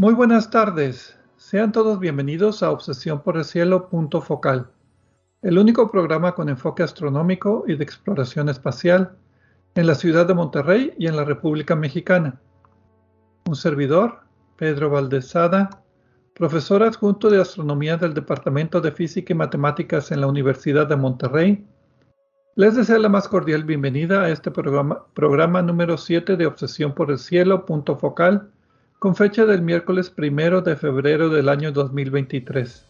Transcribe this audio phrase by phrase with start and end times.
[0.00, 1.14] Muy buenas tardes.
[1.36, 4.70] Sean todos bienvenidos a Obsesión por el Cielo punto focal,
[5.42, 9.18] el único programa con enfoque astronómico y de exploración espacial
[9.74, 12.40] en la ciudad de Monterrey y en la República Mexicana.
[13.46, 14.20] Un servidor,
[14.56, 15.68] Pedro Valdezada,
[16.34, 21.66] profesor adjunto de astronomía del Departamento de Física y Matemáticas en la Universidad de Monterrey,
[22.56, 27.10] les desea la más cordial bienvenida a este programa, programa número 7 de Obsesión por
[27.10, 28.50] el Cielo punto focal
[29.00, 32.86] con fecha del miércoles primero de febrero del año 2023.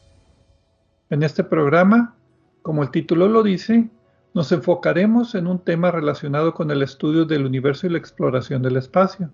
[1.08, 2.16] En este programa,
[2.62, 3.88] como el título lo dice,
[4.34, 8.76] nos enfocaremos en un tema relacionado con el estudio del universo y la exploración del
[8.76, 9.30] espacio.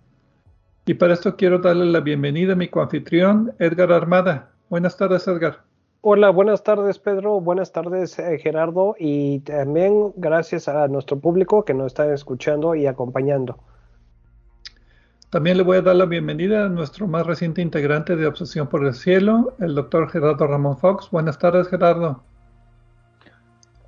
[0.85, 4.51] Y para esto quiero darle la bienvenida a mi coanfitrión, Edgar Armada.
[4.69, 5.63] Buenas tardes, Edgar.
[6.03, 7.41] Hola, buenas tardes, Pedro.
[7.41, 8.97] Buenas tardes, eh, Gerardo.
[8.99, 13.59] Y también gracias a nuestro público que nos está escuchando y acompañando.
[15.31, 18.87] También le voy a dar la bienvenida a nuestro más reciente integrante de Obsesión por
[18.87, 21.11] el Cielo, el doctor Gerardo Ramón Fox.
[21.11, 22.23] Buenas tardes, Gerardo.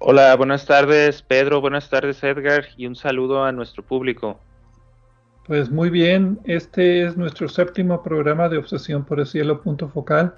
[0.00, 1.60] Hola, buenas tardes, Pedro.
[1.60, 2.64] Buenas tardes, Edgar.
[2.76, 4.40] Y un saludo a nuestro público.
[5.46, 10.34] Pues muy bien, este es nuestro séptimo programa de Obsesión por el Cielo, punto focal.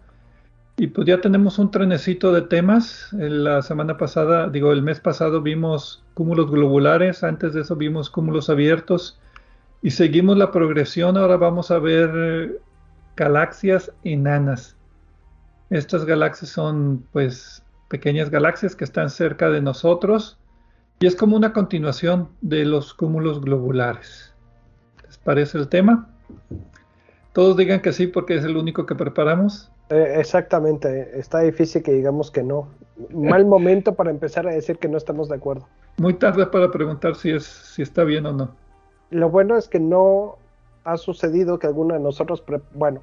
[0.76, 3.08] Y pues ya tenemos un trenecito de temas.
[3.12, 8.50] La semana pasada, digo, el mes pasado vimos cúmulos globulares, antes de eso vimos cúmulos
[8.50, 9.18] abiertos
[9.82, 12.60] y seguimos la progresión, ahora vamos a ver
[13.16, 14.76] galaxias enanas.
[15.70, 20.38] Estas galaxias son pues pequeñas galaxias que están cerca de nosotros
[21.00, 24.34] y es como una continuación de los cúmulos globulares.
[25.06, 26.10] ¿Les parece el tema?
[27.32, 29.70] Todos digan que sí porque es el único que preparamos.
[29.88, 32.68] Eh, exactamente, está difícil que digamos que no.
[33.14, 35.66] Mal momento para empezar a decir que no estamos de acuerdo.
[35.96, 38.54] Muy tarde para preguntar si, es, si está bien o no
[39.10, 40.36] lo bueno es que no
[40.84, 42.42] ha sucedido que alguno de nosotros,
[42.74, 43.02] bueno,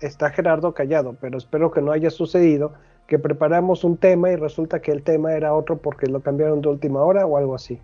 [0.00, 2.72] está Gerardo callado, pero espero que no haya sucedido
[3.06, 6.68] que preparamos un tema y resulta que el tema era otro porque lo cambiaron de
[6.68, 7.80] última hora o algo así.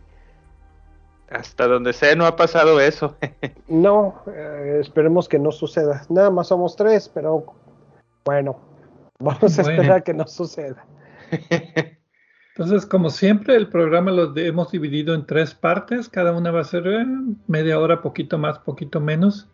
[1.29, 3.17] Hasta donde sé no ha pasado eso.
[3.69, 6.03] no, eh, esperemos que no suceda.
[6.09, 7.45] Nada más somos tres, pero
[8.25, 8.57] bueno,
[9.19, 10.87] vamos a esperar que no suceda.
[12.59, 16.09] Entonces, como siempre, el programa lo hemos dividido en tres partes.
[16.09, 17.05] Cada una va a ser eh,
[17.49, 19.47] media hora, poquito más, poquito menos.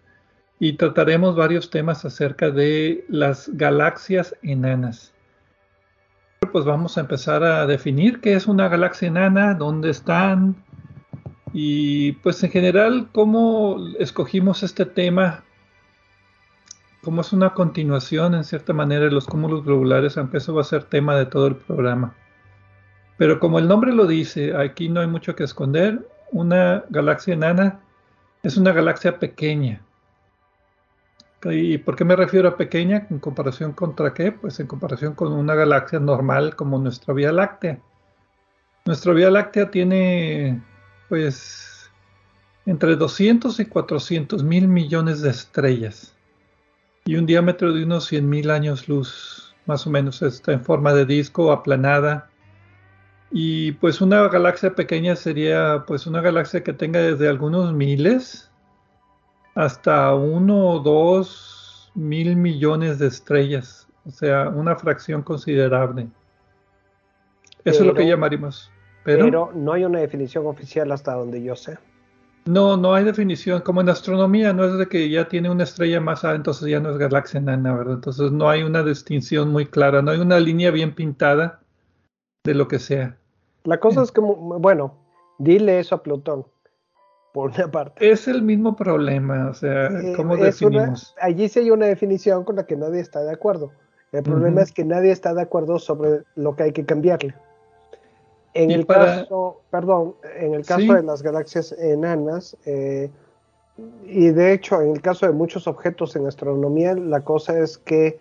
[0.60, 5.12] Y trataremos varios temas acerca de las galaxias enanas.
[6.52, 10.54] Pues vamos a empezar a definir qué es una galaxia enana, dónde están
[11.52, 15.42] y pues en general cómo escogimos este tema,
[17.02, 20.64] como es una continuación en cierta manera de los cúmulos globulares, aunque eso va a
[20.64, 22.14] ser tema de todo el programa.
[23.22, 26.09] Pero como el nombre lo dice, aquí no hay mucho que esconder.
[26.33, 27.78] Una galaxia enana
[28.43, 29.81] es una galaxia pequeña.
[31.44, 33.06] ¿Y por qué me refiero a pequeña?
[33.11, 34.32] ¿En comparación contra qué?
[34.32, 37.78] Pues en comparación con una galaxia normal como nuestra Vía Láctea.
[38.87, 40.61] Nuestra Vía Láctea tiene,
[41.09, 41.93] pues,
[42.66, 46.16] entre 200 y 400 mil millones de estrellas
[47.05, 50.22] y un diámetro de unos 100 mil años luz, más o menos.
[50.22, 52.31] Está en forma de disco, aplanada
[53.32, 58.50] y pues una galaxia pequeña sería pues una galaxia que tenga desde algunos miles
[59.55, 63.88] hasta uno o dos mil millones de estrellas.
[64.05, 66.08] O sea, una fracción considerable.
[67.64, 68.70] Eso es lo que llamaríamos.
[69.05, 71.79] Pero, pero, no hay una definición oficial hasta donde yo sé.
[72.44, 73.62] No, no hay definición.
[73.62, 76.81] Como en astronomía, no es de que ya tiene una estrella más alta, entonces ya
[76.81, 77.94] no es galaxia nana, ¿verdad?
[77.94, 81.61] Entonces no hay una distinción muy clara, no hay una línea bien pintada
[82.44, 83.17] de lo que sea.
[83.64, 84.94] La cosa es que, bueno,
[85.38, 86.47] dile eso a Plutón,
[87.32, 88.11] por una parte.
[88.11, 91.14] Es el mismo problema, o sea, ¿cómo definimos?
[91.20, 93.73] allí sí hay una definición con la que nadie está de acuerdo.
[94.12, 97.35] El problema es que nadie está de acuerdo sobre lo que hay que cambiarle.
[98.53, 103.11] En el caso, perdón, en el caso de las galaxias enanas, eh,
[104.05, 108.20] y de hecho en el caso de muchos objetos en astronomía, la cosa es que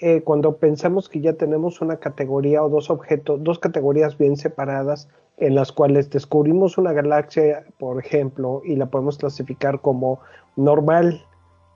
[0.00, 5.08] eh, cuando pensamos que ya tenemos una categoría o dos objetos, dos categorías bien separadas
[5.38, 10.20] en las cuales descubrimos una galaxia, por ejemplo, y la podemos clasificar como
[10.56, 11.24] normal,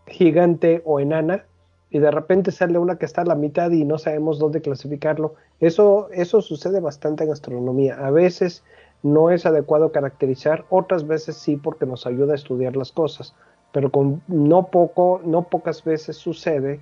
[0.07, 1.45] gigante o enana,
[1.91, 5.35] y de repente sale una que está a la mitad y no sabemos dónde clasificarlo.
[5.61, 7.97] Eso, eso sucede bastante en astronomía.
[8.05, 8.65] A veces
[9.03, 13.35] no es adecuado caracterizar, otras veces sí porque nos ayuda a estudiar las cosas,
[13.73, 16.81] pero con no poco, no pocas veces sucede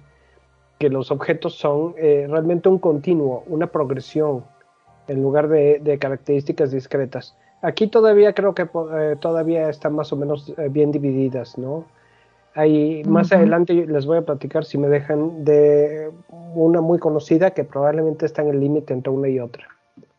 [0.79, 4.44] que los objetos son eh, realmente un continuo, una progresión,
[5.09, 7.37] en lugar de, características discretas.
[7.62, 11.85] Aquí todavía creo que eh, todavía están más o menos eh, bien divididas, ¿no?
[12.55, 16.12] Ahí, más adelante les voy a platicar, si me dejan, de
[16.55, 19.67] una muy conocida que probablemente está en el límite entre una y otra.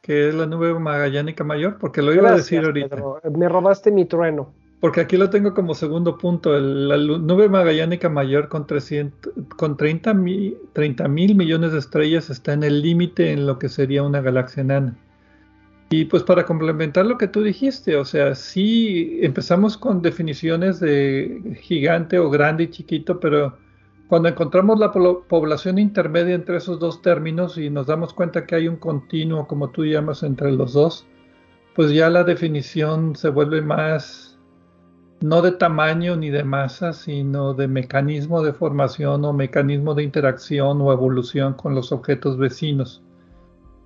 [0.01, 2.97] Que es la nube magallánica mayor, porque lo iba a decir ahorita.
[3.31, 4.53] Me robaste mi trueno.
[4.85, 6.59] Porque aquí lo tengo como segundo punto.
[6.59, 12.83] la nube magallánica mayor con, 300, con 30 mil millones de estrellas está en el
[12.83, 14.95] límite en lo que sería una galaxia enana.
[15.89, 21.57] Y pues para complementar lo que tú dijiste, o sea, sí empezamos con definiciones de
[21.61, 23.57] gigante o grande y chiquito, pero
[24.07, 28.67] cuando encontramos la población intermedia entre esos dos términos y nos damos cuenta que hay
[28.67, 31.07] un continuo, como tú llamas, entre los dos,
[31.75, 34.24] pues ya la definición se vuelve más,
[35.25, 40.79] no de tamaño ni de masa, sino de mecanismo de formación o mecanismo de interacción
[40.81, 43.03] o evolución con los objetos vecinos.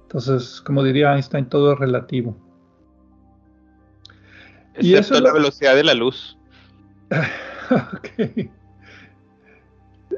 [0.03, 2.35] Entonces, como diría Einstein, todo es relativo.
[4.73, 6.37] Excepto y eso la velocidad de la luz.
[7.71, 8.49] ok.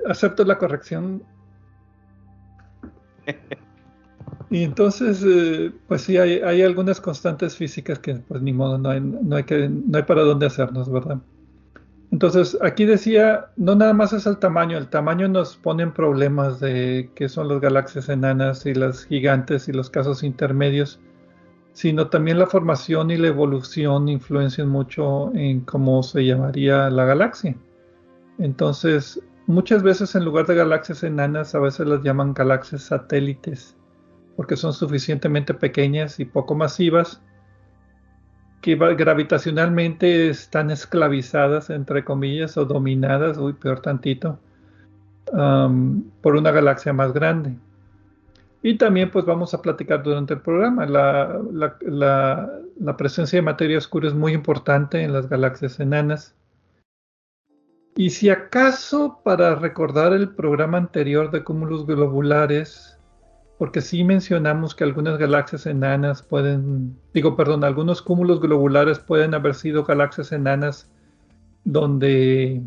[0.07, 1.23] Acepto la corrección.
[4.51, 8.99] y entonces, eh, pues sí, hay, algunas constantes físicas que, pues ni modo, no hay,
[8.99, 11.19] no hay para dónde hacernos, ¿verdad?
[12.11, 16.59] Entonces, aquí decía, no nada más es el tamaño, el tamaño nos pone en problemas
[16.59, 20.99] de qué son las galaxias enanas y las gigantes y los casos intermedios,
[21.71, 27.55] sino también la formación y la evolución influencian mucho en cómo se llamaría la galaxia.
[28.39, 33.77] Entonces, muchas veces en lugar de galaxias enanas, a veces las llaman galaxias satélites,
[34.35, 37.21] porque son suficientemente pequeñas y poco masivas
[38.61, 44.39] que gravitacionalmente están esclavizadas, entre comillas, o dominadas, uy, peor tantito,
[45.25, 47.57] por una galaxia más grande.
[48.63, 50.85] Y también pues vamos a platicar durante el programa.
[50.85, 51.41] La,
[51.81, 56.35] la, presencia de materia oscura es muy importante en las galaxias enanas.
[57.95, 62.99] Y si acaso para recordar el programa anterior de cúmulos globulares,
[63.61, 69.53] porque sí mencionamos que algunas galaxias enanas pueden, digo, perdón, algunos cúmulos globulares pueden haber
[69.53, 70.89] sido galaxias enanas
[71.63, 72.63] donde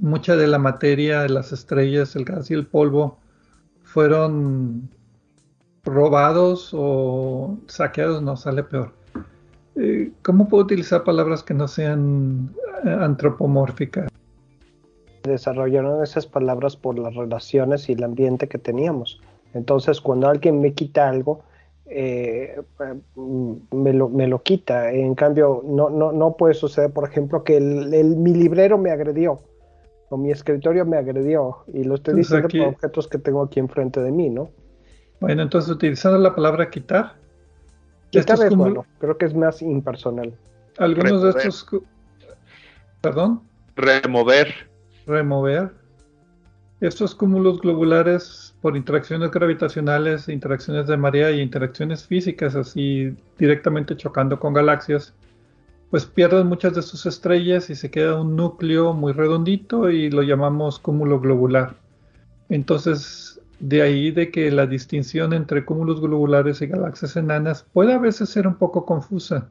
[0.00, 3.18] mucha de la materia las estrellas, el gas y el polvo,
[3.82, 4.88] fueron
[5.84, 8.94] robados o saqueados, no sale peor.
[9.76, 12.54] Eh, ¿Cómo puedo utilizar palabras que no sean
[12.86, 14.08] eh, antropomórficas?
[15.24, 19.20] Desarrollaron esas palabras por las relaciones y el ambiente que teníamos.
[19.54, 21.44] Entonces, cuando alguien me quita algo,
[21.86, 22.60] eh,
[23.70, 24.90] me, lo, me, lo, quita.
[24.90, 29.40] En cambio, no, no, no puede suceder, por ejemplo, que el, mi librero me agredió
[30.10, 34.00] o mi escritorio me agredió y lo estoy diciendo por objetos que tengo aquí enfrente
[34.00, 34.50] de mí, ¿no?
[35.20, 37.14] Bueno, entonces utilizando la palabra quitar.
[38.10, 40.34] Quitar es, bueno, creo que es más impersonal.
[40.78, 41.66] Algunos de estos...
[43.00, 43.40] ¿Perdón?
[43.76, 44.52] Remover.
[45.06, 45.72] Remover.
[46.80, 54.40] Estos cúmulos globulares por interacciones gravitacionales, interacciones de marea y interacciones físicas, así directamente chocando
[54.40, 55.12] con galaxias,
[55.90, 60.22] pues pierden muchas de sus estrellas y se queda un núcleo muy redondito y lo
[60.22, 61.74] llamamos cúmulo globular.
[62.48, 67.98] Entonces, de ahí de que la distinción entre cúmulos globulares y galaxias enanas puede a
[67.98, 69.50] veces ser un poco confusa.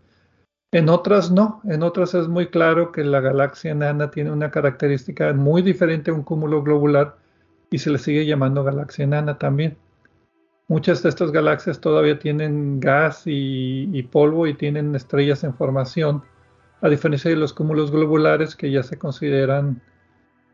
[0.71, 5.31] En otras no, en otras es muy claro que la galaxia enana tiene una característica
[5.33, 7.21] muy diferente a un cúmulo globular
[7.73, 9.77] y se le sigue llamando galaxia enana también.
[10.67, 16.21] Muchas de estas galaxias todavía tienen gas y, polvo y tienen estrellas en formación,
[16.81, 19.81] a diferencia de los cúmulos globulares que ya se consideran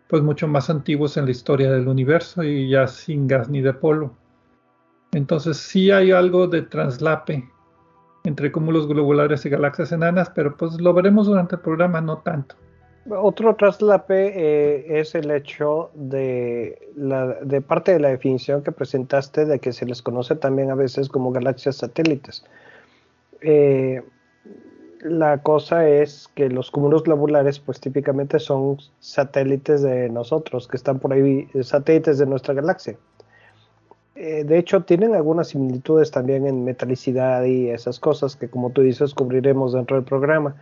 [0.07, 3.73] pues mucho más antiguos en la historia del universo y ya sin gas ni de
[3.73, 4.15] polvo.
[5.11, 7.49] Entonces sí hay algo de traslape
[8.23, 12.55] entre cúmulos globulares y galaxias enanas, pero pues lo veremos durante el programa, no tanto.
[13.07, 17.37] Otro traslape eh, es el hecho de, la,
[17.67, 21.31] parte de la definición que presentaste de que se les conoce también a veces como
[21.31, 22.43] galaxias satélites.
[23.41, 24.03] Eh,
[25.01, 30.99] la cosa es que los cúmulos globulares pues típicamente son satélites de nosotros, que están
[30.99, 32.97] por ahí, satélites de nuestra galaxia.
[34.15, 38.81] eh, de hecho, tienen algunas similitudes también en metalicidad y esas cosas que, como tú
[38.81, 40.55] dices, cubriremos dentro del programa.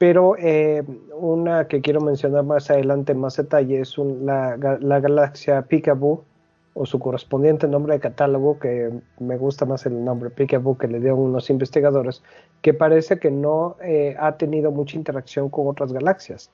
[0.00, 6.24] Pero eh, una que quiero mencionar más adelante, más detalle, es la, galaxia Picaboo,
[6.72, 11.00] o su correspondiente nombre de catálogo, que me gusta más el nombre Picaboo que le
[11.00, 12.22] dieron unos investigadores,
[12.62, 16.50] que parece que no eh, ha tenido mucha interacción con otras galaxias.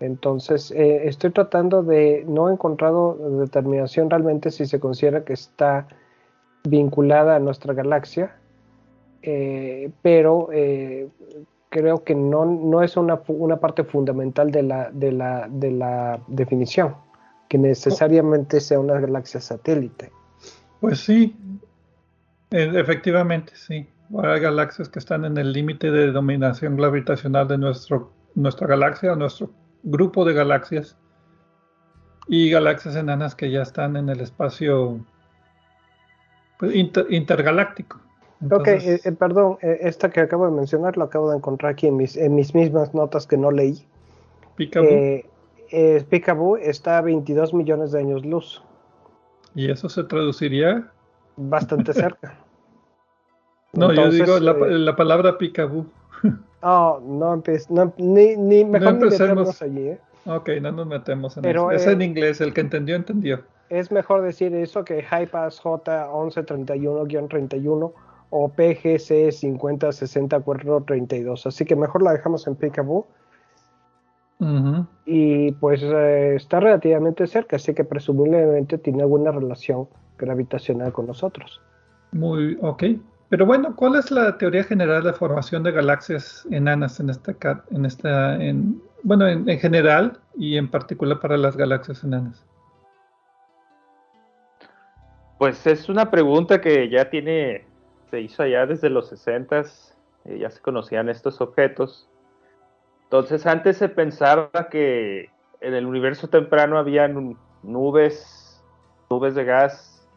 [0.00, 5.86] Entonces, eh, estoy tratando de, no he encontrado determinación realmente si se considera que está
[6.64, 8.34] vinculada a nuestra galaxia,
[10.02, 10.50] pero
[11.74, 16.20] creo que no, no es una, una, parte fundamental de la, de, la, de la
[16.28, 16.94] definición,
[17.48, 20.12] que necesariamente sea una galaxia satélite.
[20.80, 21.36] Pues sí,
[22.52, 23.88] efectivamente, sí.
[24.22, 29.50] Hay galaxias que están en el límite de dominación gravitacional de nuestro, nuestra galaxia, nuestro
[29.82, 30.96] grupo de galaxias
[32.28, 35.04] y galaxias enanas que ya están en el espacio
[36.60, 36.72] pues,
[37.10, 38.03] intergaláctico.
[38.50, 41.86] Ok, eh, eh, perdón, eh, esta que acabo de mencionar lo acabo de encontrar aquí
[41.86, 43.86] en mis, en mis mismas notas que no leí.
[44.56, 46.56] Picaboo.
[46.56, 48.62] está a 22 millones de años luz.
[49.54, 50.90] ¿Y eso se traduciría?
[51.36, 52.38] Bastante cerca.
[53.72, 55.86] no, yo digo la, la palabra Picaboo.
[56.66, 60.00] Oh, no no, ni, ni mejor no meternos allí, ¿eh?
[60.24, 61.70] Ok, no nos metemos en eso.
[61.70, 63.42] Es en eh, inglés, el que entendió, entendió.
[63.68, 67.92] Es mejor decir eso que HiPass J1131-31
[68.36, 71.46] o PGC 506432.
[71.46, 73.06] Así que mejor la dejamos en Picaboo.
[75.06, 79.88] Y pues eh, está relativamente cerca, así que presumiblemente tiene alguna relación
[80.18, 81.62] gravitacional con nosotros.
[82.10, 82.82] Muy, ok.
[83.28, 87.36] Pero bueno, ¿cuál es la teoría general de formación de galaxias enanas en esta,
[87.70, 92.44] en esta, en, bueno, en, general y en particular para las galaxias enanas?
[95.38, 97.64] Pues es una pregunta que ya tiene,
[98.14, 99.64] se hizo allá desde los 60
[100.26, 102.08] eh, ya se conocían estos objetos.
[103.02, 105.30] Entonces antes se pensaba que
[105.60, 108.62] en el universo temprano había nubes,
[109.10, 110.08] nubes de gas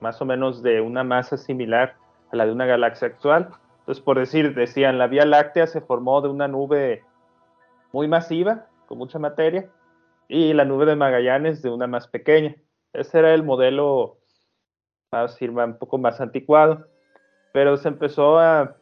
[0.00, 1.96] más o menos de una masa similar
[2.30, 3.48] a la de una galaxia actual.
[3.78, 7.04] Entonces, por decir, decían, la Vía Láctea se formó de una nube
[7.90, 9.70] muy masiva, con mucha materia,
[10.28, 12.54] y la nube de Magallanes de una más pequeña.
[12.92, 14.18] Ese era el modelo,
[15.10, 16.86] vamos a decir, un poco más anticuado.
[17.56, 18.76] Pero se empezó a,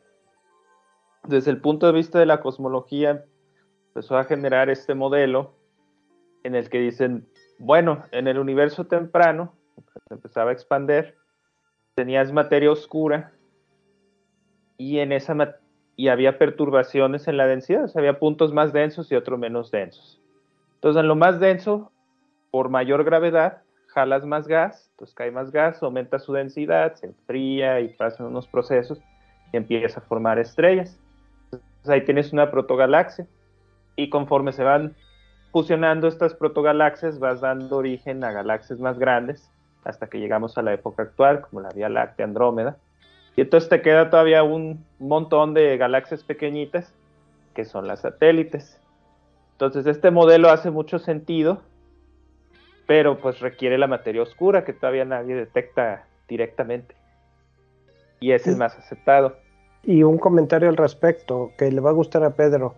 [1.29, 3.25] desde el punto de vista de la cosmología,
[3.87, 5.55] empezó a generar este modelo
[6.43, 7.25] en el que dicen,
[7.61, 9.55] bueno, en el universo temprano,
[10.09, 11.15] se empezaba a expander,
[11.95, 13.31] tenías materia oscura
[14.77, 15.61] y en esa
[15.95, 19.71] y había perturbaciones en la densidad, o sea, había puntos más densos y otros menos
[19.71, 20.21] densos.
[20.75, 21.93] Entonces, en lo más denso,
[22.51, 23.63] por mayor gravedad,
[23.95, 28.49] jalas más gas, entonces cae más gas, aumenta su densidad, se enfría y pasan unos
[28.49, 29.01] procesos
[29.53, 30.99] y empieza a formar estrellas.
[31.45, 33.27] Entonces, ahí tienes una protogalaxia
[33.97, 34.95] y conforme se van
[35.53, 39.49] fusionando estas protogalaxias, vas dando origen a galaxias más grandes
[39.85, 42.77] hasta que llegamos a la época actual, como la Vía Láctea, Andrómeda.
[43.37, 46.93] Y entonces te queda todavía un montón de galaxias pequeñitas,
[47.55, 48.81] que son las satélites.
[49.53, 51.63] Entonces este modelo hace mucho sentido,
[52.87, 56.95] pero pues requiere la materia oscura que todavía nadie detecta directamente.
[58.21, 59.37] Y es el más aceptado.
[59.83, 62.75] Y un comentario al respecto que le va a gustar a Pedro.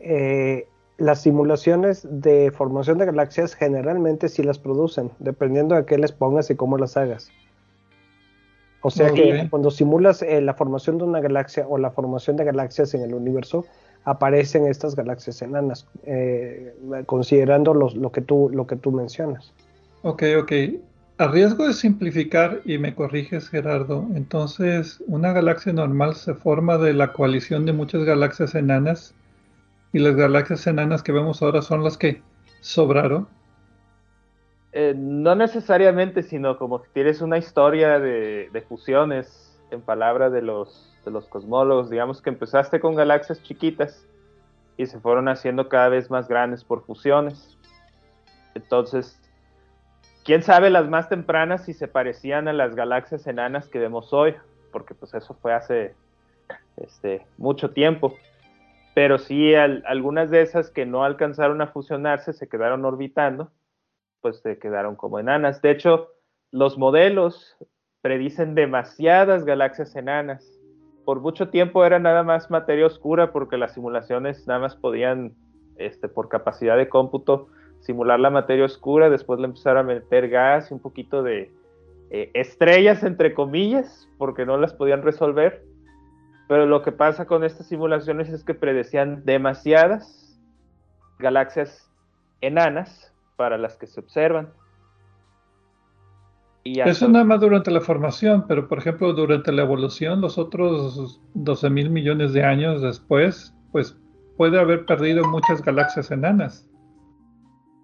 [0.00, 0.66] Eh,
[0.98, 6.50] las simulaciones de formación de galaxias generalmente sí las producen, dependiendo de qué les pongas
[6.50, 7.30] y cómo las hagas.
[8.82, 12.44] O sea que cuando simulas eh, la formación de una galaxia o la formación de
[12.44, 13.66] galaxias en el universo,
[14.04, 16.74] aparecen estas galaxias enanas, eh,
[17.06, 19.52] considerando lo, que tú, lo que tú mencionas.
[20.02, 20.52] Ok, ok.
[21.18, 26.94] A riesgo de simplificar, y me corriges Gerardo, entonces una galaxia normal se forma de
[26.94, 29.14] la coalición de muchas galaxias enanas
[29.92, 32.22] y las galaxias enanas que vemos ahora son las que
[32.60, 33.28] sobraron.
[34.72, 40.89] Eh, no necesariamente, sino como que tienes una historia de, fusiones, en palabras de los,
[41.04, 44.06] de los cosmólogos, digamos que empezaste con galaxias chiquitas
[44.76, 47.58] y se fueron haciendo cada vez más grandes por fusiones.
[48.54, 49.20] Entonces,
[50.24, 54.34] quién sabe las más tempranas si se parecían a las galaxias enanas que vemos hoy,
[54.72, 55.94] porque pues eso fue hace
[56.76, 58.14] este, mucho tiempo
[58.94, 63.50] pero sí algunas de esas que no alcanzaron a fusionarse se quedaron orbitando,
[64.20, 65.62] pues se quedaron como enanas.
[65.62, 66.08] De hecho,
[66.50, 67.56] los modelos
[68.02, 70.59] predicen demasiadas galaxias enanas.
[71.10, 75.32] Por mucho tiempo era nada más materia oscura porque las simulaciones nada más podían,
[75.74, 77.48] este, por capacidad de cómputo,
[77.80, 81.50] simular la materia oscura, después le empezaron a meter gas y un poquito de,
[82.10, 85.64] eh, estrellas, entre comillas, porque no las podían resolver.
[86.46, 90.40] Pero lo que pasa con estas simulaciones es que predecían demasiadas
[91.18, 91.90] galaxias
[92.40, 94.52] enanas para las que se observan.
[96.62, 101.20] Y Eso nada más durante la formación, pero por ejemplo durante la evolución, los otros
[101.34, 103.98] 12 mil millones de años después, pues
[104.36, 106.68] puede haber perdido muchas galaxias enanas.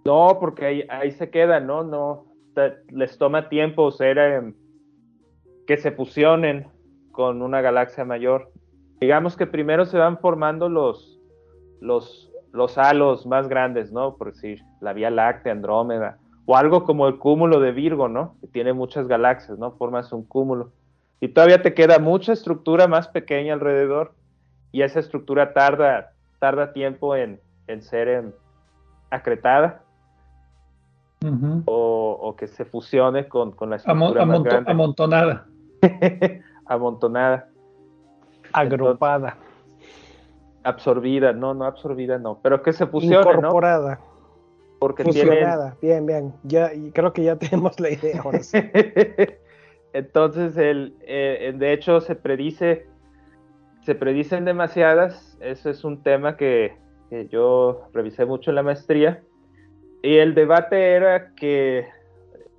[0.04, 1.82] No, porque ahí, ahí se quedan, ¿no?
[1.84, 2.26] No,
[2.90, 4.54] les toma tiempo ser em,
[5.66, 6.68] que se fusionen
[7.12, 8.52] con una galaxia mayor.
[9.00, 11.20] Digamos que primero se van formando los,
[11.80, 14.16] los, los halos más grandes, ¿no?
[14.16, 18.36] Por decir, la Vía Láctea, Andrómeda, o algo como el cúmulo de Virgo, ¿no?
[18.40, 19.72] Que tiene muchas galaxias, ¿no?
[19.72, 20.70] Formas un cúmulo.
[21.20, 24.12] Y todavía te queda mucha estructura más pequeña alrededor,
[24.72, 27.40] y esa estructura tarda, tarda tiempo en,
[27.80, 28.32] ser em,
[29.10, 29.82] acretada
[31.64, 35.46] o, que se fusione con, la estructura Amontonada.
[36.66, 37.48] amontonada.
[38.52, 39.36] Agrupada.
[40.62, 43.98] absorbida, no, no absorbida, no, pero que se fusione, Incorporada.
[44.86, 48.22] Porque Fusionada, bien, bien, ya, creo que ya tenemos la idea
[49.92, 52.86] Entonces, el, eh, de hecho, se predice,
[53.82, 56.76] se predicen demasiadas, eso es un tema que,
[57.10, 59.24] que yo revisé mucho en la maestría,
[60.02, 61.88] y el debate era que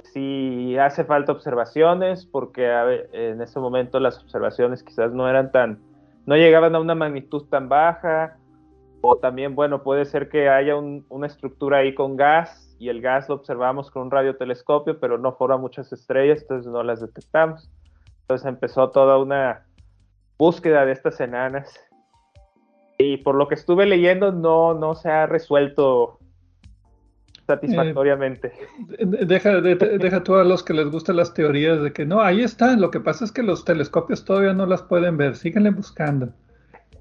[0.03, 2.67] si hace falta observaciones, porque
[3.13, 5.79] en ese momento las observaciones quizás no eran tan,
[6.25, 8.36] no llegaban a una magnitud tan baja,
[9.01, 13.30] o también, bueno, puede ser que haya una estructura ahí con gas y el gas
[13.30, 17.70] lo observamos con un radiotelescopio, pero no forma muchas estrellas, entonces no las detectamos.
[18.22, 19.66] Entonces empezó toda una
[20.38, 21.80] búsqueda de estas enanas.
[22.98, 26.19] Y por lo que estuve leyendo, no, no se ha resuelto
[27.45, 28.52] satisfactoriamente.
[28.98, 32.41] Eh, deja, deja tú a los que les gustan las teorías de que no, ahí
[32.41, 36.34] están, lo que pasa es que los telescopios todavía no las pueden ver, síguenle buscando.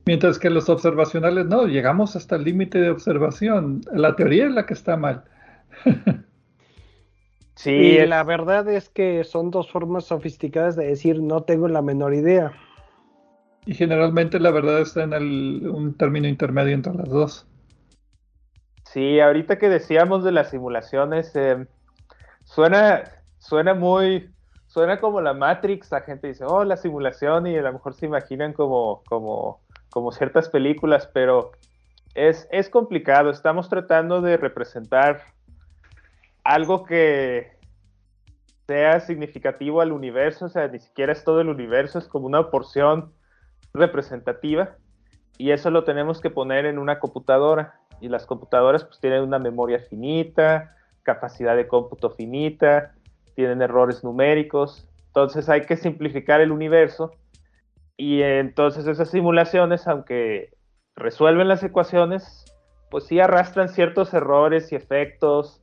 [0.07, 3.81] Mientras que los observacionales no, llegamos hasta el límite de observación.
[3.93, 5.25] La teoría es la que está mal.
[7.57, 11.83] sí, y la verdad es que son dos formas sofisticadas de decir no tengo la
[11.83, 12.53] menor idea.
[13.67, 17.47] Y generalmente la verdad está en un término intermedio entre las dos.
[18.85, 21.67] Sí, ahorita que decíamos de las simulaciones, em,
[22.45, 23.03] suena,
[23.39, 24.31] suena muy,
[24.69, 28.07] suena como la Matrix, la gente dice, oh, la simulación, y a lo mejor se
[28.07, 29.66] imaginan como, como,
[29.97, 31.53] como ciertas películas, pero
[32.15, 35.23] es, es complicado, estamos tratando de representar
[36.45, 37.57] algo que
[38.67, 42.51] sea significativo al universo, o sea, ni siquiera es todo el universo, es como una
[42.51, 43.15] porción
[43.73, 44.77] representativa,
[45.39, 47.81] y eso lo tenemos que poner en una computadora.
[47.99, 52.93] Y las computadoras pues tienen una memoria finita, capacidad de cómputo finita,
[53.35, 57.13] tienen errores numéricos, entonces hay que simplificar el universo
[57.97, 60.51] y entonces esas simulaciones, aunque
[60.95, 62.45] resuelven las ecuaciones,
[62.91, 65.63] pues sí arrastran ciertos errores y efectos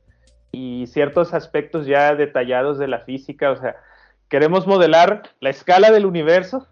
[0.52, 3.76] y ciertos aspectos ya detallados de la física, o sea,
[4.28, 6.66] queremos modelar la escala del universo,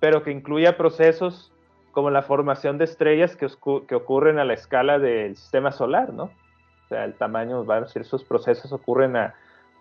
[0.00, 1.52] pero que incluya procesos
[1.92, 3.46] como la formación de estrellas que,
[3.94, 6.24] ocurren a la escala del sistema solar, ¿no?
[6.24, 9.34] O sea, el tamaño, van a decir, esos procesos ocurren a,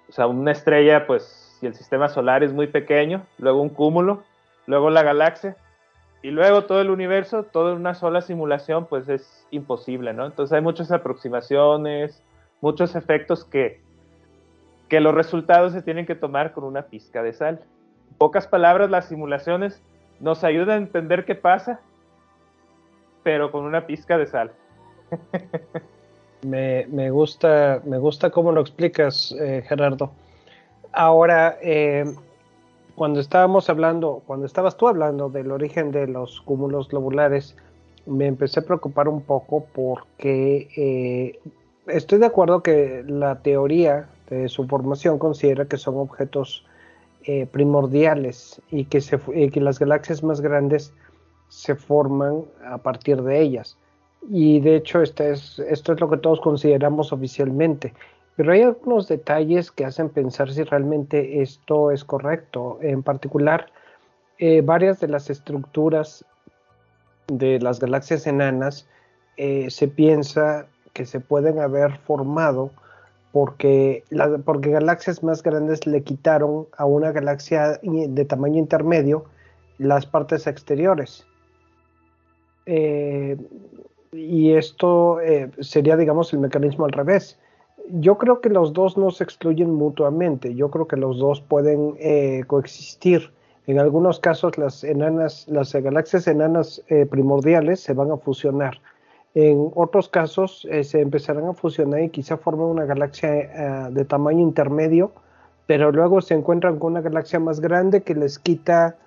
[0.07, 4.23] o sea, una estrella, pues, si el sistema solar es muy pequeño, luego un cúmulo,
[4.67, 5.55] luego la galaxia,
[6.25, 10.25] y luego todo el universo, todo en una sola simulación, pues es imposible, ¿no?
[10.25, 12.23] Entonces hay muchas aproximaciones,
[12.61, 13.79] muchos efectos que,
[14.89, 17.61] que los resultados se tienen que tomar con una pizca de sal.
[18.09, 19.83] En pocas palabras, las simulaciones
[20.19, 21.79] nos ayudan a entender qué pasa,
[23.21, 24.51] pero con una pizca de sal.
[26.43, 30.11] me, gusta, me gusta cómo lo explicas, eh, Gerardo.
[30.91, 32.05] Ahora, eh,
[32.95, 37.55] cuando estábamos hablando, cuando estabas tú hablando del origen de los cúmulos globulares,
[38.05, 41.39] me empecé a preocupar un poco porque eh,
[41.87, 46.65] estoy de acuerdo que la teoría de su formación considera que son objetos
[47.51, 50.93] primordiales y que, se, y que las galaxias más grandes
[51.47, 53.77] se forman a partir de ellas.
[54.29, 57.93] Y de hecho, este es, esto es lo que todos consideramos oficialmente.
[58.35, 62.79] Pero hay algunos detalles que hacen pensar si realmente esto es correcto.
[62.81, 63.67] En particular,
[64.37, 66.25] eh, varias de las estructuras
[67.27, 68.87] de las galaxias enanas
[69.37, 72.71] eh, se piensa que se pueden haber formado
[73.31, 74.03] porque,
[74.45, 79.25] porque galaxias más grandes le quitaron a una galaxia de tamaño intermedio
[79.77, 81.25] las partes exteriores.
[82.65, 83.37] Eh,
[84.13, 85.19] y esto
[85.59, 87.37] sería, digamos, el mecanismo al revés.
[87.89, 90.55] Yo creo que los dos no se excluyen mutuamente.
[90.55, 93.31] Yo creo que los dos pueden eh, coexistir.
[93.67, 98.79] En algunos casos las enanas, las galaxias enanas eh, primordiales se van a fusionar.
[99.33, 104.41] En otros casos eh, se empezarán a fusionar y quizá formen una galaxia de tamaño
[104.41, 105.11] intermedio,
[105.67, 108.97] pero luego se encuentran con una galaxia más grande que les quita,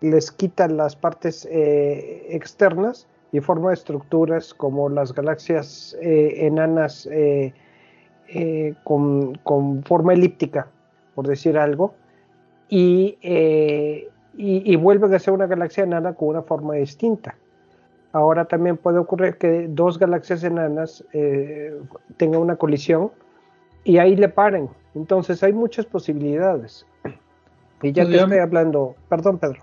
[0.00, 7.06] les quita las partes externas y forma estructuras como las galaxias enanas
[8.34, 10.66] eh, con, forma elíptica,
[11.14, 11.94] por decir algo,
[12.70, 17.34] eh, y, y, vuelven a ser una galaxia enana con una forma distinta.
[18.12, 21.78] Ahora también puede ocurrir que dos galaxias enanas eh,
[22.16, 23.10] tengan una colisión
[23.84, 24.70] y ahí le paren.
[24.94, 26.86] Entonces hay muchas posibilidades.
[27.82, 29.62] Y ya te estoy hablando, perdón Pedro.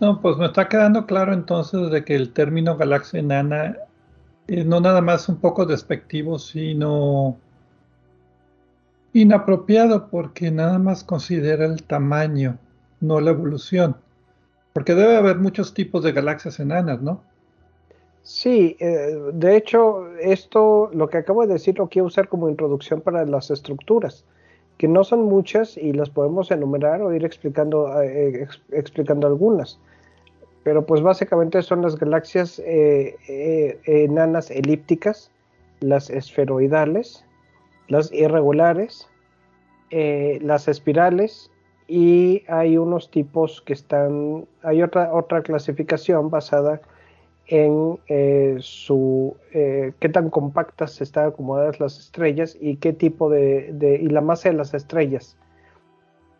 [0.00, 3.76] No, pues me está quedando claro entonces de que el término galaxia enana
[4.48, 7.36] no nada más un poco despectivo, sino
[9.12, 12.58] Inapropiado porque nada más considera el tamaño,
[13.00, 13.96] no la evolución.
[14.72, 17.22] Porque debe haber muchos tipos de galaxias enanas, ¿no?
[18.22, 23.00] Sí, eh, de hecho, esto, lo que acabo de decir, lo quiero usar como introducción
[23.00, 24.26] para las estructuras,
[24.76, 29.80] que no son muchas y las podemos enumerar o ir explicando, eh, explicando algunas.
[30.62, 35.30] Pero pues básicamente son las galaxias eh, enanas elípticas,
[35.80, 37.24] las esferoidales,
[37.88, 39.08] las irregulares,
[39.90, 41.50] eh, las espirales
[41.86, 46.80] y hay unos tipos que están, hay otra, otra clasificación basada
[47.46, 53.72] en eh, su eh, qué tan compactas están acomodadas las estrellas y qué tipo de,
[53.72, 55.36] de y la masa de las estrellas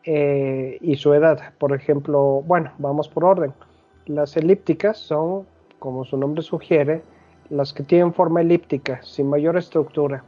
[0.05, 1.53] y su edad.
[1.59, 3.53] Por ejemplo, bueno, vamos por orden.
[4.07, 5.47] Las elípticas son,
[5.79, 7.03] como su nombre sugiere,
[7.51, 10.25] las que tienen forma elíptica, sin mayor estructura.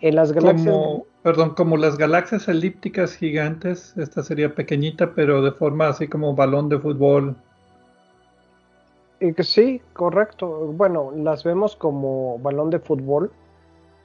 [0.00, 0.74] En las galaxias.
[0.74, 6.34] Como, perdón, como las galaxias elípticas gigantes, esta sería pequeñita, pero de forma así como
[6.34, 7.36] balón de fútbol.
[9.40, 10.72] Sí, correcto.
[10.74, 13.32] Bueno, las vemos como balón de fútbol,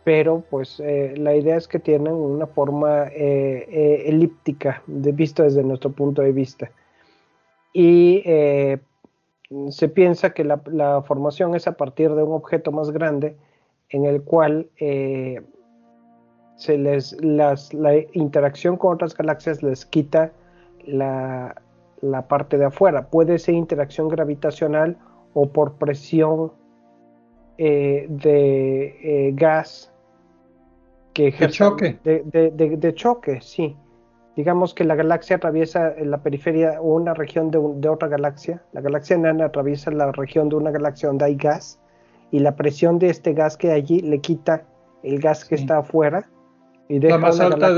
[0.04, 5.44] pero pues eh, la idea es que tienen una forma eh, eh, elíptica, de, visto
[5.44, 6.72] desde nuestro punto de vista.
[7.74, 8.24] Y
[9.70, 13.36] se piensa que la, la, formación es a partir de un objeto más grande
[13.90, 14.68] en el cual
[16.56, 20.32] se les, las, la interacción con otras galaxias les quita
[20.86, 21.56] la,
[22.28, 23.08] parte de afuera.
[23.08, 24.98] Puede ser interacción gravitacional
[25.34, 26.52] o por presión
[27.58, 29.92] eh, de eh, gas
[31.14, 32.00] que de choque.
[32.04, 33.76] De, choque, sí.
[34.36, 38.64] Digamos que la galaxia atraviesa la periferia o una región de, de, otra galaxia.
[38.72, 41.80] La galaxia enana atraviesa la región de una galaxia donde hay gas
[42.32, 44.64] y la presión de este gas que hay allí le quita
[45.04, 46.28] el gas que está afuera
[46.90, 47.70] la, más alta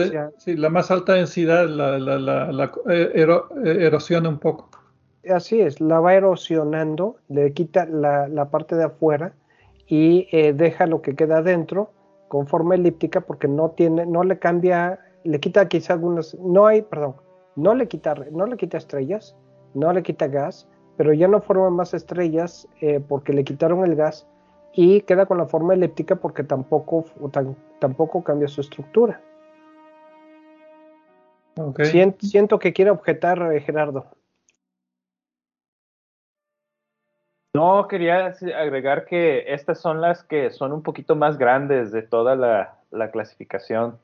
[0.45, 4.69] la más alta densidad la, eh, eh, erosiona un poco.
[5.29, 9.33] Así es, la va erosionando, le quita la, parte de afuera
[9.87, 11.91] y eh, deja lo que queda adentro
[12.27, 16.81] con forma elíptica porque no tiene, no le cambia, le quita quizá algunas, no hay,
[16.81, 17.15] perdón,
[17.55, 19.35] no le quita, no le quita estrellas,
[19.73, 22.67] no le quita gas, pero ya no forma más estrellas
[23.07, 24.27] porque le quitaron el gas
[24.75, 27.05] y queda con la forma elíptica porque tampoco,
[27.79, 29.21] tampoco cambia su estructura.
[32.19, 34.05] Siento, que quiere objetar eh, Gerardo.
[37.53, 42.35] No, quería agregar que estas son las que son un poquito más grandes de toda
[42.35, 43.97] la, clasificación.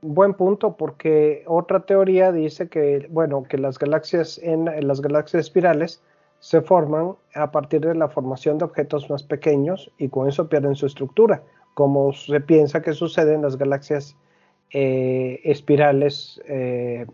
[0.00, 6.00] Buen punto, porque otra teoría dice que, bueno, que las galaxias en las galaxias espirales
[6.42, 10.74] se forman a partir de la formación de objetos más pequeños y con eso pierden
[10.74, 11.40] su estructura,
[11.74, 14.16] como se piensa que sucede en las galaxias
[14.72, 17.06] eh, espirales eh,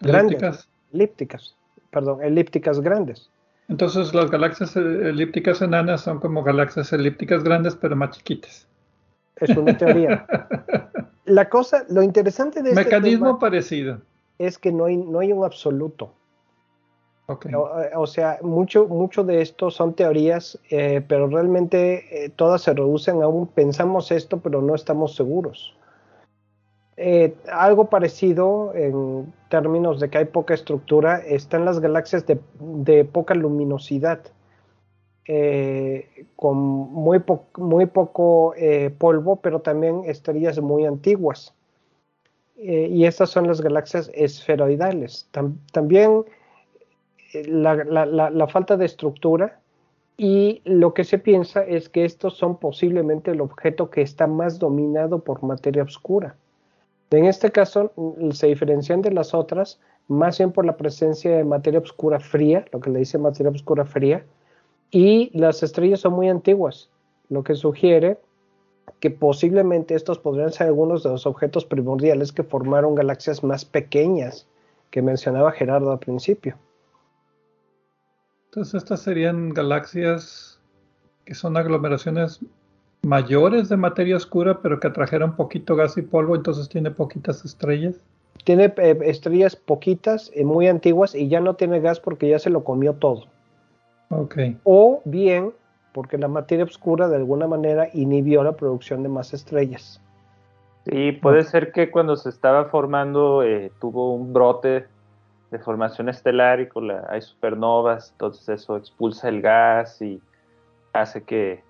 [0.00, 1.56] grandes, elípticas,
[1.90, 3.30] perdón, elípticas grandes.
[3.68, 8.66] Entonces las galaxias elípticas enanas son como galaxias elípticas grandes pero más chiquitas.
[9.36, 10.26] Es una teoría.
[11.26, 14.02] La cosa, lo interesante de este mecanismo parecido
[14.38, 16.12] es que no hay, no hay un absoluto.
[17.26, 23.22] O, sea, mucho, mucho de esto son teorías, eh, pero realmente eh, todas se reducen
[23.22, 25.74] a un pensamos esto, pero no estamos seguros.
[26.96, 33.34] Eh, algo parecido en términos de que hay poca estructura están las galaxias de, poca
[33.34, 34.20] luminosidad,
[36.36, 37.22] con muy,
[37.56, 38.54] muy poco
[38.98, 41.54] polvo, pero también estrellas muy antiguas.
[42.56, 45.28] y estas son las galaxias esferoidales.
[45.72, 46.24] también
[47.34, 49.60] la, falta de estructura
[50.16, 54.58] Y lo que se piensa es que estos son posiblemente el objeto que está más
[54.58, 56.36] dominado por materia oscura.
[57.10, 57.92] En este caso
[58.32, 62.80] se diferencian de las otras más bien por la presencia de materia oscura fría, lo
[62.80, 64.24] que le dice materia oscura fría,
[64.90, 66.90] y las estrellas son muy antiguas,
[67.28, 68.18] lo que sugiere
[69.00, 74.46] que posiblemente estos podrían ser algunos de los objetos primordiales que formaron galaxias más pequeñas
[74.90, 76.56] que mencionaba Gerardo al principio.
[78.52, 80.60] Entonces estas serían galaxias
[81.24, 82.40] que son aglomeraciones
[83.00, 87.96] mayores de materia oscura, pero que atrajeron poquito gas y polvo, entonces tiene poquitas estrellas.
[88.44, 92.50] Tiene eh, estrellas poquitas, y muy antiguas, y ya no tiene gas porque ya se
[92.50, 93.24] lo comió todo.
[94.10, 94.58] Okay.
[94.64, 95.54] O bien
[95.94, 99.98] porque la materia oscura de alguna manera inhibió la producción de más estrellas.
[100.84, 104.91] Sí, puede ser que cuando se estaba formando eh, tuvo un brote
[105.52, 110.20] de formación estelar y con la, hay supernovas, entonces eso expulsa el gas y
[110.92, 111.62] hace que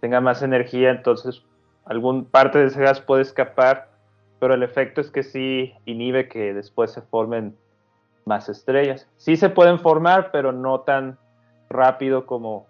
[0.00, 1.42] tenga más energía, entonces
[1.86, 3.88] algún parte de ese gas puede escapar,
[4.38, 7.56] pero el efecto es que sí inhibe que después se formen
[8.26, 9.08] más estrellas.
[9.16, 11.18] Sí se pueden formar, pero no tan
[11.68, 12.66] rápido como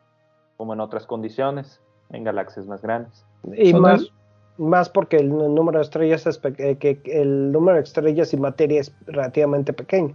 [0.56, 3.26] como en otras condiciones, en galaxias más grandes.
[3.56, 4.12] Y más,
[4.58, 8.80] más porque el número de estrellas es eh, que el número de estrellas y materia
[8.80, 10.14] es relativamente pequeño.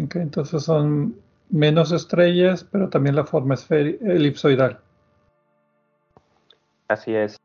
[0.00, 1.16] Ok, entonces son
[1.50, 4.78] menos estrellas, pero también la forma es elipsoidal.
[6.88, 7.36] Así es.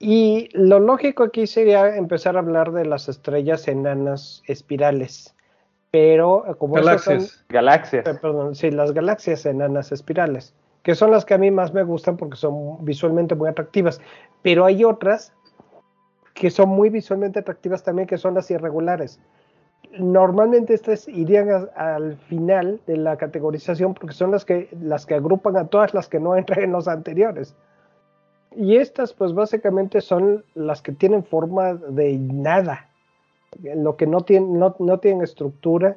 [0.00, 5.34] Y lo lógico aquí sería empezar a hablar de las estrellas enanas espirales.
[5.90, 7.44] Pero como galaxias.
[7.48, 8.06] galaxias.
[8.06, 10.54] Eh, perdón, sí, las galaxias enanas espirales
[10.88, 14.00] que son las que a mí más me gustan porque son visualmente muy atractivas.
[14.40, 15.34] Pero hay otras
[16.32, 19.20] que son muy visualmente atractivas también, que son las irregulares.
[19.96, 25.56] Normalmente estas irían al final de la categorización porque son las que, las que agrupan
[25.56, 27.54] a todas las que no entran en los anteriores.
[28.54, 32.88] Y estas, pues básicamente son las que tienen forma de nada,
[33.62, 35.96] lo que no tienen, no, no tienen estructura.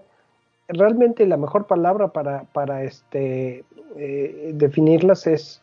[0.67, 3.63] Realmente la mejor palabra para, para este,
[3.97, 5.61] eh, definirlas es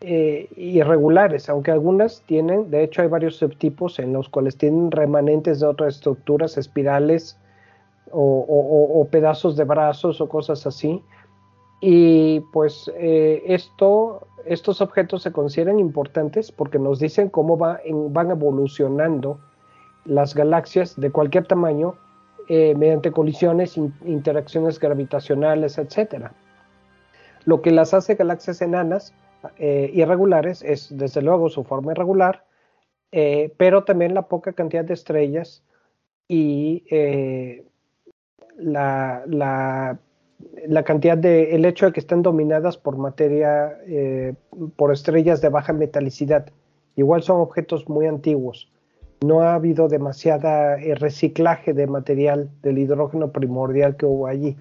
[0.00, 5.60] eh, irregulares, aunque algunas tienen, de hecho hay varios subtipos en los cuales tienen remanentes
[5.60, 7.38] de otras estructuras, espirales
[8.12, 11.02] o, pedazos de brazos o cosas así.
[11.80, 18.30] Y pues eh, esto, estos objetos se consideran importantes porque nos dicen cómo va van
[18.30, 19.40] evolucionando
[20.04, 21.94] las galaxias de cualquier tamaño
[22.48, 26.34] mediante colisiones, interacciones gravitacionales, etcétera.
[27.44, 29.14] Lo que las hace galaxias enanas
[29.58, 32.44] eh, irregulares es, desde luego, su forma irregular,
[33.10, 35.64] eh, pero también la poca cantidad de estrellas
[36.28, 36.84] y
[38.58, 39.98] eh, la,
[40.66, 43.78] la, cantidad de, el hecho de que estén dominadas por materia,
[44.76, 46.46] por estrellas de baja metalicidad.
[46.96, 48.70] Igual son objetos muy antiguos.
[49.24, 54.56] No ha habido demasiada reciclaje de material del hidrógeno primordial que hubo allí.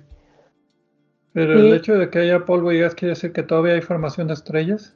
[1.34, 4.27] Pero el hecho de que haya polvo y gas quiere decir que todavía hay formación
[4.27, 4.95] de estrellas.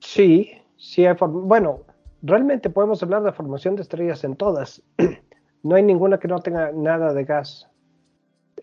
[0.00, 1.80] Sí, sí hay Bueno,
[2.22, 4.82] realmente podemos hablar de formación de estrellas en todas.
[5.66, 7.66] no hay ninguna que no tenga nada de gas.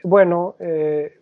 [0.04, 1.14] Bueno, eh,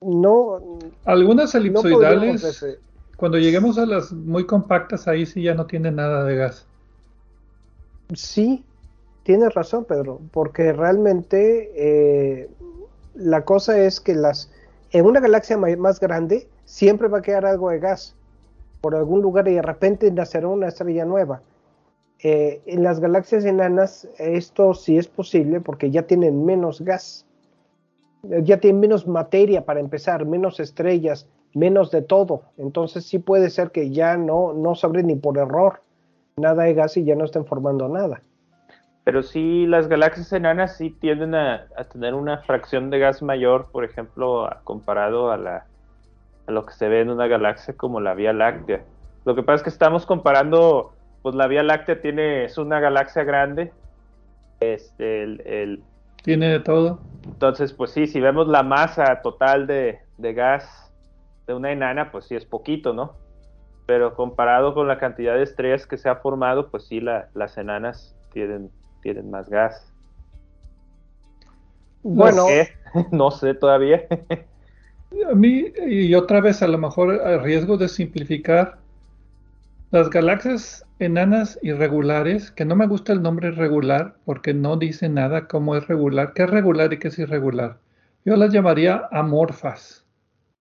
[0.00, 0.78] no.
[1.04, 2.76] Algunas elipsoidales,
[3.16, 6.66] cuando lleguemos a las muy compactas, ahí sí ya no tienen nada de gas.
[8.14, 8.64] Sí,
[9.22, 12.50] tienes razón, Pedro, porque realmente eh,
[13.14, 14.50] la cosa es que las
[14.90, 18.14] en una galaxia más grande siempre va a quedar algo de gas
[18.80, 21.42] por algún lugar y de repente nacerá una estrella nueva.
[22.26, 27.26] Eh, en las galaxias enanas esto sí es posible porque ya tienen menos gas,
[28.22, 32.40] ya tienen menos materia para empezar, menos estrellas, menos de todo.
[32.56, 35.82] Entonces sí puede ser que ya no, no sobre ni por error
[36.36, 38.22] nada de gas y ya no estén formando nada.
[39.04, 43.84] Pero sí, las galaxias enanas sí tienden a, tener una fracción de gas mayor, por
[43.84, 45.66] ejemplo, comparado a, la,
[46.46, 48.82] a lo que se ve en una galaxia como la Vía Láctea.
[49.26, 50.93] Lo que pasa es que estamos comparando,
[51.24, 53.72] pues la Vía Láctea tiene, es una galaxia grande.
[54.60, 55.82] Este, el,
[56.22, 57.00] tiene de todo.
[57.24, 60.92] Entonces, pues sí, si vemos la masa total de, de gas
[61.46, 63.14] de una enana, pues sí es poquito, ¿no?
[63.86, 67.56] Pero comparado con la cantidad de estrellas que se ha formado, pues sí, la, las
[67.56, 69.90] enanas tienen tienen más gas.
[72.02, 72.46] Bueno,
[73.12, 74.06] no sé todavía.
[75.30, 78.76] a mí, y otra vez, a lo mejor a riesgo de simplificar,
[79.94, 85.46] las galaxias enanas irregulares, que no me gusta el nombre irregular porque no dice nada
[85.46, 87.78] cómo es regular, qué es regular y qué es irregular.
[88.24, 90.04] Yo las llamaría amorfas.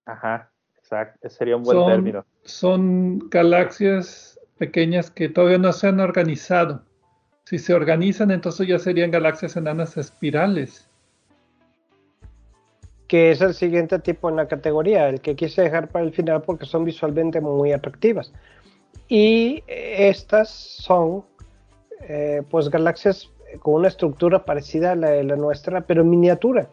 [0.06, 2.26] Ajá, exacto, ese sería un buen son, término.
[2.44, 6.84] Son galaxias pequeñas que todavía no se han organizado.
[7.46, 10.88] Si se organizan, entonces ya serían galaxias enanas espirales.
[13.08, 16.44] Que es el siguiente tipo en la categoría, el que quise dejar para el final
[16.44, 18.32] porque son visualmente muy atractivas.
[19.14, 21.24] Y estas son
[22.10, 26.66] eh, pues galaxias con una estructura parecida a la de la nuestra, pero miniatura.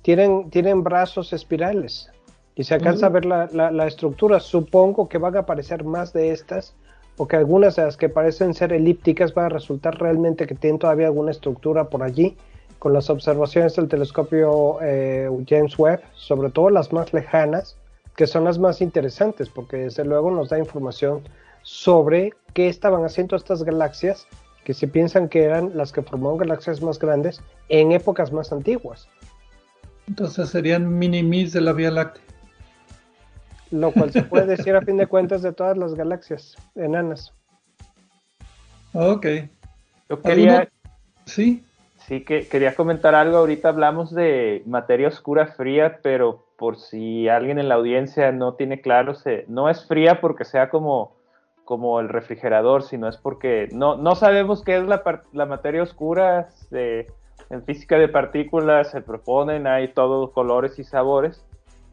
[0.00, 2.10] Tienen, tienen brazos espirales
[2.54, 4.40] y se alcanza a ver la, la, estructura.
[4.40, 6.74] Supongo que van a aparecer más de estas,
[7.14, 11.08] porque algunas de las que parecen ser elípticas van a resultar realmente que tienen todavía
[11.08, 12.38] alguna estructura por allí,
[12.78, 17.76] con las observaciones del telescopio eh, James Webb, sobre todo las más lejanas,
[18.16, 21.22] que son las más interesantes, porque desde luego nos da información
[21.62, 24.26] sobre qué estaban haciendo estas galaxias
[24.64, 29.08] que se piensan que eran las que formaron galaxias más grandes en épocas más antiguas.
[30.06, 32.22] Entonces serían mini-mis de la Vía Láctea.
[33.70, 37.32] Lo cual se puede decir a fin de cuentas de todas las galaxias enanas.
[38.92, 39.26] Ok.
[40.08, 40.68] Yo quería.
[41.26, 41.64] Sí.
[42.06, 43.38] Sí, que quería comentar algo.
[43.38, 48.80] Ahorita hablamos de materia oscura fría, pero por si alguien en la audiencia no tiene
[48.80, 51.14] claro, se, no es fría porque sea como
[51.64, 56.48] como el refrigerador, sino es porque no, no sabemos qué es la, la materia oscura.
[56.70, 61.44] en física de partículas se proponen, hay todos colores y sabores,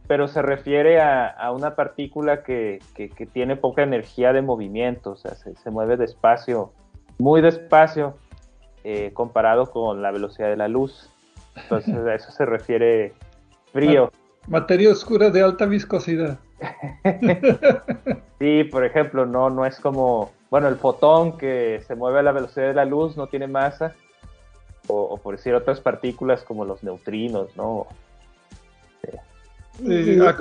[0.07, 2.79] pero se refiere a, una partícula que,
[3.33, 6.73] tiene poca energía de movimiento, o sea, se, mueve despacio,
[7.17, 8.15] muy despacio,
[8.83, 11.09] eh, comparado con la velocidad de la luz.
[11.55, 13.13] Entonces a eso se refiere
[13.71, 14.11] frío.
[14.47, 16.39] Materia oscura de alta viscosidad.
[18.39, 22.31] sí, por ejemplo, no, no es como, bueno, el fotón que se mueve a la
[22.31, 23.93] velocidad de la luz no tiene masa,
[24.87, 27.87] o, por decir otras partículas como los neutrinos, ¿no?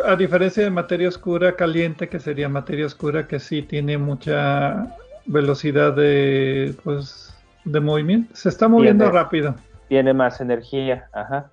[0.04, 5.94] a, diferencia de materia oscura caliente, que sería materia oscura que sí tiene mucha velocidad
[5.94, 7.29] de, pues,
[7.64, 9.54] de movimiento, se está moviendo rápido.
[9.88, 11.50] Tiene más energía, ajá.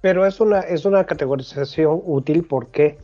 [0.00, 2.98] Pero es una, es una categorización útil porque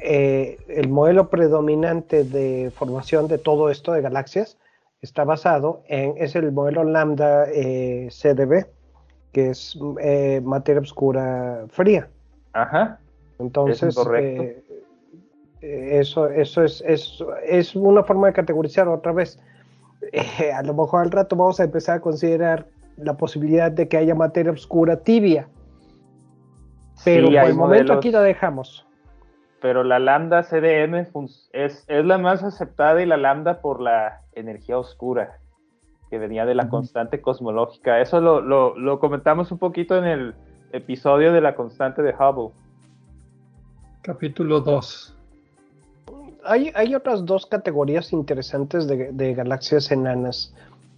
[0.00, 4.56] eh, el modelo predominante de formación de todo esto de galaxias
[5.02, 8.66] está basado en, es el modelo lambda eh, CDB,
[9.32, 12.08] que es eh, materia oscura fría.
[12.52, 12.98] Ajá.
[13.38, 13.96] Entonces,
[15.60, 19.38] eso, eso es, es, es, una forma de categorizar otra vez.
[20.54, 24.14] A lo mejor al rato vamos a empezar a considerar la posibilidad de que haya
[24.14, 25.48] materia oscura tibia.
[27.04, 28.86] Pero por el momento aquí la dejamos
[29.60, 31.06] pero la lambda CDM
[31.52, 35.38] es, es la más aceptada y la lambda por la energía oscura
[36.08, 38.00] que venía de la constante cosmológica.
[38.00, 40.34] Eso lo, lo, comentamos un poquito en el
[40.72, 42.50] episodio de la constante de Hubble.
[44.02, 45.19] Capítulo 2.
[46.44, 50.54] Hay, hay, otras dos categorías interesantes de, galaxias enanas.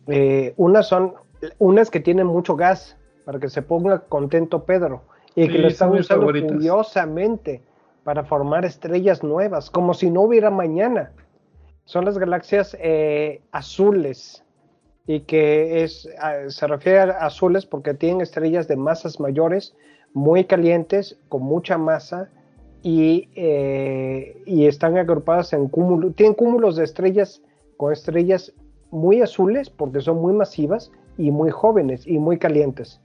[0.07, 1.14] Eh, unas son
[1.59, 5.02] unas que tienen mucho gas, para que se ponga contento Pedro,
[5.35, 7.62] y que lo están usando curiosamente
[8.05, 11.12] para formar estrellas nuevas, como si no hubiera mañana.
[11.85, 14.44] Son las galaxias eh, azules
[15.07, 16.09] y que es,
[16.48, 19.74] se refiere a azules porque tienen estrellas de masas mayores,
[20.12, 22.31] muy calientes, con mucha masa
[22.83, 27.42] y, eh, y están agrupadas en cúmulos, tienen cúmulos de estrellas
[27.77, 28.53] con estrellas
[28.90, 33.01] muy azules porque son muy masivas y muy jóvenes y muy calientes.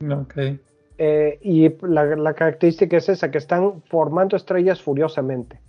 [0.00, 0.60] Okay.
[0.98, 5.60] Eh, y la, característica es esa, que están formando estrellas furiosamente.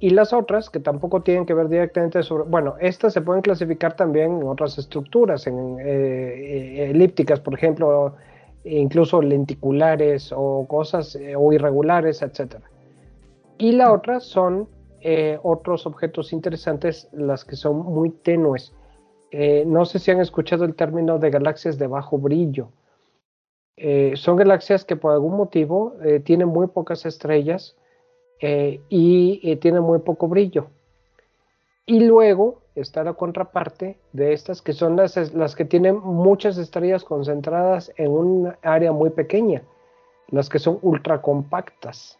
[0.00, 3.94] Y las otras, que tampoco tienen que ver directamente sobre, bueno, estas se pueden clasificar
[3.96, 8.14] también en otras estructuras, en eh, eh, elípticas, por ejemplo,
[8.64, 12.56] incluso lenticulares o cosas, o irregulares, etc.
[13.58, 14.68] Y la otra son
[15.42, 18.74] otros objetos interesantes, las que son muy tenues.
[19.66, 22.68] no sé si han escuchado el término de galaxias de bajo brillo
[23.82, 27.78] eh, son galaxias que por algún motivo eh, tienen muy pocas estrellas
[28.38, 30.66] eh, y tienen muy poco brillo.
[31.86, 37.04] Y luego está la contraparte de estas, que son las, las que tienen muchas estrellas
[37.04, 39.62] concentradas en un área muy pequeña,
[40.28, 42.18] las que son ultracompactas.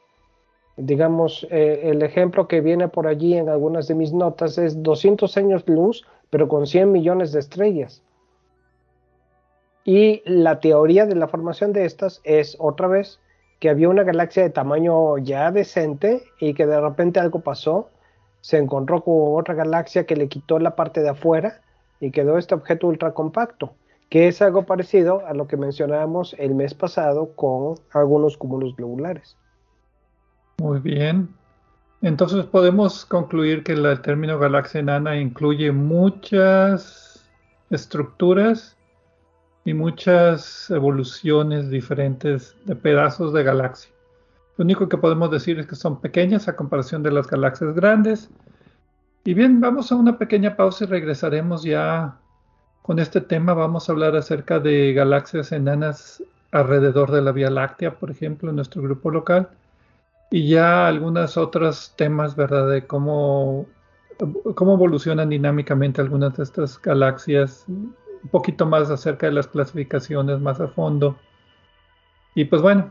[0.76, 5.64] Digamos, el ejemplo que viene por allí en algunas de mis notas es 200 años
[5.66, 8.03] luz, pero con 100 millones de estrellas.
[9.84, 13.20] Y la teoría de la formación de estas es otra vez
[13.59, 17.90] que había una galaxia de tamaño ya decente y que de repente algo pasó,
[18.41, 21.61] se encontró con otra galaxia que le quitó la parte de afuera
[22.01, 23.74] y quedó este objeto ultra compacto,
[24.09, 29.36] que es algo parecido a lo que mencionábamos el mes pasado con algunos cúmulos globulares.
[30.59, 31.28] Muy bien.
[32.03, 37.28] Entonces podemos concluir que el término galaxia enana incluye muchas
[37.68, 38.76] estructuras
[39.64, 43.93] y muchas evoluciones diferentes de pedazos de galaxia.
[44.61, 48.29] Lo único que podemos decir es que son pequeñas a comparación de las galaxias grandes.
[49.25, 52.19] Y bien, vamos a una pequeña pausa y regresaremos ya
[52.83, 53.55] con este tema.
[53.55, 58.57] Vamos a hablar acerca de galaxias enanas alrededor de la Vía Láctea, por ejemplo, en
[58.57, 59.49] nuestro grupo local
[60.31, 62.69] y ya algunos otros temas, ¿verdad?
[62.69, 63.65] De cómo,
[64.57, 67.95] cómo evolucionan dinámicamente algunas de estas galaxias, un
[68.31, 71.17] poquito más acerca de las clasificaciones más a fondo.
[72.35, 72.91] Y pues bueno,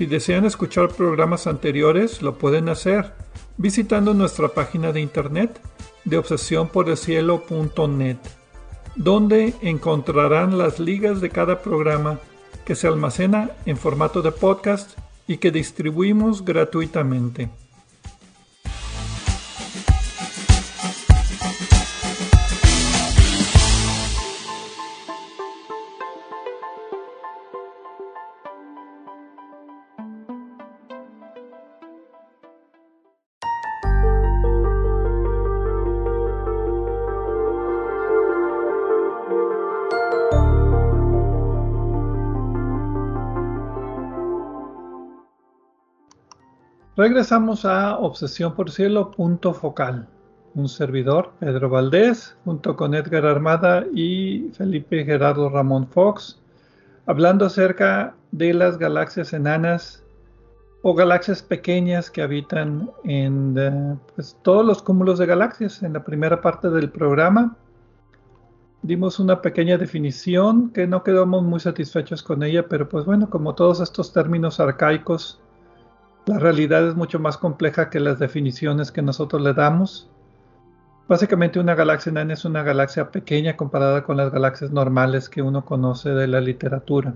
[0.00, 3.12] Si desean escuchar programas anteriores, lo pueden hacer
[3.58, 5.60] visitando nuestra página de internet
[6.06, 8.16] de obsesiónporelcielo.net,
[8.96, 12.18] donde encontrarán las ligas de cada programa
[12.64, 14.98] que se almacena en formato de podcast
[15.28, 17.50] y que distribuimos gratuitamente.
[47.00, 50.06] Regresamos a Obsesión por Cielo, punto focal.
[50.54, 56.42] Un servidor, Pedro Valdés, junto con Edgar Armada y Felipe Gerardo Ramón Fox,
[57.06, 60.04] hablando acerca de las galaxias enanas
[60.82, 65.82] o galaxias pequeñas que habitan en eh, pues, todos los cúmulos de galaxias.
[65.82, 67.56] En la primera parte del programa
[68.82, 73.54] dimos una pequeña definición que no quedamos muy satisfechos con ella, pero pues bueno, como
[73.54, 75.40] todos estos términos arcaicos
[76.26, 80.10] la realidad es mucho más compleja que las definiciones que nosotros le damos.
[81.08, 85.64] Básicamente una galaxia enana es una galaxia pequeña comparada con las galaxias normales que uno
[85.64, 87.14] conoce de la literatura.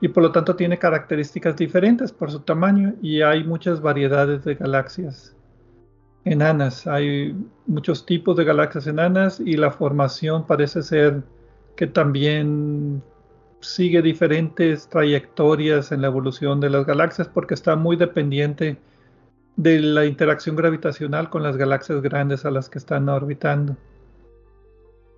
[0.00, 4.56] Y por lo tanto tiene características diferentes por su tamaño y hay muchas variedades de
[4.56, 5.36] galaxias
[6.24, 6.86] enanas.
[6.86, 7.34] Hay
[7.66, 11.22] muchos tipos de galaxias enanas y la formación parece ser
[11.76, 13.02] que también
[13.66, 18.78] sigue diferentes trayectorias en la evolución de las galaxias porque está muy dependiente
[19.56, 23.76] de la interacción gravitacional con las galaxias grandes a las que están orbitando.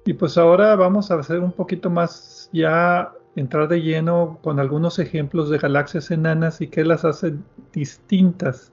[0.07, 4.99] Y pues ahora vamos a hacer un poquito más ya entrar de lleno con algunos
[4.99, 7.34] ejemplos de galaxias enanas y qué las hace
[7.72, 8.72] distintas.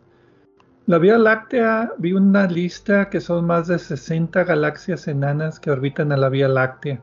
[0.86, 6.12] La Vía Láctea vi una lista que son más de 60 galaxias enanas que orbitan
[6.12, 7.02] a la Vía Láctea,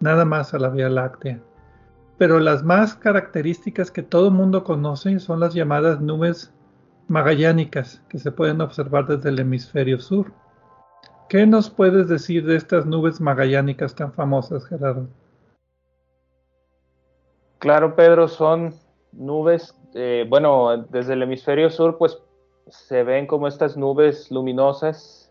[0.00, 1.40] nada más a la Vía Láctea
[2.22, 6.54] pero las más características que todo el mundo conoce son las llamadas nubes
[7.08, 10.32] magallánicas que se pueden observar desde el hemisferio sur.
[11.28, 15.08] ¿Qué nos puedes decir de estas nubes magallánicas tan famosas, Gerardo?
[17.58, 18.72] Claro, Pedro, son
[19.10, 22.16] nubes, eh, bueno, desde el hemisferio sur, pues
[22.68, 25.28] se ven como estas nubes luminosas.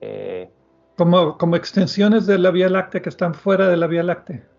[0.00, 0.48] Eh,
[0.96, 4.49] como, como extensiones de la Vía Láctea que están fuera de la Vía Láctea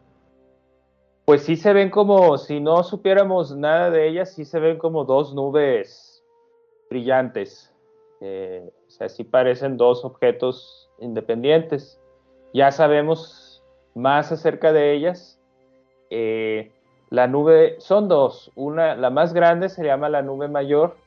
[1.31, 5.05] pues sí se ven como, si no supiéramos nada de ellas, sí se ven como
[5.05, 6.25] dos nubes
[6.89, 7.73] brillantes.
[8.19, 12.01] Eh, o sea, sí parecen dos objetos independientes.
[12.53, 13.63] Ya sabemos
[13.95, 15.39] más acerca de ellas.
[16.09, 16.73] Eh,
[17.09, 18.51] la nube, son dos.
[18.55, 20.97] Una, la más grande se llama la nube mayor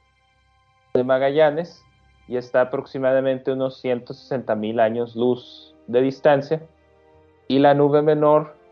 [0.94, 1.84] de Magallanes
[2.28, 6.62] y está aproximadamente unos 160 mil años luz de distancia.
[7.46, 8.63] Y la nube menor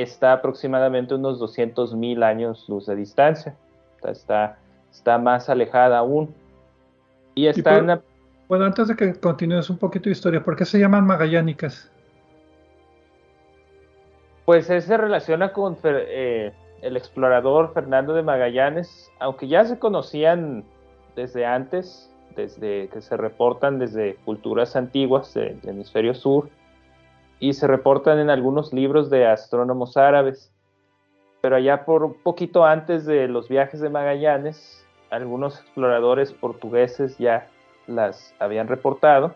[0.00, 3.54] está aproximadamente unos 200 mil años luz de distancia.
[4.04, 4.58] Está
[4.90, 6.34] está más alejada aún.
[7.34, 8.02] Y está en la...
[8.48, 11.90] Bueno, antes de que continúes un poquito de historia, ¿por qué se llaman magallánicas?
[14.44, 20.64] Pues se relaciona con eh, el explorador Fernando de Magallanes, aunque ya se conocían
[21.14, 26.48] desde antes, desde que se reportan desde culturas antiguas del hemisferio sur
[27.40, 30.52] y se reportan en algunos libros de astrónomos árabes.
[31.40, 37.48] Pero allá por un poquito antes de los viajes de Magallanes, algunos exploradores portugueses ya
[37.86, 39.34] las habían reportado.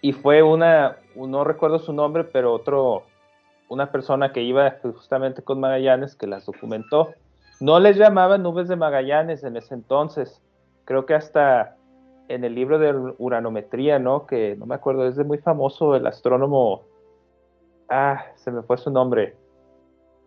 [0.00, 3.04] Y fue una, no recuerdo su nombre, pero otro,
[3.68, 7.14] una persona que iba justamente con Magallanes que las documentó.
[7.60, 10.40] No les llamaban nubes de Magallanes en ese entonces.
[10.84, 11.76] Creo que hasta
[12.28, 14.26] en el libro de uranometría, ¿no?
[14.26, 16.82] Que no me acuerdo, es de muy famoso el astrónomo.
[17.88, 19.36] Ah, se me fue su nombre.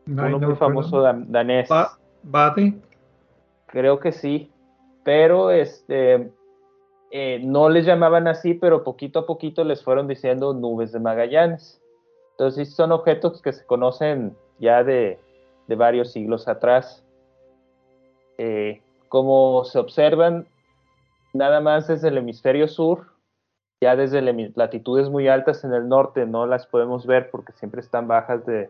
[0.07, 1.69] Uno muy famoso danés.
[2.23, 2.73] ¿Bade?
[3.67, 4.51] Creo que sí.
[5.03, 6.31] Pero este
[7.11, 11.81] eh, no les llamaban así, pero poquito a poquito les fueron diciendo nubes de Magallanes.
[12.31, 15.19] Entonces, son objetos que se conocen ya de,
[15.67, 17.05] varios siglos atrás.
[18.37, 20.47] Eh, como se observan
[21.35, 23.07] nada más desde el hemisferio sur,
[23.81, 24.21] ya desde
[24.55, 28.69] latitudes muy altas en el norte no las podemos ver porque siempre están bajas de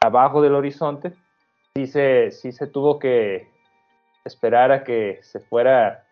[0.00, 1.14] abajo del horizonte.
[1.74, 3.48] Sí se, sí se tuvo que
[4.24, 6.04] esperar a que se fuera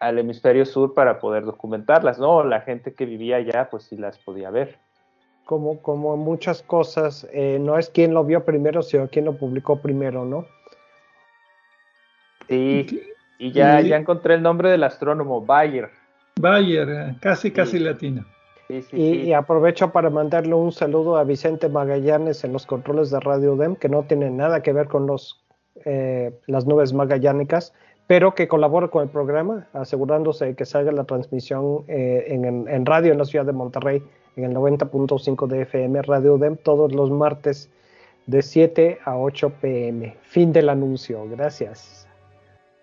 [0.00, 2.42] al hemisferio sur para poder documentarlas, ¿no?
[2.44, 4.78] La gente que vivía allá, pues sí las podía ver.
[5.44, 9.80] Como, como muchas cosas, eh, no es quien lo vio primero, sino quien lo publicó
[9.80, 10.46] primero, ¿no?
[12.48, 15.90] Sí, y ya, ya encontré el nombre del astrónomo, Bayer.
[16.40, 18.24] Bayer, eh, casi, casi latino.
[18.92, 23.76] y, aprovecho para mandarle un saludo a Vicente Magallanes en los controles de Radio DEM,
[23.76, 25.44] que no tiene nada que ver con los,
[25.84, 27.74] eh, las nubes magallánicas,
[28.06, 32.86] pero que colabora con el programa, asegurándose de que salga la transmisión eh, en, en,
[32.86, 34.02] radio en la ciudad de Monterrey,
[34.36, 37.70] en el 90.5 de FM, Radio DEM, todos los martes
[38.26, 40.16] de 7 a 8 pm.
[40.22, 41.26] Fin del anuncio.
[41.28, 42.01] Gracias.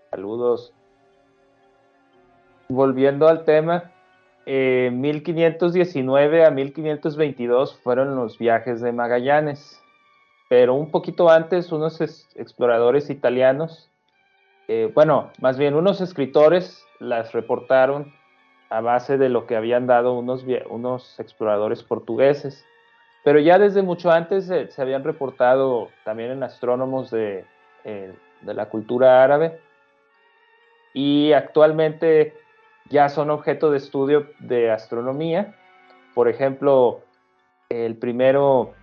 [0.09, 0.73] Saludos.
[2.67, 3.91] Volviendo al tema,
[4.45, 9.79] 1519 eh, a 1522 fueron los viajes de Magallanes,
[10.49, 13.89] pero un poquito antes unos exploradores italianos,
[14.67, 18.11] eh, bueno, más bien unos escritores las reportaron
[18.71, 22.65] a base de lo que habían dado unos, unos exploradores portugueses.
[23.23, 27.45] Pero ya desde mucho antes se habían reportado también en astrónomos de,
[27.83, 29.59] eh, de la cultura árabe
[30.93, 32.33] y actualmente
[32.89, 35.55] ya son objeto de estudio de astronomía.
[36.15, 37.01] Por ejemplo,
[37.69, 38.73] el primero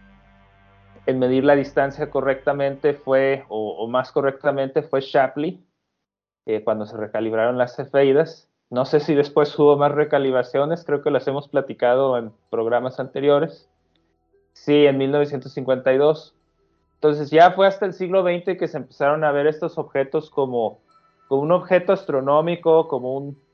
[1.06, 5.64] en medir la distancia correctamente fue, o, más correctamente, fue Shapley,
[6.46, 8.48] eh, cuando se recalibraron las cefeidas.
[8.70, 13.70] No sé si después hubo más recalibraciones, creo que las hemos platicado en programas anteriores.
[14.52, 16.34] Sí, en 1952.
[16.94, 20.80] Entonces ya fue hasta el siglo XX que se empezaron a ver estos objetos como
[21.28, 23.46] como un objeto astronómico, como un,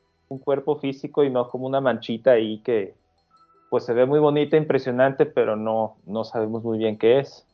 [0.44, 2.94] cuerpo físico y no como una manchita ahí que
[3.68, 7.46] pues se ve muy bonita, impresionante, pero no, no sabemos muy bien qué es.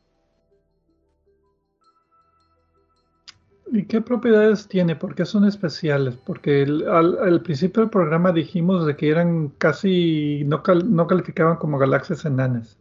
[3.71, 4.95] ¿Y qué propiedades tiene?
[4.95, 6.15] ¿Por qué son especiales?
[6.25, 12.25] Porque al, principio del programa dijimos de que eran casi, no, no calificaban como galaxias
[12.25, 12.77] enanas.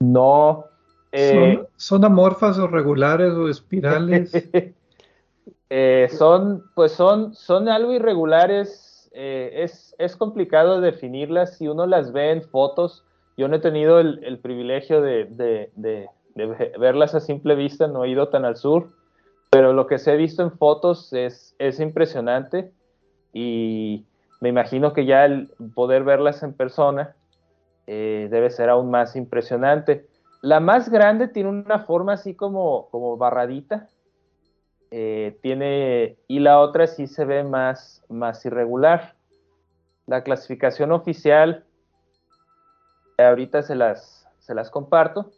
[0.00, 0.64] No.
[1.12, 4.32] Eh, ¿Son, amorfas o regulares o espirales?
[5.70, 9.10] Eh, son, pues son, son algo irregulares.
[9.12, 11.56] Eh, es, es, complicado definirlas.
[11.56, 13.04] Si uno las ve en fotos,
[13.36, 15.26] yo no he tenido el, privilegio de,
[15.74, 16.08] de,
[16.78, 18.90] verlas a simple vista, no he ido tan al sur,
[19.50, 22.72] pero lo que se he visto en fotos es, es impresionante
[23.32, 24.04] y
[24.40, 27.14] me imagino que ya el poder verlas en persona
[27.86, 30.06] eh, debe ser aún más impresionante.
[30.42, 33.88] La más grande tiene una forma así como, como barradita,
[34.90, 39.14] eh, tiene, y la otra sí se ve más, más irregular.
[40.06, 41.64] La clasificación oficial,
[43.18, 45.30] ahorita se las, se las comparto,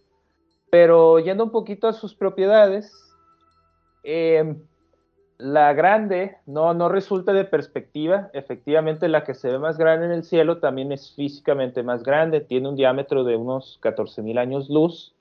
[0.70, 2.94] pero yendo un poquito a sus propiedades,
[4.04, 4.62] em,
[5.38, 10.12] la grande no, no resulta de perspectiva, efectivamente la que se ve más grande en
[10.12, 15.14] el cielo también es físicamente más grande, tiene un diámetro de unos 14.000 años luz,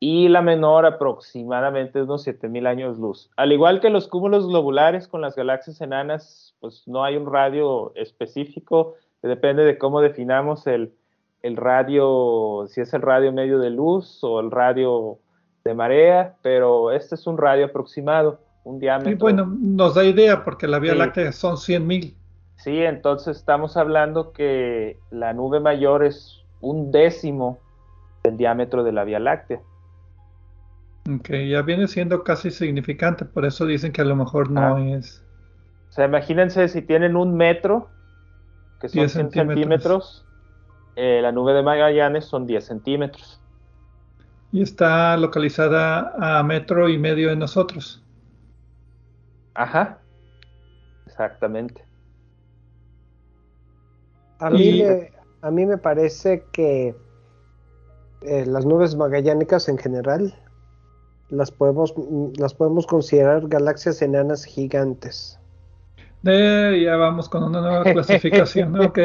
[0.00, 3.30] y la menor aproximadamente unos 7000 años luz.
[3.36, 7.92] Al igual que los cúmulos globulares con las galaxias enanas, pues no hay un radio
[7.96, 10.94] específico, depende de cómo definamos el,
[11.42, 15.18] el radio, si es el radio medio de luz o el radio
[15.64, 18.40] de marea, pero este es un radio aproximado.
[18.62, 19.10] un diámetro.
[19.10, 22.14] Y bueno, nos da idea porque la Vía Láctea son 100.000.
[22.56, 27.58] Sí, entonces estamos hablando que la nube mayor es un décimo
[28.22, 29.60] del diámetro de la Vía Láctea.
[31.08, 34.80] Ok, ya viene siendo casi significante, por eso dicen que a lo mejor no Ah.
[34.96, 35.26] es.
[35.90, 37.96] O sea, imagínense si tienen un metro,
[38.80, 39.54] que son 10 100 centímetros.
[39.54, 40.28] centímetros,
[40.96, 43.42] eh, la nube de Magallanes son 10 centímetros.
[44.52, 48.02] Y está localizada a metro y medio de nosotros.
[49.54, 50.06] Ajá,
[51.06, 51.88] exactamente.
[54.40, 56.96] A mí, Y- me, a mí me parece que
[58.20, 60.34] eh, las nubes magallánicas en general
[61.30, 61.94] las podemos,
[62.38, 65.38] las podemos considerar galaxias enanas gigantes.
[66.24, 68.80] Eh, ya vamos con una nueva clasificación.
[68.80, 68.98] Ok.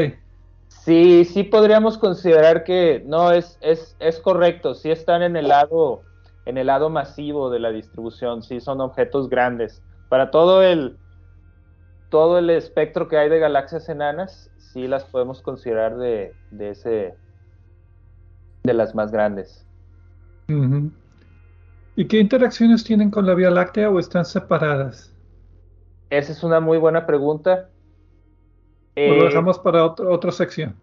[0.68, 6.02] Sí, sí podríamos considerar que no es, es, es correcto, sí están en el lado,
[6.46, 9.82] en el lado masivo de la distribución, sí son objetos grandes.
[10.10, 10.98] Para todo el
[12.10, 17.16] todo el espectro que hay de galaxias enanas, sí las podemos considerar de, de ese
[18.64, 19.66] de las más grandes.
[21.96, 25.12] ¿Y qué interacciones tienen con la Vía Láctea o están separadas?
[26.10, 27.70] Esa es una muy buena pregunta.
[29.06, 30.76] ¿O lo Eh, dejamos para otro- otra sección?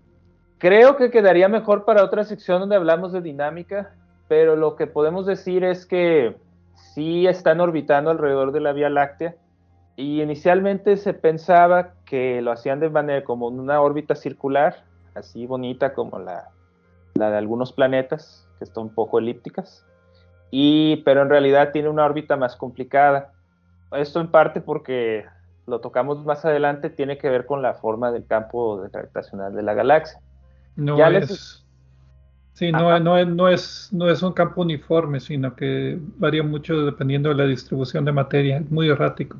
[0.58, 3.96] Creo que quedaría mejor para otra sección donde hablamos de dinámica,
[4.28, 6.36] pero lo que podemos decir es que
[6.94, 9.36] sí están orbitando alrededor de la Vía Láctea
[9.96, 15.46] y inicialmente se pensaba que lo hacían de manera como en una órbita circular, así
[15.46, 16.52] bonita como la,
[17.14, 19.89] la de algunos planetas, que están un poco elípticas,
[20.50, 23.32] y, pero en realidad tiene una órbita más complicada.
[23.92, 25.26] Esto en parte porque
[25.66, 29.74] lo tocamos más adelante, tiene que ver con la forma del campo gravitacional de la
[29.74, 30.20] galaxia.
[30.76, 31.64] No ya les- es.
[32.54, 36.84] Sí, no, no, es- no, es, no es un campo uniforme, sino que varía mucho
[36.86, 38.58] dependiendo de la distribución de materia.
[38.58, 39.38] Es muy errático.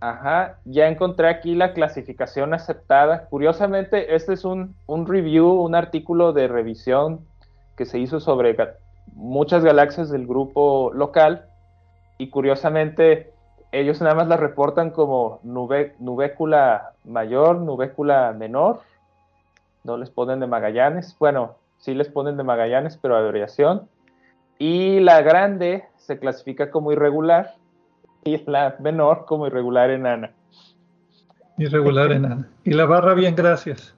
[0.00, 3.28] Ajá, ya encontré aquí la clasificación aceptada.
[3.28, 7.28] Curiosamente, este es un, un review, un artículo de revisión
[7.76, 8.54] que se hizo sobre
[9.14, 11.46] muchas galaxias del grupo local
[12.18, 13.32] y curiosamente
[13.72, 18.80] ellos nada más las reportan como nube, nubécula mayor, nubécula menor,
[19.84, 23.88] no les ponen de Magallanes, bueno, sí les ponen de Magallanes, pero abreviación,
[24.58, 27.54] y la grande se clasifica como irregular
[28.24, 30.32] y la menor como irregular enana.
[31.58, 32.48] Irregular enana.
[32.64, 33.94] Y la barra bien, gracias.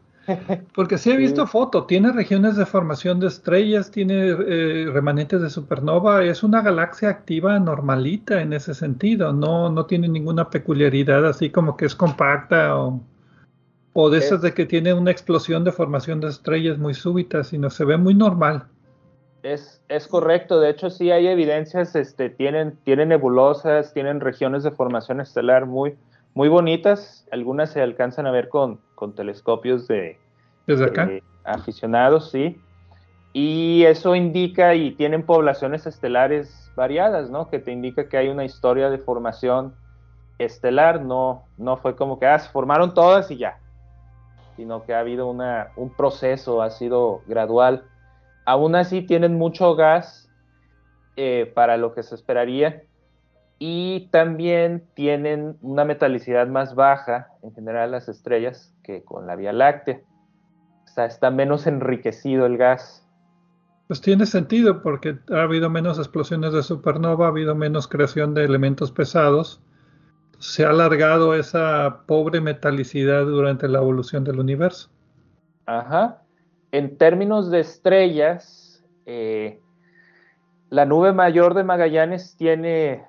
[0.75, 1.53] Porque sí he visto Sí.
[1.53, 7.09] foto, tiene regiones de formación de estrellas, tiene eh, remanentes de supernova, es una galaxia
[7.11, 12.77] activa normalita en ese sentido, no, no tiene ninguna peculiaridad así como que es compacta
[12.79, 13.01] o,
[13.95, 17.45] o de esas Es- de que tiene una explosión de formación de estrellas muy súbita,
[17.45, 18.69] sino se ve muy normal.
[19.43, 24.73] Es, es correcto, de hecho sí hay evidencias, este, tienen, tienen nebulosas, tienen regiones de
[24.73, 25.97] formación estelar muy,
[26.39, 30.21] muy bonitas, algunas se alcanzan a ver con, con telescopios de,
[30.69, 31.07] Desde acá.
[31.07, 32.63] de aficionados, sí,
[33.33, 37.51] y eso indica y tienen poblaciones estelares variadas, ¿no?
[37.51, 39.75] Que te indica que hay una historia de formación
[40.39, 43.59] estelar, no, no fue como que ah, se formaron todas y ya,
[44.55, 47.83] sino que ha habido una, un proceso, ha sido gradual.
[48.45, 50.31] Aún así tienen mucho gas
[51.17, 52.85] eh, para lo que se esperaría
[53.59, 59.53] y también tienen una metalicidad más baja en general las estrellas que con la Vía
[59.53, 60.01] Láctea.
[60.85, 63.05] O sea, está menos enriquecido el gas.
[63.89, 68.45] Pues tiene sentido porque ha habido menos explosiones de supernova, ha habido menos creación de
[68.45, 69.61] elementos pesados.
[70.39, 74.89] Se ha alargado esa pobre metalicidad durante la evolución del universo.
[75.67, 76.23] Ajá.
[76.71, 79.61] En términos de estrellas, eh,
[80.71, 83.05] la nube mayor de Magallanes tiene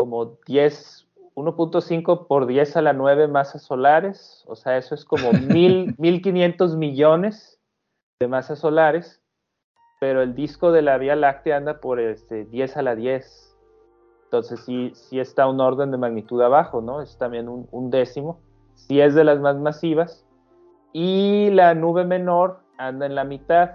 [0.00, 5.30] como 10, 1.5 por 10 a la 9 masas solares, o sea, eso es como
[5.48, 7.60] mil, 1500 millones
[8.18, 9.22] de masas solares,
[10.00, 13.58] pero el disco de la Vía Láctea anda por este, 10 a la 10.
[14.24, 17.02] Entonces sí, sí está un orden de magnitud abajo, ¿no?
[17.02, 18.40] Es también un, un décimo.
[18.74, 20.24] Sí es de las más masivas.
[20.94, 23.72] Y la nube menor anda en la mitad,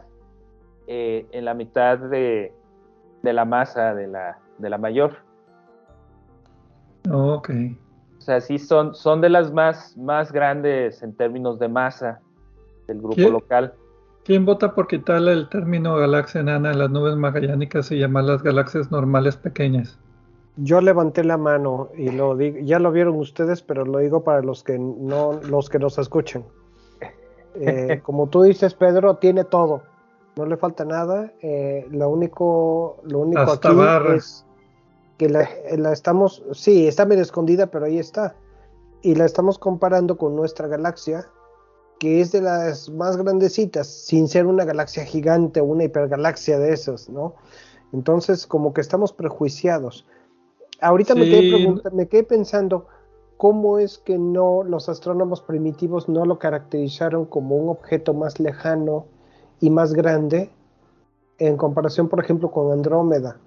[0.88, 2.52] eh, en la mitad de,
[3.22, 5.26] de la masa de la, de la mayor.
[7.12, 7.50] Ok.
[8.18, 12.20] O sea, sí son, son de las más, más grandes en términos de masa
[12.88, 13.74] del grupo local.
[14.24, 18.42] ¿Quién vota por quitarle el término galaxia enana a las nubes magallánicas y llamar las
[18.42, 20.00] galaxias normales pequeñas?
[20.58, 24.42] Yo levanté la mano y lo digo, ya lo vieron ustedes, pero lo digo para
[24.42, 26.44] los que no, los que nos escuchan.
[27.56, 29.84] Eh, como tú dices, Pedro, tiene todo,
[30.36, 31.32] no le falta nada.
[31.42, 34.16] eh, lo único, lo único Hasta aquí barra.
[34.16, 34.44] es,
[35.18, 35.48] que la,
[35.78, 38.36] la estamos, sí, está bien escondida, pero ahí está.
[39.02, 41.28] Y la estamos comparando con nuestra galaxia,
[42.00, 46.74] que es de las más grandecitas, sin ser una galaxia gigante o una hipergalaxia de
[46.74, 47.36] esas, ¿no?
[47.94, 50.06] Entonces, como que estamos prejuiciados.
[50.82, 52.88] Ahorita me, quedé me quedé pensando,
[53.38, 59.06] ¿cómo es que no los astrónomos primitivos no lo caracterizaron como un objeto más lejano
[59.62, 60.52] y más grande
[61.38, 63.40] en comparación, por ejemplo, con Andrómeda?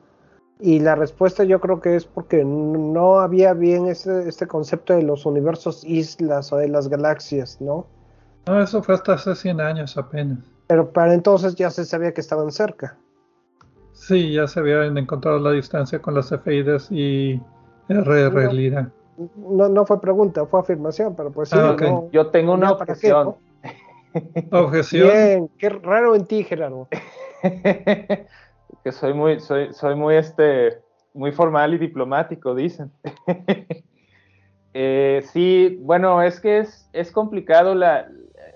[0.61, 5.03] Y la respuesta yo creo que es porque no había bien ese, este concepto de
[5.03, 7.87] los universos islas o de las galaxias, ¿no?
[8.47, 10.39] No, eso fue hasta hace 100 años apenas.
[10.67, 12.97] Pero para entonces ya se sabía que estaban cerca.
[13.93, 17.41] Sí, ya se habían encontrado la distancia con las efeides y
[17.89, 18.91] RR no, Lira.
[19.37, 21.57] No, no fue pregunta, fue afirmación, pero pues sí.
[21.59, 21.77] Ah,
[22.13, 23.37] yo tengo una objeción.
[24.51, 25.09] Objeción.
[25.09, 26.89] Bien, qué raro en ti, Gerardo.
[28.93, 30.79] soy muy, soy, soy muy este,
[31.15, 32.93] muy formal y diplomático, dicen.
[34.75, 38.09] eh, sí, bueno, es que es, es complicado la,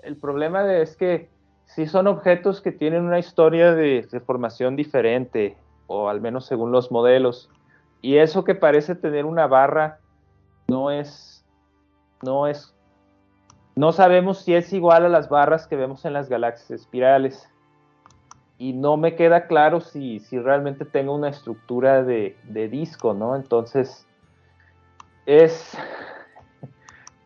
[0.03, 1.29] el problema de, es que
[1.65, 5.57] si son objetos que tienen una historia de, formación diferente,
[5.87, 7.49] o al menos según los modelos,
[8.01, 9.99] y eso que parece tener una barra
[10.67, 11.45] no es,
[12.21, 12.75] no es,
[13.75, 17.49] no sabemos si es igual a las barras que vemos en las galaxias espirales.
[18.57, 23.35] Y no me queda claro si, si realmente tenga una estructura de, de disco, ¿no?
[23.35, 24.05] Entonces,
[25.25, 25.75] es,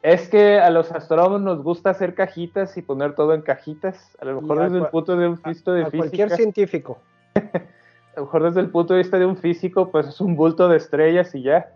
[0.01, 4.15] es que a los astrónomos nos gusta hacer cajitas y poner todo en cajitas.
[4.21, 5.97] A lo mejor desde el punto de vista de física.
[5.97, 6.99] Cualquier científico.
[7.35, 10.67] a lo mejor desde el punto de vista de un físico, pues es un bulto
[10.69, 11.71] de estrellas y ya.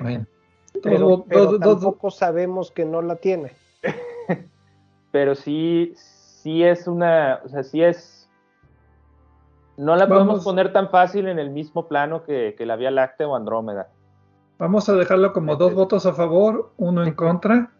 [0.00, 0.26] Bueno.
[0.82, 3.52] pero, pero tampoco sabemos que no la tiene.
[5.10, 8.13] pero sí, sí es una, o sea, sí es.
[9.76, 13.28] No la podemos poner tan fácil en el mismo plano que, que la Vía Láctea
[13.28, 13.88] o Andrómeda.
[14.58, 17.70] Vamos a dejarlo como dos votos a favor, uno en contra.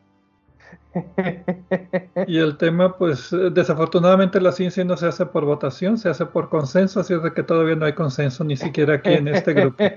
[2.26, 6.48] Y el tema, pues desafortunadamente la ciencia no se hace por votación, se hace por
[6.48, 9.82] consenso, así es de que todavía no hay consenso ni siquiera aquí en este grupo.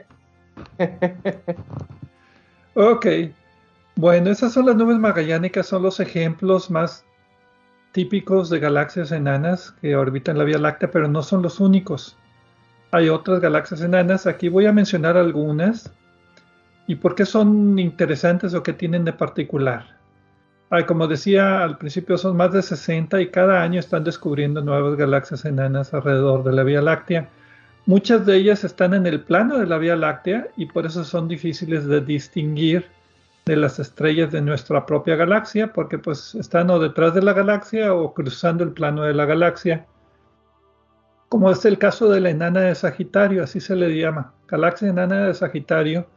[2.79, 3.07] Ok,
[3.95, 7.03] bueno, esas son las nubes magallánicas, son los ejemplos más
[7.97, 12.15] típicos de galaxias enanas que orbitan la Vía Láctea, pero no son los únicos.
[12.91, 15.91] Hay otras galaxias enanas, aquí voy a mencionar algunas
[16.85, 19.97] ¿Y por qué son interesantes o qué tienen de particular?
[20.85, 25.43] como decía al principio, son más de 60 y cada año están descubriendo nuevas galaxias
[25.45, 27.29] enanas alrededor de la Vía Láctea.
[27.87, 31.27] Muchas de ellas están en el plano de la Vía Láctea y por eso son
[31.27, 32.85] difíciles de distinguir
[33.47, 37.93] de las estrellas de nuestra propia galaxia, porque pues están o detrás de la galaxia
[37.93, 39.85] o cruzando el plano de la galaxia.
[41.29, 45.27] Como es el caso de la enana de Sagitario, así se le llama, galaxia enana
[45.27, 46.07] de Sagitario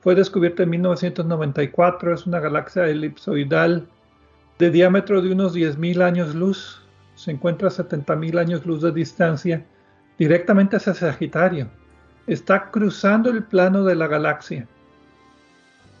[0.00, 3.86] fue descubierta en 1994, es una galaxia elipsoidal
[4.58, 6.82] de diámetro de unos 10.000 años luz,
[7.14, 9.66] se encuentra a 70.000 años luz de distancia,
[10.18, 11.68] directamente hacia Sagitario.
[12.26, 14.66] Está cruzando el plano de la galaxia.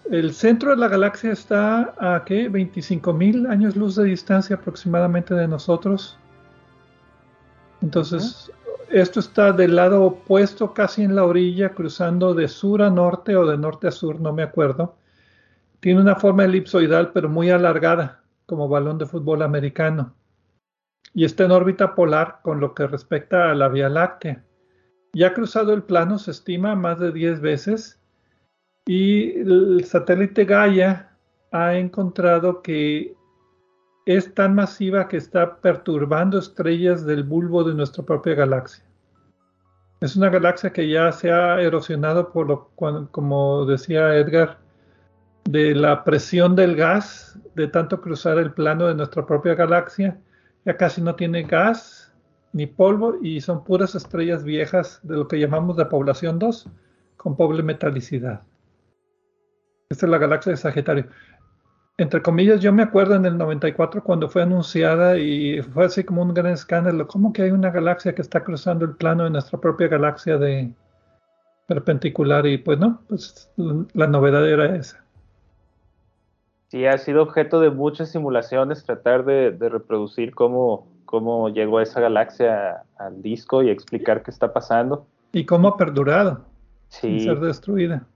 [0.08, 2.50] El centro de la galaxia está a ¿qué?
[2.50, 6.18] 25.000 años luz de distancia aproximadamente de nosotros.
[7.82, 8.50] Entonces,
[8.90, 13.46] esto está del lado opuesto, casi en la orilla, cruzando de sur a norte o
[13.46, 14.96] de norte a sur, no me acuerdo.
[15.78, 20.14] Tiene una forma elipsoidal, pero muy alargada, como balón de fútbol americano.
[21.14, 24.44] Y está en órbita polar con lo que respecta a la Vía Láctea.
[25.12, 27.99] Ya ha cruzado el plano, se estima, más de 10 veces.
[28.86, 31.16] Y el satélite Gaia
[31.52, 33.14] ha encontrado que
[34.06, 38.84] es tan masiva que está perturbando estrellas del bulbo de nuestra propia galaxia.
[40.00, 42.70] Es una galaxia que ya se ha erosionado por lo
[43.10, 44.58] como decía Edgar,
[45.44, 50.18] de la presión del gas, de tanto cruzar el plano de nuestra propia galaxia.
[50.64, 52.12] Ya casi no tiene gas
[52.52, 56.68] ni polvo y son puras estrellas viejas de lo que llamamos de población 2
[57.16, 58.42] con pobre metalicidad.
[59.90, 61.06] Esta es la galaxia de Sagitario
[62.00, 66.22] entre comillas, yo me acuerdo en el 94 cuando fue anunciada y fue así como
[66.22, 67.06] un gran escándalo.
[67.06, 70.72] ¿Cómo que hay una galaxia que está cruzando el plano de nuestra propia galaxia de
[71.66, 72.46] perpendicular?
[72.46, 73.52] Y pues no, pues
[73.92, 75.04] la novedad era esa.
[76.68, 82.84] Sí, ha sido objeto de muchas simulaciones tratar de, reproducir cómo, cómo llegó esa galaxia
[82.96, 85.06] al disco y explicar qué está pasando.
[85.32, 86.46] Y cómo ha perdurado
[86.88, 88.06] sin ser destruida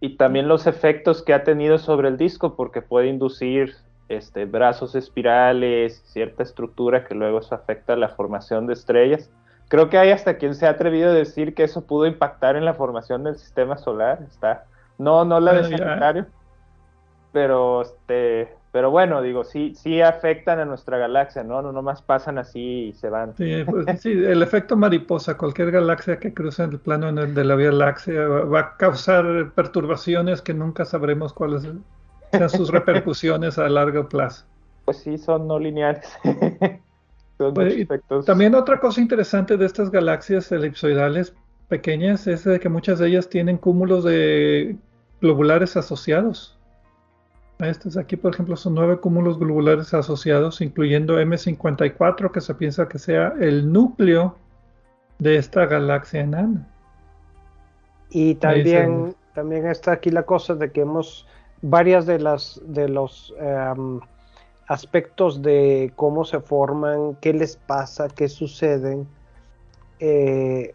[0.00, 3.74] y también los efectos que ha tenido sobre el disco, porque puede inducir
[4.08, 9.30] este, brazos espirales, cierta estructura que luego eso afecta la formación de estrellas.
[9.68, 12.64] creo que hay hasta quien se ha atrevido a decir que eso pudo impactar en
[12.64, 14.20] la formación del sistema solar.
[14.28, 14.64] Está,
[14.98, 16.26] no, no la de Sagitario,
[17.32, 21.62] pero este, pero bueno, digo, sí, sí afectan a nuestra galaxia, ¿no?
[21.62, 23.34] No nomás pasan así y se van.
[23.34, 27.54] Sí, pues, sí el efecto mariposa, cualquier galaxia que cruce en el plano de la
[27.54, 34.10] Vía Láctea va a causar perturbaciones que nunca sabremos cuáles sean sus repercusiones a largo
[34.10, 34.44] plazo.
[34.84, 36.06] Pues sí, son no lineales.
[37.38, 37.86] Pues,
[38.24, 41.34] también otra cosa interesante de estas galaxias elipsoidales
[41.68, 44.76] pequeñas es de que muchas de ellas tienen cúmulos de
[45.20, 46.55] globulares asociados.
[47.58, 52.98] Estos aquí, por ejemplo, son nueve cúmulos globulares asociados, incluyendo M54, que se piensa que
[52.98, 54.36] sea el núcleo
[55.18, 56.68] de esta galaxia enana.
[58.10, 61.26] Y también, también está aquí la cosa de que hemos
[61.62, 64.00] varias de las de los em,
[64.68, 69.08] aspectos de cómo se forman, qué les pasa, qué suceden.
[69.98, 70.74] Eh,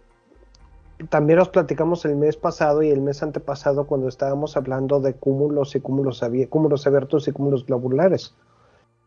[1.10, 5.76] también los platicamos el mes pasado y el mes antepasado cuando estábamos hablando de cúmulos
[5.76, 8.36] y cúmulos, cúmulos abiertos y cúmulos globulares.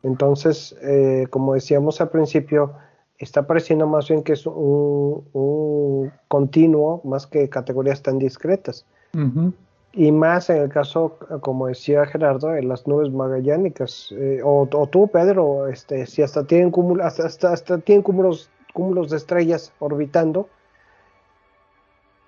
[0.03, 2.75] Entonces, eh, como decíamos al principio,
[3.19, 8.87] está pareciendo más bien que es un, continuo más que categorías tan discretas.
[9.97, 14.13] Y más en el caso, como decía Gerardo, en las nubes magallánicas.
[14.13, 19.19] Eh, o, tú, Pedro, este, si hasta tienen, cúmulos, hasta, hasta, tienen cúmulos, cúmulos de
[19.19, 20.49] estrellas orbitando.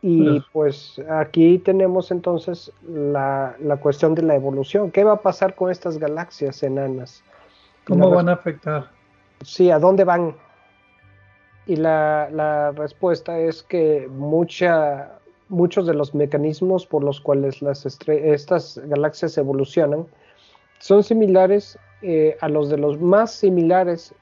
[0.03, 4.91] Y pues aquí tenemos entonces la, la, cuestión de la evolución.
[4.91, 7.25] ¿Qué va a pasar con estas galaxias enanas?
[7.87, 8.91] ¿Cómo van a afectar?
[9.43, 10.37] Sí, ¿a dónde van?
[11.67, 15.19] Y la, la respuesta es que mucha,
[15.49, 20.07] muchos de los mecanismos por los cuales las estas galaxias evolucionan
[20.79, 24.15] son similares eh, a los de los más similares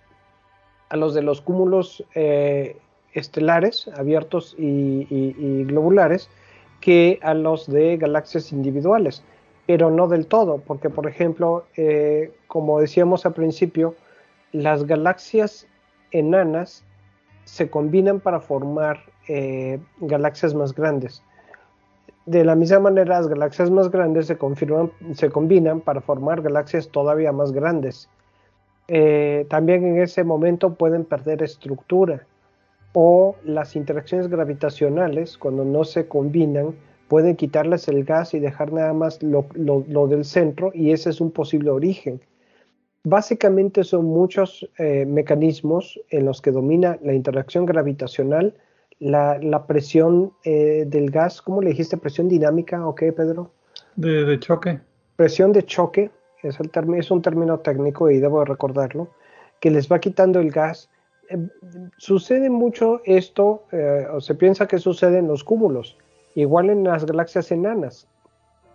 [0.88, 2.78] a los de los cúmulos eh,
[3.14, 6.28] estelares abiertos y, globulares
[6.80, 9.22] que a los de galaxias individuales,
[9.66, 13.94] pero no del todo, porque por ejemplo, eh, como decíamos al principio,
[14.52, 15.66] las galaxias
[16.10, 16.84] enanas
[17.44, 21.22] se combinan para formar eh, galaxias más grandes.
[22.26, 24.36] De la misma manera, las galaxias más grandes se,
[25.30, 28.08] combinan para formar galaxias todavía más grandes.
[28.88, 32.26] Eh, también en ese momento pueden perder estructura
[32.94, 36.74] o las interacciones gravitacionales, cuando no se combinan,
[37.08, 39.44] pueden quitarles el gas y dejar nada más lo,
[40.08, 42.20] del centro y ese es un posible origen.
[43.04, 48.54] Básicamente son muchos eh, mecanismos en los que domina la interacción gravitacional
[49.00, 51.96] la, presión eh, del gas, ¿cómo le dijiste?
[51.96, 53.50] ¿Presión dinámica o qué, Pedro?
[53.96, 54.80] De, choque.
[55.16, 56.10] Presión de choque,
[56.42, 59.08] es, el es un término técnico y debo recordarlo,
[59.60, 60.90] que les va quitando el gas.
[61.34, 61.48] Eh,
[61.96, 65.96] sucede mucho esto, eh, o se piensa que sucede en los cúmulos,
[66.34, 68.06] igual en las galaxias enanas.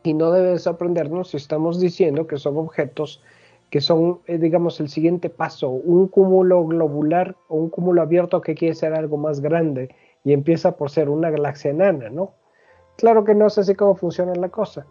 [0.03, 3.22] Y no debe sorprendernos si estamos diciendo que son objetos
[3.70, 8.74] que son, digamos, el siguiente paso, un cúmulo globular o un cúmulo abierto que quiere
[8.74, 9.93] ser algo más grande
[10.24, 12.34] y empieza por ser una galaxia enana, ¿no?
[12.97, 14.86] Claro que no sé así cómo funciona la cosa,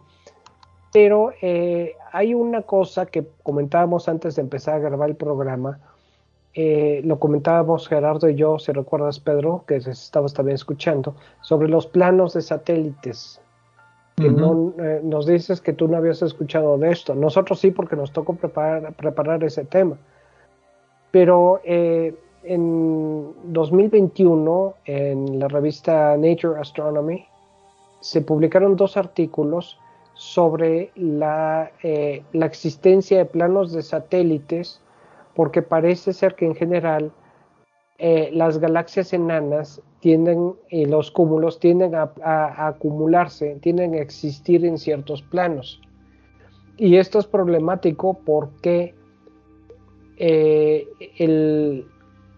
[0.93, 5.79] pero eh, hay una cosa que comentábamos antes de empezar a grabar el programa,
[6.61, 11.87] eh, lo comentábamos Gerardo y yo, si recuerdas Pedro, que estabas también escuchando, sobre los
[11.87, 13.41] planos de satélites.
[14.15, 17.15] Que no, eh, nos dices que tú no habías escuchado de esto.
[17.15, 19.97] Nosotros sí, porque nos tocó preparar, preparar ese tema.
[21.11, 27.25] Pero en 2021, en la revista Nature Astronomy,
[28.01, 29.79] se publicaron dos artículos
[30.13, 34.81] sobre la, eh, la, existencia de planos de satélites,
[35.35, 37.11] porque parece ser que en general
[37.97, 44.77] eh, las galaxias enanas tienden y los cúmulos tienden a, acumularse, tienden a existir en
[44.77, 45.81] ciertos planos.
[46.77, 48.95] Y esto es problemático porque
[50.17, 51.85] eh, el,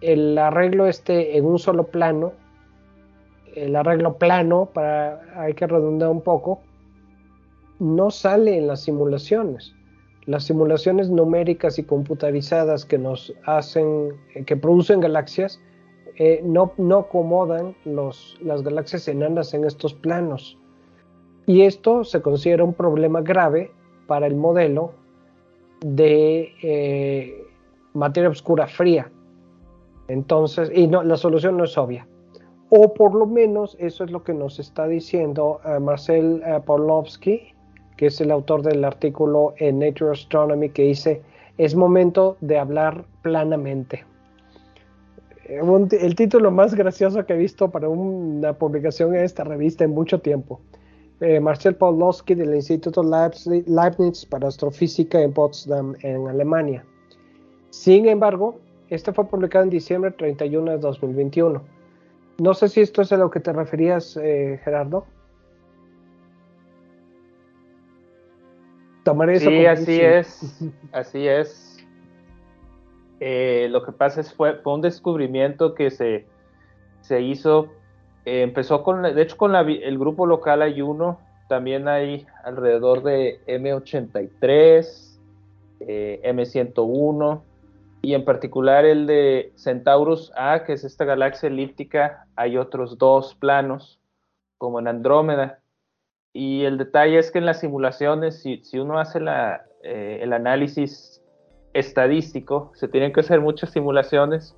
[0.01, 2.33] el arreglo esté en un solo plano,
[3.55, 6.61] el arreglo plano, para, hay que redundar un poco,
[7.79, 9.75] no sale en las simulaciones.
[10.25, 14.13] Las simulaciones numéricas y computarizadas que nos hacen,
[14.45, 15.59] que producen galaxias,
[16.17, 20.59] eh, no, no, acomodan los, las galaxias enanas en estos planos.
[21.47, 23.71] Y esto se considera un problema grave
[24.05, 24.91] para el modelo
[25.79, 27.43] de eh,
[27.93, 29.11] materia oscura fría,
[30.07, 32.07] entonces, y no, la solución no es obvia.
[32.69, 37.50] O por lo menos eso es lo que nos está diciendo eh, Marcel Pawlowski,
[38.01, 41.21] que es el autor del artículo en Nature Astronomy, que dice,
[41.59, 44.03] es momento de hablar planamente.
[45.47, 50.19] el título más gracioso que he visto para una publicación en esta revista en mucho
[50.19, 50.61] tiempo.
[51.19, 56.83] Eh, Marcel Pawlowski del Instituto Leibniz para Astrofísica en Potsdam, en Alemania.
[57.69, 58.55] Sin embargo,
[58.89, 61.61] este fue publicado en diciembre 31 de 2021.
[62.39, 65.05] No sé si esto es a lo que te referías, eh, Gerardo.
[69.03, 71.85] Tomaré sí, así es, así es.
[73.19, 76.25] Eh, lo que pasa es fue, fue un descubrimiento que se,
[77.01, 77.67] se hizo,
[78.25, 83.39] eh, empezó con, de hecho con el grupo local hay uno, también hay alrededor de
[83.47, 85.19] M83,
[85.79, 87.41] M101
[88.01, 93.35] y en particular el de Centaurus A, que es esta galaxia elíptica, hay otros dos
[93.35, 93.99] planos,
[94.57, 95.59] como en Andrómeda.
[96.33, 99.19] Y el detalle es que en las simulaciones, si, uno hace
[99.83, 101.21] eh, el análisis
[101.73, 104.55] estadístico, se tienen que hacer muchas simulaciones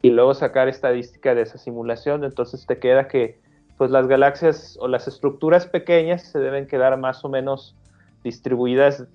[0.00, 2.24] y luego sacar estadística de esa simulación.
[2.24, 3.40] Entonces te queda que
[3.76, 7.76] pues las galaxias o las estructuras pequeñas se deben quedar más o menos
[8.22, 9.06] distribuidas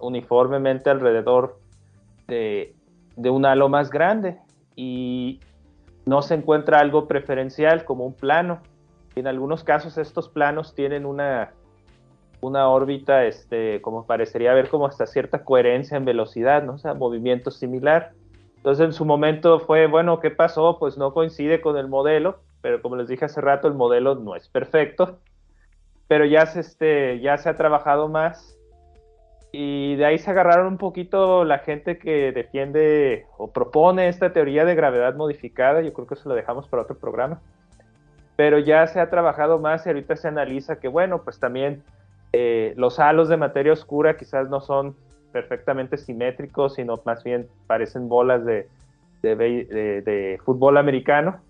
[0.00, 1.60] uniformemente alrededor
[2.26, 2.74] de,
[3.16, 4.38] de un halo más grande
[4.74, 5.40] y
[6.06, 8.62] no se encuentra algo preferencial como un plano.
[9.16, 11.52] En algunos casos estos planos tienen una,
[12.40, 16.74] una órbita, este, como parecería haber como hasta cierta coherencia en velocidad, ¿no?
[16.74, 18.12] O sea, movimiento similar.
[18.56, 20.78] Entonces en su momento fue, bueno, ¿qué pasó?
[20.78, 24.36] Pues no coincide con el modelo, pero como les dije hace rato, el modelo no
[24.36, 25.18] es perfecto,
[26.08, 28.58] pero ya se, este, ya se ha trabajado más
[29.52, 34.64] y de ahí se agarraron un poquito la gente que defiende o propone esta teoría
[34.64, 35.80] de gravedad modificada.
[35.80, 37.40] Yo creo que eso lo dejamos para otro programa.
[38.40, 41.82] Pero ya se ha trabajado más y ahorita se analiza que, bueno, pues también
[42.32, 44.96] eh, los halos de materia oscura quizás no son
[45.30, 48.66] perfectamente simétricos, sino más bien parecen bolas de,
[49.20, 51.42] de fútbol americano.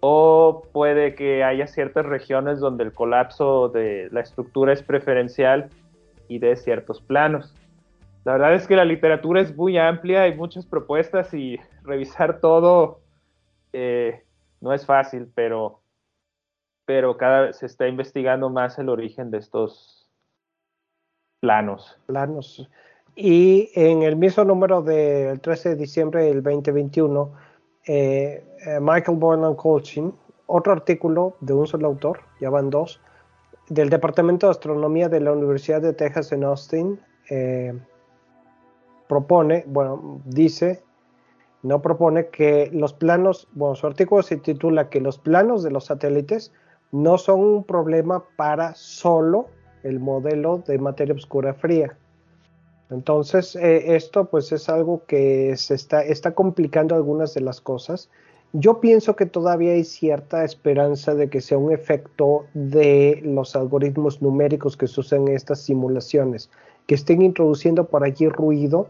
[0.00, 5.68] O puede que haya ciertas regiones donde el colapso de la estructura es preferencial
[6.26, 7.54] y de ciertos planos.
[8.24, 13.00] La verdad es que la literatura es muy amplia, hay muchas propuestas y revisar todo
[13.74, 14.22] eh,
[14.62, 15.82] no es fácil, pero,
[16.88, 20.08] pero cada vez se está investigando más el origen de estos
[21.38, 21.98] planos.
[22.06, 22.66] Planos.
[23.14, 27.30] Y en el mismo número del 13 de diciembre del 2021,
[27.88, 30.14] eh, eh, Michael Borland Colchin,
[30.46, 33.02] otro artículo de un solo autor, ya van dos,
[33.68, 37.78] del Departamento de Astronomía de la Universidad de Texas en Austin eh,
[39.08, 40.82] propone, bueno, dice,
[41.62, 45.84] no propone que los planos, bueno, su artículo se titula que los planos de los
[45.84, 46.50] satélites
[46.92, 49.46] no son un problema para solo
[49.82, 51.96] el modelo de materia oscura fría.
[52.90, 58.08] Entonces, eh, esto pues es algo que se está, complicando algunas de las cosas
[58.54, 64.22] yo pienso que todavía hay cierta esperanza de que sea un efecto de los algoritmos
[64.22, 66.50] numéricos que se usan en estas simulaciones,
[66.86, 68.88] que estén introduciendo por allí ruido,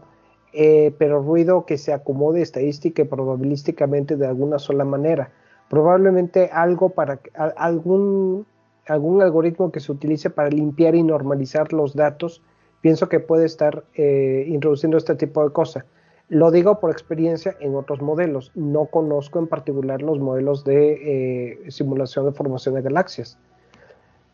[0.53, 5.33] eh, pero ruido que se acomode estadística y probabilísticamente de alguna sola manera.
[5.69, 7.19] Probablemente algo para
[7.55, 8.45] algún,
[8.87, 12.41] algún algoritmo que se utilice para limpiar y normalizar los datos,
[12.81, 15.85] pienso que puede estar eh, introduciendo este tipo de cosas.
[16.29, 18.51] Lo digo por experiencia en otros modelos.
[18.53, 23.37] No conozco en particular los modelos de eh, simulación de formación de galaxias.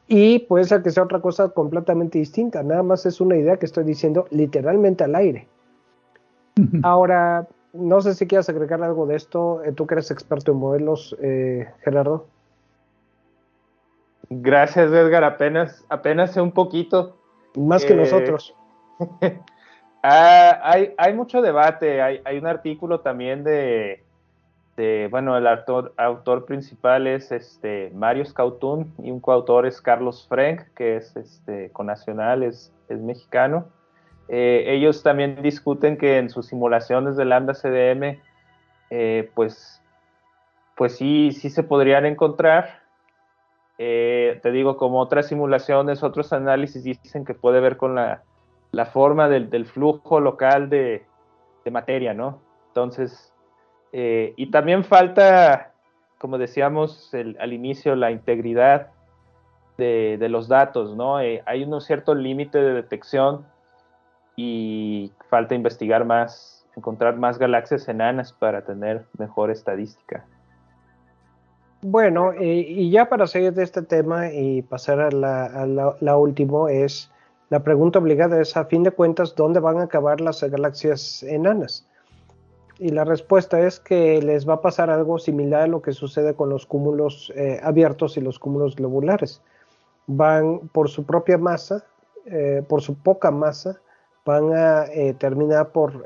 [0.07, 2.61] Y puede ser que sea otra cosa completamente distinta.
[2.63, 5.47] Nada más es una idea que estoy diciendo literalmente al aire.
[6.83, 9.63] Ahora, no sé si quieres agregar algo de esto.
[9.63, 12.27] Eh, tú que eres experto en modelos, eh, Gerardo.
[14.29, 15.23] Gracias, Edgar.
[15.23, 17.17] Apenas, apenas sé un poquito.
[17.55, 18.55] Más que nosotros.
[20.07, 21.99] Ah, hay, hay, mucho debate.
[21.99, 24.03] Hay, hay, un artículo también de,
[24.77, 30.27] de, bueno, el autor, autor principal es este Mario Scautun y un coautor es Carlos
[30.29, 33.65] Frank, que es este conacional, es, es mexicano.
[34.27, 38.19] Eh, ellos también discuten que en sus simulaciones de lambda CDM,
[38.89, 39.81] eh, pues,
[40.75, 42.81] pues sí, sí se podrían encontrar.
[43.77, 48.23] Eh, te digo, como otras simulaciones, otros análisis dicen que puede ver con la
[48.71, 51.05] la forma del, flujo local de,
[51.71, 52.41] materia, ¿no?
[52.67, 53.33] Entonces,
[53.93, 55.71] y también falta,
[56.19, 58.89] como decíamos al inicio, la integridad
[59.77, 61.15] de, los datos, ¿no?
[61.15, 63.45] Hay un cierto límite de detección
[64.35, 70.25] y falta investigar más, encontrar más galaxias enanas para tener mejor estadística.
[71.81, 76.71] Bueno, y ya para seguir de este tema y pasar a la, a la última
[76.71, 77.11] es
[77.49, 81.87] la pregunta obligada es, a fin de cuentas, ¿dónde van a acabar las galaxias enanas?
[82.79, 86.33] Y la respuesta es que les va a pasar algo similar a lo que sucede
[86.33, 89.41] con los cúmulos eh, abiertos y los cúmulos globulares.
[90.07, 91.85] Van por su propia masa,
[92.25, 93.79] eh, por su poca masa,
[94.25, 96.05] van a eh, terminar por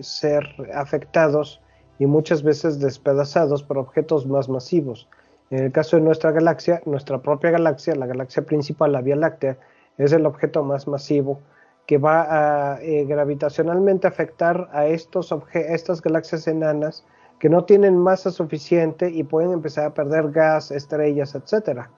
[0.00, 1.60] ser afectados
[1.98, 5.08] y muchas veces despedazados por objetos más masivos.
[5.50, 9.58] En el caso de nuestra galaxia, nuestra propia galaxia, la galaxia principal, la Vía Láctea,
[9.98, 11.40] es el objeto más masivo
[11.86, 17.04] que va a eh, gravitacionalmente afectar a estos estas galaxias enanas
[17.38, 21.88] que no tienen masa suficiente y pueden empezar a perder gas, estrellas, etc.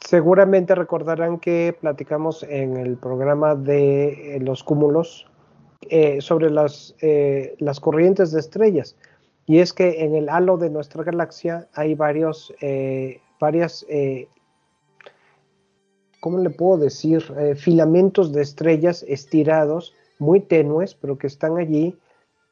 [0.00, 5.26] Seguramente recordarán que platicamos en el programa de eh, los cúmulos
[5.88, 6.94] eh, sobre las,
[7.58, 8.96] las corrientes de estrellas.
[9.46, 12.54] Y es que en el halo de nuestra galaxia hay varios,
[13.40, 13.84] varias
[16.20, 17.24] ¿cómo le puedo decir?
[17.38, 21.98] Eh, filamentos de estrellas estirados, muy tenues, pero que están allí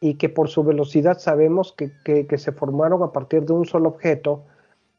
[0.00, 4.44] y que por su velocidad sabemos que, se formaron a partir de un solo objeto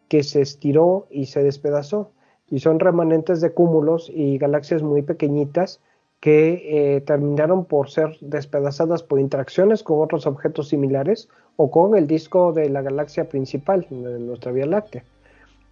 [0.08, 2.12] que se estiró y se despedazó.
[2.52, 5.80] Y son remanentes de cúmulos y galaxias muy pequeñitas
[6.20, 12.08] que eh, terminaron por ser despedazadas por interacciones con otros objetos similares o con el
[12.08, 15.04] disco de la galaxia principal de nuestra Vía Láctea.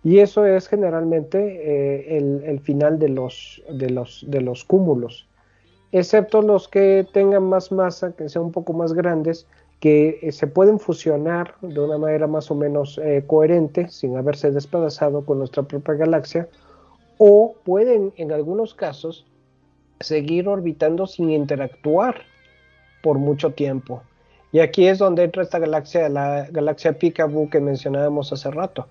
[0.03, 5.27] Y eso es generalmente eh, el, final de los, de, los, de los cúmulos,
[5.91, 9.47] excepto los que tengan más masa, que sean un poco más grandes,
[9.81, 15.25] que eh, se pueden fusionar de una manera más o menos coherente, sin haberse despedazado
[15.25, 16.47] con nuestra propia galaxia,
[17.17, 19.25] o pueden en algunos casos
[19.99, 22.21] seguir orbitando sin interactuar
[23.01, 24.03] por mucho tiempo.
[24.51, 28.87] Y aquí es donde entra esta galaxia, la galaxia Picaboo que mencionábamos hace rato.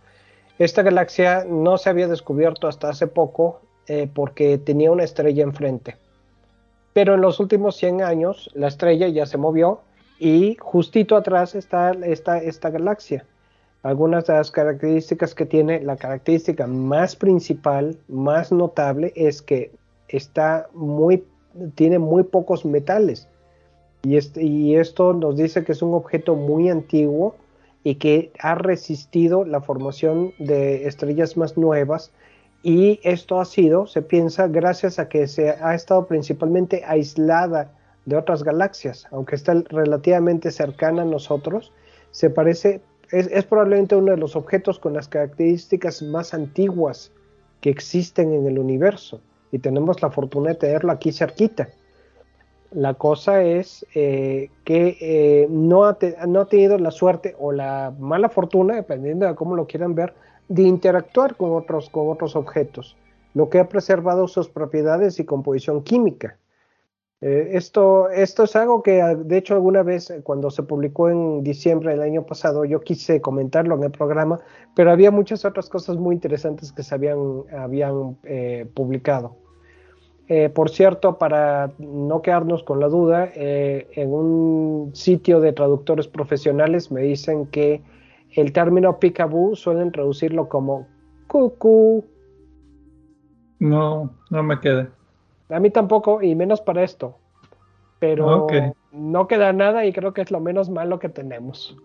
[0.58, 5.96] Esta galaxia no se había descubierto hasta hace poco eh, porque tenía una estrella enfrente.
[6.92, 9.80] Pero en los últimos 100 años la estrella ya se movió
[10.18, 13.26] y justito atrás está esta, esta galaxia.
[13.86, 19.70] Algunas de las características que tiene, la característica más principal, más notable, es que
[20.08, 21.22] está muy,
[21.76, 23.28] tiene muy pocos metales.
[24.02, 27.36] Y, este, y esto nos dice que es un objeto muy antiguo
[27.84, 32.10] y que ha resistido la formación de estrellas más nuevas
[32.64, 37.70] y esto ha sido, se piensa, gracias a que se ha estado principalmente aislada
[38.06, 41.72] de otras galaxias, aunque está relativamente cercana a nosotros,
[42.10, 42.80] se parece,
[43.10, 47.12] es, probablemente uno de los objetos con las características más antiguas
[47.60, 49.20] que existen en el universo
[49.52, 51.68] y tenemos la fortuna de tenerlo aquí cerquita.
[52.72, 55.96] La cosa es eh, que eh, no, ha
[56.26, 60.14] no, ha tenido la suerte o la mala fortuna, dependiendo de cómo lo quieran ver,
[60.48, 62.96] de interactuar con otros, con otros objetos,
[63.34, 66.38] lo que ha preservado sus propiedades y composición química.
[67.22, 71.92] Eh, esto, esto es algo que, de hecho, alguna vez cuando se publicó en diciembre
[71.92, 74.38] del año pasado, yo quise comentarlo en el programa,
[74.74, 78.16] pero había muchas otras cosas muy interesantes que se habían, habían
[78.74, 79.36] publicado.
[80.28, 86.08] Eh, por cierto, para no quedarnos con la duda, eh, en un sitio de traductores
[86.08, 87.80] profesionales me dicen que
[88.32, 90.88] el término peekaboo suelen traducirlo como
[91.28, 92.04] cucú.
[93.60, 94.90] No, no me queda.
[95.48, 97.18] A mí tampoco, y menos para esto.
[97.98, 98.46] Pero
[98.92, 101.76] no queda nada y creo que es lo menos malo que tenemos.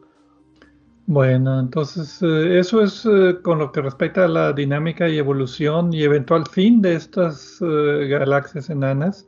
[1.08, 5.94] Bueno, entonces eh, eso es eh, con lo que respecta a la dinámica y evolución
[5.94, 9.28] y eventual fin de estas eh, galaxias enanas.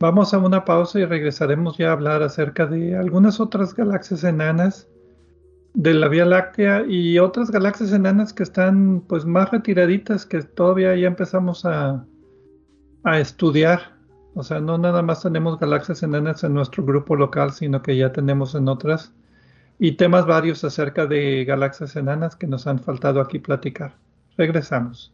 [0.00, 4.88] Vamos a una pausa y regresaremos ya a hablar acerca de algunas otras galaxias enanas
[5.74, 10.96] de la Vía Láctea y otras galaxias enanas que están pues más retiraditas que todavía
[10.96, 12.04] ya empezamos a,
[13.04, 13.94] a estudiar.
[14.34, 18.12] O sea, no nada más tenemos galaxias enanas en nuestro grupo local, sino que ya
[18.12, 19.12] tenemos en otras
[19.78, 23.94] y temas varios acerca de galaxias enanas que nos han faltado aquí platicar.
[24.36, 25.13] Regresamos.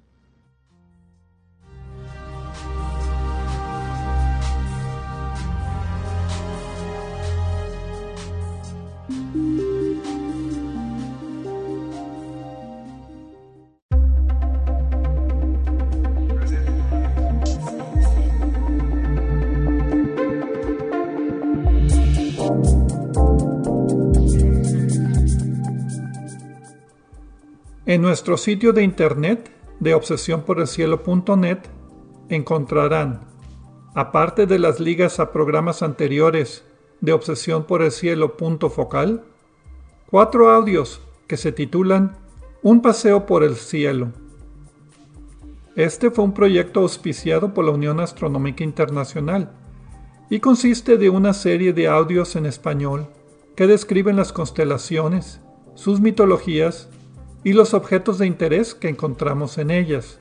[27.91, 29.51] En nuestro sitio de internet
[29.81, 31.59] de obsesiónporelcielo.net
[32.29, 33.23] encontrarán,
[33.97, 36.65] aparte de las ligas a programas anteriores
[37.01, 37.67] de Obsesión
[40.09, 42.17] cuatro audios que se titulan
[42.63, 44.13] Un paseo por el cielo.
[45.75, 49.51] Este fue un proyecto auspiciado por la Unión Astronómica Internacional
[50.31, 53.09] y consiste de una serie de audios en español
[53.57, 55.41] que describen las constelaciones,
[55.75, 56.89] sus mitologías
[57.45, 60.19] y los objetos de interés que encontramos en ellas.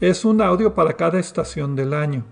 [0.00, 2.24] Es un audio para cada estación del año.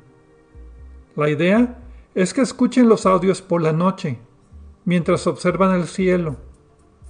[1.17, 1.79] La idea
[2.15, 4.19] es que escuchen los audios por la noche,
[4.85, 6.37] mientras observan el cielo,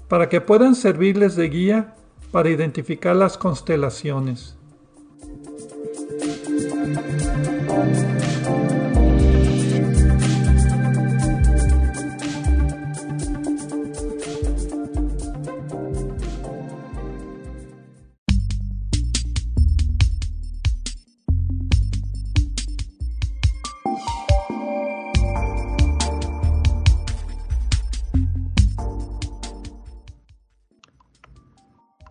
[0.08, 1.94] para que puedan servirles de guía
[2.30, 4.56] para identificar las constelaciones.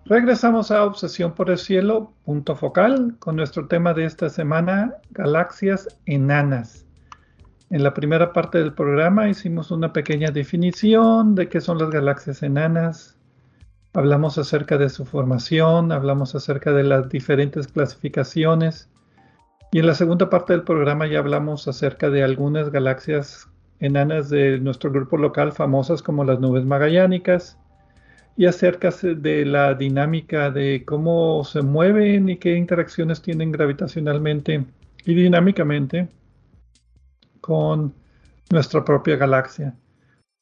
[0.10, 5.88] Regresamos a Obsesión por el Cielo, punto focal, con nuestro tema de esta semana, galaxias
[6.08, 6.88] enanas.
[7.70, 12.42] En la primera parte del programa hicimos una pequeña definición de qué son las galaxias
[12.42, 13.20] enanas.
[13.94, 18.90] Hablamos acerca de su formación, hablamos acerca de las diferentes clasificaciones.
[19.72, 23.48] Y en la segunda parte del programa ya hablamos acerca de algunas galaxias
[23.80, 27.60] enanas de nuestro grupo local famosas como las nubes magallánicas
[28.40, 34.64] y acerca de la dinámica de cómo se mueven y qué interacciones tienen gravitacionalmente
[35.04, 36.08] y dinámicamente
[37.42, 37.94] con
[38.50, 39.76] nuestra propia galaxia.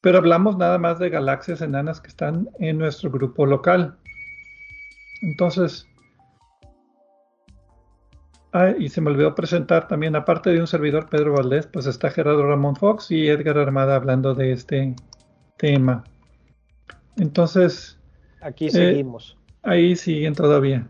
[0.00, 3.98] Pero hablamos nada más de galaxias enanas que están en nuestro grupo local.
[5.22, 5.84] Entonces,
[8.52, 12.10] ah, y se me olvidó presentar también, aparte de un servidor Pedro Valdés, pues está
[12.10, 14.94] Gerardo Ramón Fox y Edgar Armada hablando de este
[15.56, 16.04] tema.
[17.18, 17.98] Entonces...
[18.40, 19.36] Aquí eh, seguimos.
[19.62, 20.86] ahí siguen todavía.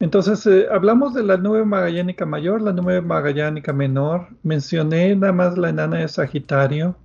[0.00, 4.28] Entonces, eh, hablamos de la nube magallánica mayor, la nube magallánica menor.
[4.42, 6.96] Mencioné nada más la enana de Sagitario.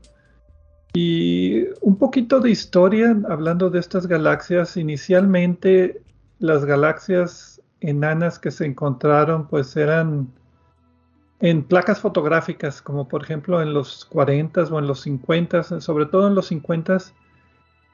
[0.93, 4.77] Y un poquito de historia, hablando de estas galaxias.
[4.77, 6.03] Inicialmente,
[6.38, 10.27] las galaxias enanas que se encontraron, pues eran
[11.39, 16.27] en placas fotográficas, como por ejemplo en los 40 o en los 50, sobre todo
[16.27, 16.97] en los 50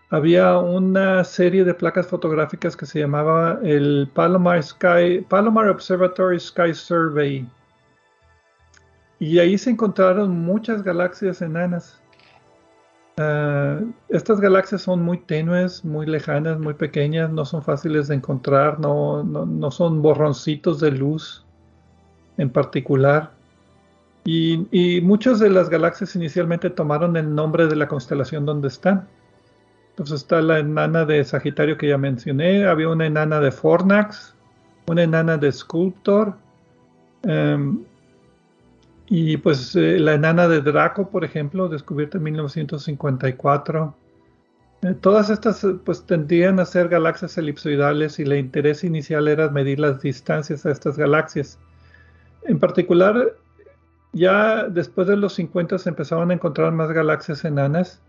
[0.10, 6.73] había una serie de placas fotográficas que se llamaba el Palomar Sky, Palomar Observatory Sky
[6.73, 7.48] Survey.
[9.19, 12.02] Y ahí se encontraron muchas galaxias enanas.
[13.18, 18.80] Ah, estas galaxias son muy tenues, muy lejanas, muy pequeñas, no son fáciles de encontrar,
[18.80, 21.45] no, no, son borroncitos de luz
[22.38, 23.31] en particular.
[24.23, 29.07] Y, y muchas de las galaxias inicialmente tomaron el nombre de la constelación donde están.
[30.00, 34.34] Pues está la enana de Sagitario que ya mencioné, había una enana de Fornax,
[34.88, 36.36] una enana de Sculptor,
[37.24, 37.84] em,
[39.08, 43.94] y pues eh, la enana de Draco, por ejemplo, descubierta en 1954.
[44.84, 49.50] Eh, todas estas eh, pues tendrían a ser galaxias elipsoidales y el interés inicial era
[49.50, 51.60] medir las distancias a estas galaxias.
[52.44, 53.36] En particular,
[54.14, 58.02] ya después de los 50 se empezaron a encontrar más galaxias enanas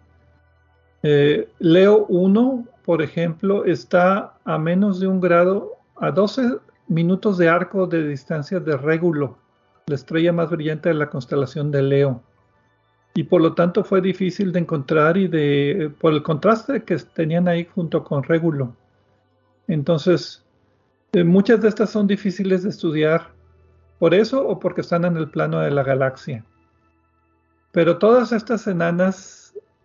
[1.02, 6.58] eh, Leo 1, por ejemplo, está a menos de un grado, a 12
[6.88, 9.38] minutos de arco de distancia de Régulo,
[9.86, 12.22] la estrella más brillante de la constelación de Leo.
[13.14, 17.48] Y por lo tanto fue difícil de encontrar y de por el contraste que tenían
[17.48, 18.76] ahí junto con Régulo.
[19.66, 20.44] Entonces,
[21.12, 23.32] eh, muchas de estas son difíciles de estudiar
[23.98, 26.44] por eso o porque están en el plano de la galaxia.
[27.72, 29.39] Pero todas estas enanas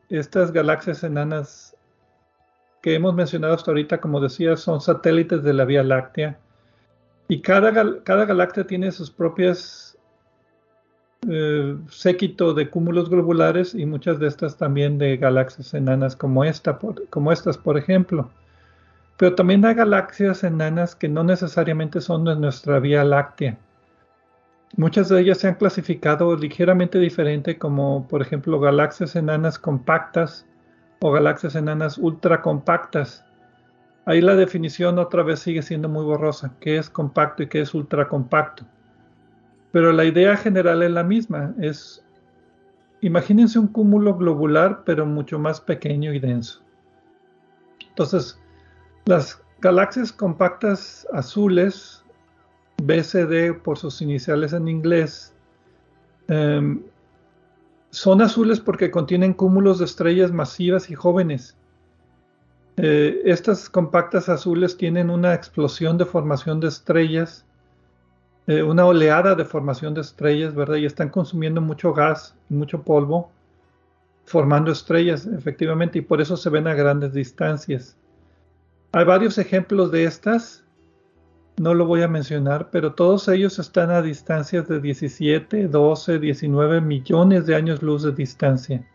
[0.09, 1.75] estas galaxias enanas
[2.81, 6.37] que hemos mencionado hasta ahorita, como decía, son satélites de la Vía Láctea.
[7.27, 9.97] Y cada, cada galaxia tiene sus propias
[11.27, 16.77] eh, séquito de cúmulos globulares y muchas de estas también de galaxias enanas como, esta,
[17.09, 18.29] como estas, por ejemplo.
[19.17, 23.57] Pero también hay galaxias enanas que no necesariamente son de nuestra Vía Láctea.
[24.77, 30.45] Muchas de ellas se han clasificado ligeramente diferente como por ejemplo galaxias enanas compactas
[30.99, 33.23] o galaxias enanas ultra compactas.
[34.05, 37.73] Ahí la definición otra vez sigue siendo muy borrosa, qué es compacto y qué es
[37.73, 38.65] ultra compacto.
[39.71, 42.05] Pero la idea general es la misma, es
[43.01, 46.61] imagínense un cúmulo globular pero mucho más pequeño y denso.
[47.89, 48.39] Entonces,
[49.05, 52.04] las galaxias compactas azules
[52.77, 55.33] BCD por sus iniciales en inglés,
[56.27, 56.83] em,
[57.91, 61.55] son azules porque contienen cúmulos de estrellas masivas y jóvenes.
[62.77, 67.45] Eh, estas compactas azules tienen una explosión de formación de estrellas,
[68.47, 70.75] eh, una oleada de formación de estrellas, ¿verdad?
[70.75, 73.31] Y están consumiendo mucho gas y mucho polvo.
[74.27, 77.95] formando estrellas, efectivamente, y por eso se ven a grandes distancias.
[78.91, 80.64] Hay varios ejemplos de estas,
[81.57, 86.81] no lo voy a mencionar, pero todos ellos están a distancias de 17, 12, 19
[86.81, 88.85] millones de años luz de distancia.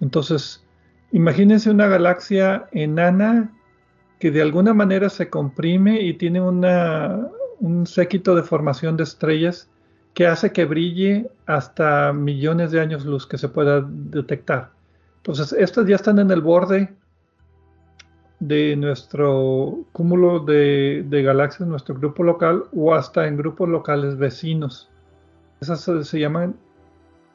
[0.00, 0.64] Entonces,
[1.12, 3.52] imagínense una galaxia enana
[4.18, 9.70] que de alguna manera se comprime y tiene un séquito de formación de estrellas
[10.12, 14.70] que hace que brille hasta millones de años luz que se pueda detectar.
[15.18, 16.94] Entonces, estas ya están en el borde
[18.48, 24.90] de nuestro cúmulo de, galaxias, nuestro grupo local, o hasta en grupos locales vecinos.
[25.60, 26.54] Esas se, llaman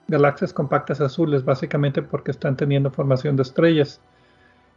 [0.08, 4.02] galaxias compactas azules, básicamente porque están teniendo formación de estrellas.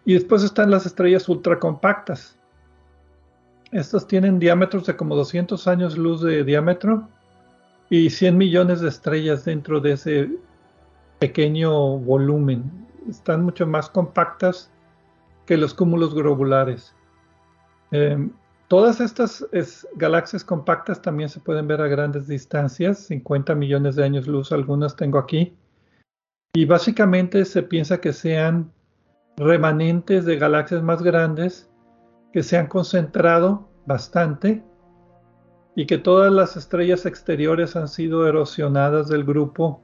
[0.07, 2.39] Y después están las estrellas ultracompactas.
[3.71, 7.09] Estas tienen diámetros de como 200 años luz de diámetro
[7.91, 10.31] y 100 millones de estrellas dentro de ese
[11.19, 12.71] pequeño volumen.
[13.09, 14.71] Están mucho más compactas
[15.47, 16.95] que los cúmulos globulares.
[17.91, 18.33] Em,
[18.69, 19.47] todas estas
[19.97, 24.97] galaxias compactas también se pueden ver a grandes distancias, 50 millones de años luz, algunas
[24.97, 25.57] tengo aquí.
[26.55, 28.73] Y básicamente se piensa que sean
[29.37, 31.71] remanentes de galaxias más grandes
[32.33, 34.63] que se han concentrado bastante
[35.75, 39.81] y que todas las estrellas exteriores han sido erosionadas del grupo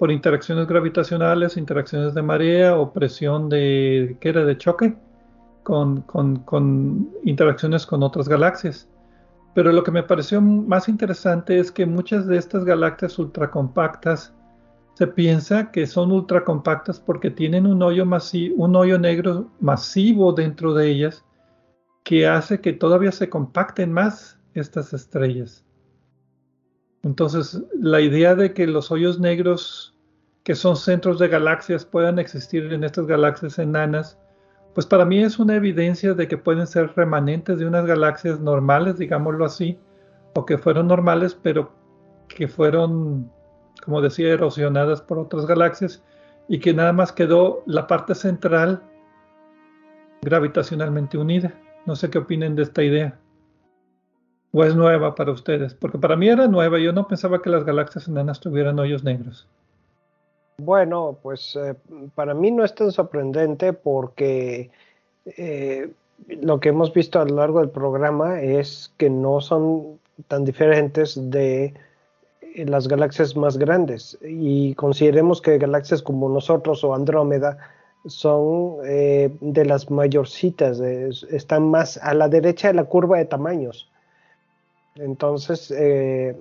[0.00, 4.46] por interacciones gravitacionales, interacciones de marea o presión de, ¿qué era?
[4.46, 4.96] de choque
[5.62, 8.88] con, con interacciones con otras galaxias.
[9.54, 14.32] Pero lo que me pareció más interesante es que muchas de estas galaxias ultracompactas
[14.94, 18.06] se piensa que son ultracompactas porque tienen un hoyo,
[18.56, 21.26] un hoyo negro masivo dentro de ellas
[22.04, 25.62] que hace que todavía se compacten más estas estrellas.
[27.02, 29.89] Entonces, la idea de que los hoyos negros,
[30.50, 34.18] que son centros de galaxias, puedan existir en estas galaxias enanas,
[34.74, 38.98] pues para mí es una evidencia de que pueden ser remanentes de unas galaxias normales,
[38.98, 39.78] digámoslo así,
[40.34, 41.70] o que fueron normales, pero
[42.26, 43.30] que fueron,
[43.84, 46.02] como decía, erosionadas por otras galaxias
[46.48, 48.82] y que nada más quedó la parte central
[50.20, 51.54] gravitacionalmente unida.
[51.86, 53.16] No sé qué opinen de esta idea.
[54.50, 55.74] ¿O es nueva para ustedes?
[55.74, 56.80] Porque para mí era nueva.
[56.80, 59.48] Yo no pensaba que las galaxias enanas tuvieran hoyos negros.
[60.62, 61.74] Bueno, pues eh,
[62.14, 64.70] para mí no es tan sorprendente porque
[65.24, 65.90] eh,
[66.28, 71.30] lo que hemos visto a lo largo del programa es que no son tan diferentes
[71.30, 71.72] de
[72.42, 74.18] eh, las galaxias más grandes.
[74.22, 77.56] Y consideremos que galaxias como nosotros o Andrómeda
[78.06, 83.90] son de las mayorcitas, están más a la derecha de la curva de tamaños.
[84.96, 86.34] Entonces, eh,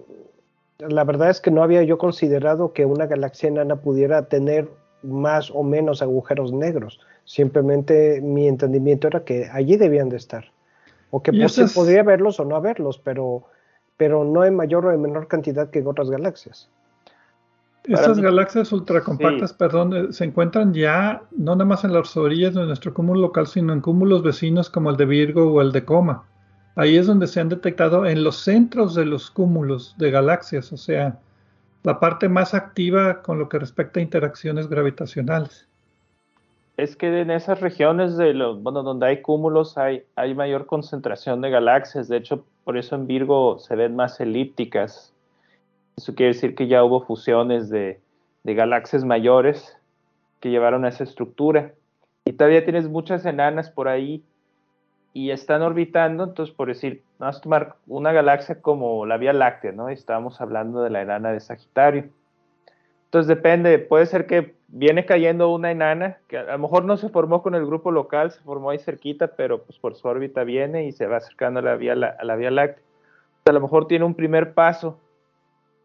[0.80, 4.70] la verdad es que no había yo considerado que una galaxia enana pudiera tener
[5.04, 7.00] más o menos agujeros negros.
[7.26, 10.52] Simplemente mi entendimiento era que allí debían de estar.
[11.12, 13.44] O que pues, podría verlos o no verlos, pero,
[13.98, 16.70] pero no en mayor o en menor cantidad que en otras galaxias.
[17.86, 22.66] Estas galaxias ultracompactas, perdón, eh, se encuentran ya no nada más en las orillas de
[22.66, 26.26] nuestro cúmulo local, sino en cúmulos vecinos como el de Virgo o el de Coma.
[26.76, 30.78] Ahí es donde se han detectado en los centros de los cúmulos de galaxias, o
[30.78, 31.20] sea,
[31.84, 35.68] la parte más activa con lo que respecta a interacciones gravitacionales.
[36.78, 40.06] Es que en esas regiones de los, donde hay cúmulos hay,
[40.36, 42.08] mayor concentración de galaxias.
[42.08, 45.14] De hecho, por eso en Virgo se ven más elípticas.
[45.98, 48.00] Eso quiere decir que ya hubo fusiones de
[48.46, 49.76] galaxias mayores
[50.40, 51.74] que llevaron a esa estructura.
[52.26, 54.24] Y todavía tienes muchas enanas por ahí
[55.14, 59.72] y están orbitando, entonces por decir, vamos a tomar una galaxia como la Vía Láctea,
[59.72, 59.90] ¿no?
[59.90, 62.10] Estábamos hablando de la enana de Sagitario.
[63.06, 67.10] Entonces depende, puede ser que viene cayendo una enana, que a lo mejor no se
[67.10, 70.86] formó con el grupo local, se formó ahí cerquita, pero pues por su órbita viene
[70.86, 72.84] y se va acercando a la Vía, a la vía Láctea.
[73.46, 75.00] a lo mejor tiene un primer paso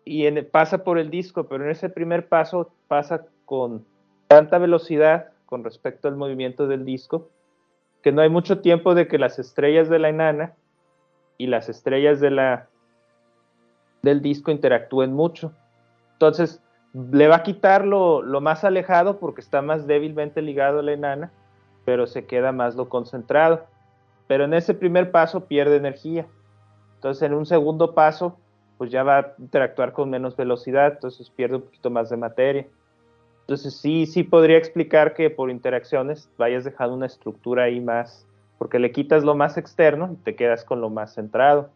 [0.04, 3.86] y pasa por el disco, pero en ese primer paso pasa con
[4.28, 7.30] tanta velocidad con respecto al movimiento del disco
[8.04, 10.52] que no hay mucho tiempo de que las estrellas de la enana
[11.38, 12.68] y las estrellas de la,
[14.02, 15.52] del disco interactúen mucho.
[16.12, 16.62] Entonces,
[16.92, 21.32] le va a quitar lo, más alejado porque está más débilmente ligado a la enana,
[21.86, 23.64] pero se queda más lo concentrado.
[24.26, 26.26] Pero en ese primer paso pierde energía.
[26.96, 28.36] Entonces, en un segundo paso,
[28.76, 32.66] pues ya va a interactuar con menos velocidad, entonces pierde un poquito más de materia.
[33.44, 38.26] Entonces sí, sí podría explicar que por interacciones vayas dejando una estructura ahí más,
[38.56, 41.68] porque le quitas lo más externo y te quedas con lo más centrado.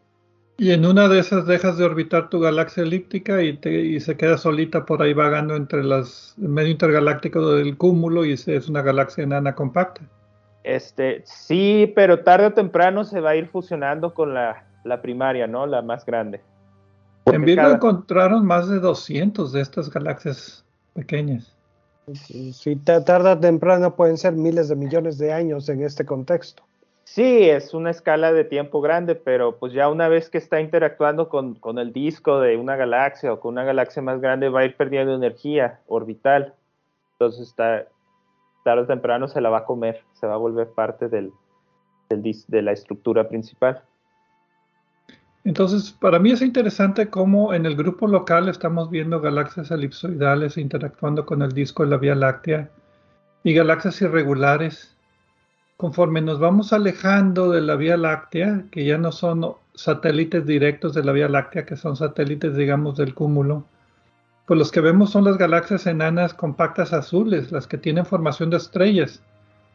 [0.57, 4.85] Y en una de esas dejas de orbitar tu galaxia elíptica y, se queda solita
[4.85, 10.01] por ahí vagando entre las medio intergaláctico del cúmulo y es una galaxia enana compacta.
[10.63, 14.65] Este, sí, pero tarde o temprano se va a ir fusionando con la,
[15.01, 15.67] primaria, ¿no?
[15.67, 16.41] La más grande.
[17.27, 21.55] en Virgo encontraron más de 200 de estas galaxias pequeñas.
[22.15, 26.63] Si tarda temprano pueden ser miles de millones de años en este contexto.
[27.11, 31.27] Sí, es una escala de tiempo grande, pero pues ya una vez que está interactuando
[31.27, 34.77] con, el disco de una galaxia o con una galaxia más grande va a ir
[34.77, 36.53] perdiendo energía orbital.
[37.13, 37.87] Entonces está,
[38.63, 41.33] tarde o temprano se la va a comer, se va a volver parte del,
[42.09, 43.81] de la estructura principal.
[45.43, 51.25] Entonces, para mí es interesante cómo en el grupo local estamos viendo galaxias elipsoidales interactuando
[51.25, 52.69] con el disco de la Vía Láctea
[53.43, 54.95] y galaxias irregulares
[55.77, 61.05] conforme nos vamos alejando de la Vía Láctea, que ya no son satélites directos de
[61.05, 63.63] la Vía Láctea, que son satélites, digamos, del cúmulo,
[64.45, 68.57] pues los que vemos son las galaxias enanas compactas azules, las que tienen formación de
[68.57, 69.21] estrellas.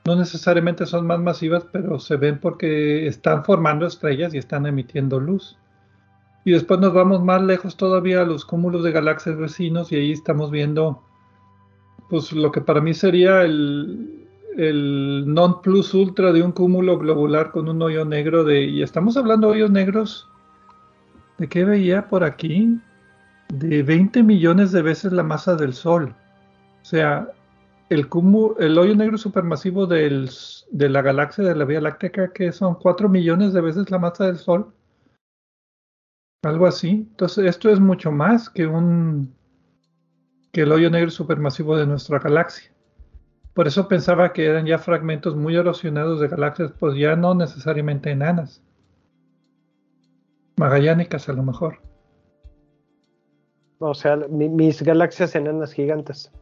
[0.06, 5.18] No necesariamente son más masivas, pero se ven porque están formando estrellas y están emitiendo
[5.18, 5.58] luz.
[6.44, 10.12] Y después nos vamos más lejos todavía a los cúmulos de galaxias vecinos y ahí
[10.12, 11.02] estamos viendo
[12.10, 14.24] pues lo que para mí sería el,
[14.56, 19.16] el non plus ultra de un cúmulo globular con un hoyo negro de y estamos
[19.16, 20.28] hablando de hoyos negros
[21.38, 22.78] de qué veía por aquí
[23.48, 26.14] de 20 millones de veces la masa del sol
[26.82, 27.28] o sea
[27.90, 28.08] el
[28.58, 30.30] el hoyo negro supermasivo del,
[30.70, 34.26] de la galaxia de la Vía Láctea que son 4 millones de veces la masa
[34.26, 34.72] del sol
[36.42, 39.34] algo así entonces esto es mucho más que un
[40.52, 42.74] que el hoyo negro supermasivo de nuestra galaxia
[43.54, 48.10] por eso pensaba que eran ya fragmentos muy erosionados de galaxias, pues ya no necesariamente
[48.10, 48.60] enanas.
[50.56, 51.78] Magallánicas a lo mejor.
[53.78, 56.32] O sea, mis galaxias enanas gigantes.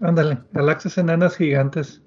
[0.00, 2.02] Ándale, galaxias enanas gigantes.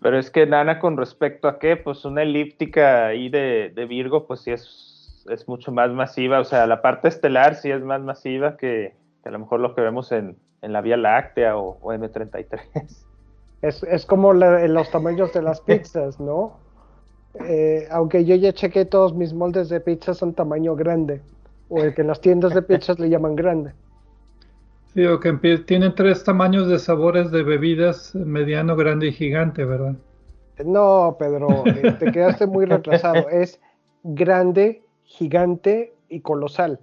[0.00, 4.40] Pero es que enana con respecto a qué, pues una elíptica ahí de, Virgo, pues
[4.40, 6.40] sí es, es, mucho más masiva.
[6.40, 8.94] O sea, la parte estelar sí es más masiva que,
[9.24, 12.60] a lo mejor lo que vemos en, la Vía Láctea o, o M33.
[13.62, 16.58] Es, es como los tamaños de las pizzas, ¿no?
[17.34, 21.20] Eh, aunque yo ya chequé todos mis moldes de pizza son tamaño grande,
[21.68, 23.72] o el que en las tiendas de pizzas le llaman grande.
[24.94, 25.32] Sí, o que
[25.66, 29.94] tienen tres tamaños de sabores de bebidas, mediano, grande y gigante, ¿verdad?
[30.64, 33.28] No, Pedro, eh, te quedaste muy retrasado.
[33.30, 33.60] Es
[34.02, 36.80] grande, gigante y colosal.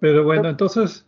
[0.00, 1.06] Pero bueno, entonces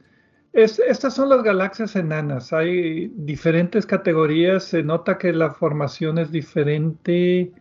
[0.55, 2.53] estas son las galaxias enanas.
[2.53, 4.65] Hay diferentes categorías.
[4.65, 7.53] Se nota que la formación es diferente,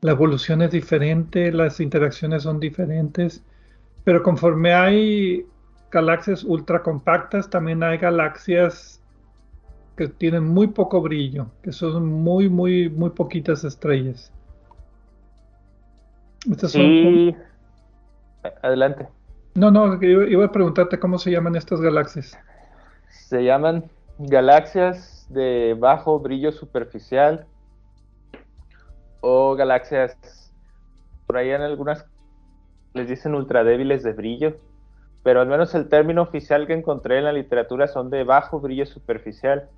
[0.00, 3.44] la evolución es diferente, las interacciones son diferentes.
[4.04, 5.46] Pero conforme hay
[5.90, 9.02] galaxias ultra compactas, también hay galaxias
[9.96, 14.32] que tienen muy poco brillo, que son muy, muy, muy poquitas estrellas.
[16.50, 17.34] Estas sí.
[18.62, 19.08] Adelante.
[19.54, 22.38] No, no, iba a preguntarte cómo se llaman estas galaxias.
[23.08, 27.46] Se llaman galaxias de bajo brillo superficial
[29.20, 30.16] o galaxias,
[31.26, 32.06] por ahí en algunas
[32.94, 34.56] les dicen ultradébiles de brillo,
[35.22, 38.86] pero al menos el término oficial que encontré en la literatura son de bajo brillo
[38.86, 39.68] superficial.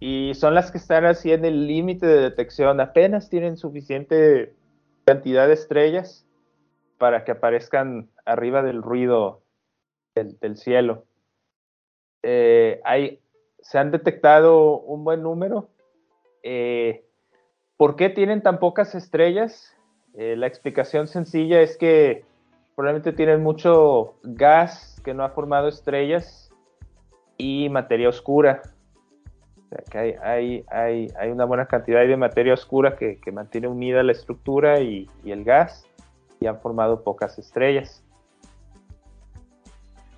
[0.00, 4.52] Y son las que están así en el límite de detección, apenas tienen suficiente
[5.04, 6.26] cantidad de estrellas
[6.98, 9.42] para que aparezcan arriba del ruido
[10.14, 11.04] del, cielo.
[12.22, 12.80] Eh,
[13.60, 15.68] se han detectado un buen número.
[16.42, 17.04] Eh,
[17.76, 19.76] ¿Por qué tienen tan pocas estrellas?
[20.16, 22.24] Eh, la explicación sencilla es que
[22.74, 26.50] probablemente tienen mucho gas que no ha formado estrellas
[27.36, 28.62] y materia oscura.
[29.56, 34.02] O sea, que hay, hay, hay, una buena cantidad de materia oscura que, mantiene unida
[34.02, 35.86] la estructura y, y el gas
[36.46, 38.02] han formado pocas estrellas.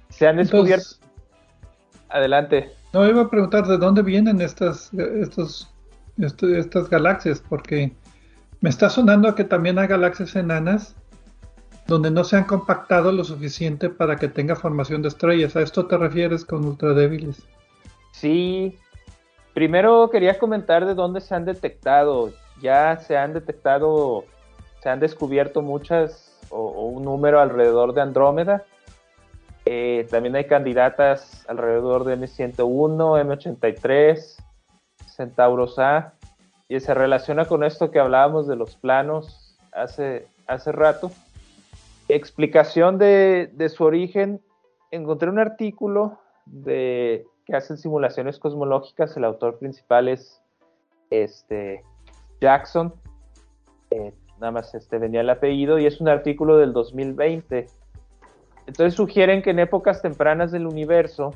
[0.09, 0.87] Se han descubierto...
[2.09, 2.71] Adelante.
[2.93, 5.75] No, iba a preguntar de dónde vienen estas, estos,
[6.17, 7.93] estas galaxias, porque
[8.67, 10.97] me está sonando que también hay galaxias enanas
[11.87, 15.55] donde no se han compactado lo suficiente para que tenga formación de estrellas.
[15.55, 17.47] ¿A esto te refieres con ultradébiles?
[18.11, 18.77] Sí.
[19.55, 22.33] Primero quería comentar de dónde se han detectado.
[22.61, 24.25] Ya se han detectado
[24.83, 28.65] se han descubierto muchas o, un número alrededor de Andrómeda.
[29.65, 34.43] Eh, también hay candidatas alrededor de M101, M83,
[35.07, 36.16] Centauros A,
[36.69, 41.11] y se relaciona con esto que hablábamos de los planos hace, hace rato.
[42.09, 44.41] Explicación de, su origen.
[44.91, 49.17] Encontré un artículo de, que hacen simulaciones cosmológicas.
[49.17, 50.43] El autor principal es
[51.11, 51.83] este,
[52.41, 52.95] Jackson.
[53.91, 57.67] Eh, nada más este, venía el apellido y es un artículo del 2020.
[58.67, 61.33] Entonces sugieren que en épocas tempranas del universo,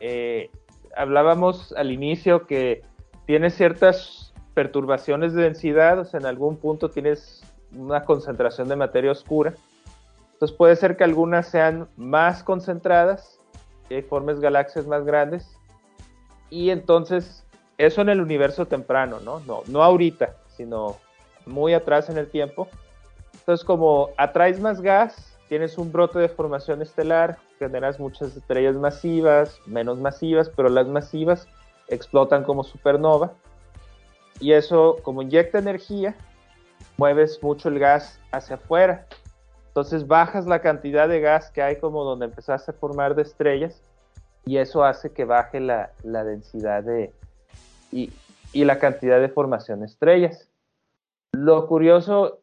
[0.00, 0.50] eh,
[0.96, 2.82] hablábamos al inicio que
[3.26, 7.42] tiene ciertas perturbaciones de densidad, o sea, en algún punto tienes
[7.76, 9.54] una concentración de materia oscura.
[10.32, 13.38] Entonces puede ser que algunas sean más concentradas,
[13.88, 15.56] que formes galaxias más grandes,
[16.48, 17.44] y entonces
[17.78, 19.40] eso en el universo temprano, ¿no?
[19.40, 20.96] No, no ahorita, sino
[21.46, 22.68] muy atrás en el tiempo.
[23.32, 29.58] Entonces, como atraes más gas, tienes un brote de formación estelar, generas muchas estrellas masivas,
[29.66, 31.48] menos masivas, pero las masivas
[31.88, 33.32] explotan como supernova.
[34.40, 36.14] Y eso, como inyecta energía,
[36.96, 39.06] mueves mucho el gas hacia afuera.
[39.68, 43.80] Entonces bajas la cantidad de gas que hay como donde empezaste a formar de estrellas
[44.44, 47.12] y eso hace que baje la, densidad de,
[47.92, 48.12] y,
[48.52, 50.48] y la cantidad de formación de estrellas.
[51.32, 52.40] Lo curioso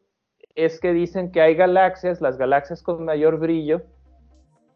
[0.54, 3.82] es que dicen que hay galaxias, las galaxias con mayor brillo,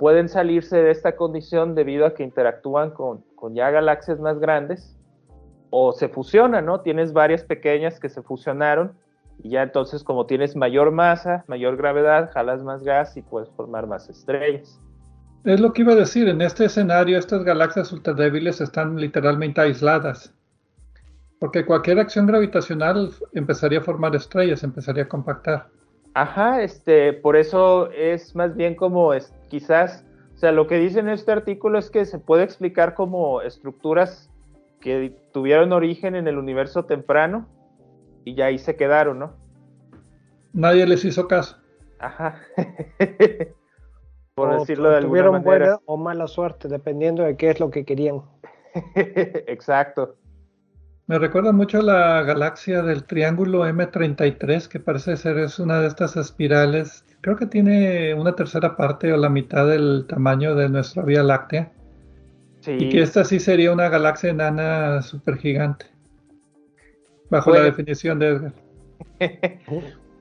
[0.03, 3.25] pueden salirse de esta condición debido a que interactúan con,
[3.55, 4.97] ya galaxias más grandes
[5.75, 6.83] o se fusionan, ¿no?
[6.83, 8.93] Tienes varias pequeñas que se fusionaron
[9.43, 13.87] y ya entonces como tienes mayor masa, mayor gravedad, jalas más gas y puedes formar
[13.87, 14.79] más estrellas.
[15.45, 20.35] Es lo que iba a decir, en este escenario estas galaxias ultradébiles están literalmente aisladas.
[21.41, 25.69] Porque cualquier acción gravitacional empezaría a formar estrellas, empezaría a compactar.
[26.13, 30.05] Ajá, este, por eso es más bien como es, quizás,
[30.35, 34.29] o sea, lo que dice en este artículo es que se puede explicar como estructuras
[34.83, 37.49] que tuvieron origen en el universo temprano
[38.25, 39.37] y ya ahí se quedaron, ¿no?
[40.53, 41.57] Nadie les hizo caso.
[41.99, 42.41] Ajá.
[44.35, 47.85] por decirlo de alguna tuvieron buena o mala suerte, dependiendo de qué es lo que
[47.85, 48.23] querían.
[49.47, 50.17] Exacto.
[51.07, 56.17] Me recuerda mucho la galaxia del triángulo M33, que parece ser es una de estas
[56.17, 57.05] espirales.
[57.21, 61.73] Creo que tiene una tercera parte o la mitad del tamaño de nuestra Vía Láctea.
[62.67, 65.87] Y que esta sí sería una galaxia enana supergigante.
[67.31, 68.53] Bajo la definición de Edgar.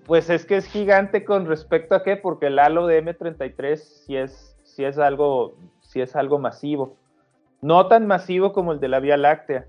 [0.05, 4.15] pues es que es gigante con respecto a qué, porque el halo de M33 sí
[4.15, 6.97] es, sí es algo, sí es algo masivo.
[7.61, 9.67] No tan masivo como el de la Vía Láctea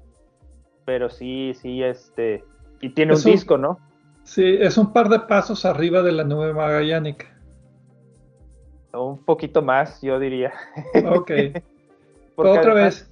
[0.85, 2.45] pero sí, sí, este,
[2.81, 3.79] y tiene un, disco, ¿no?
[4.25, 7.27] Sí, es un par de pasos arriba de la nube magallánica.
[8.93, 10.53] Un poquito más, yo diría.
[11.07, 11.31] Ok.
[12.37, 13.11] Otra vez,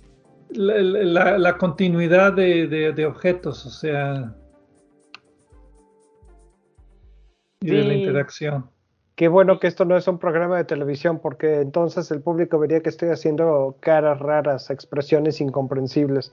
[0.51, 4.35] la, continuidad de, objetos, o sea,
[7.61, 8.71] y de la interacción.
[9.15, 12.81] Qué bueno que esto no es un programa de televisión, porque entonces el público vería
[12.81, 16.33] que estoy haciendo caras raras, expresiones incomprensibles.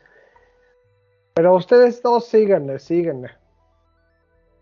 [1.33, 3.31] Pero ustedes dos síganle, síganle.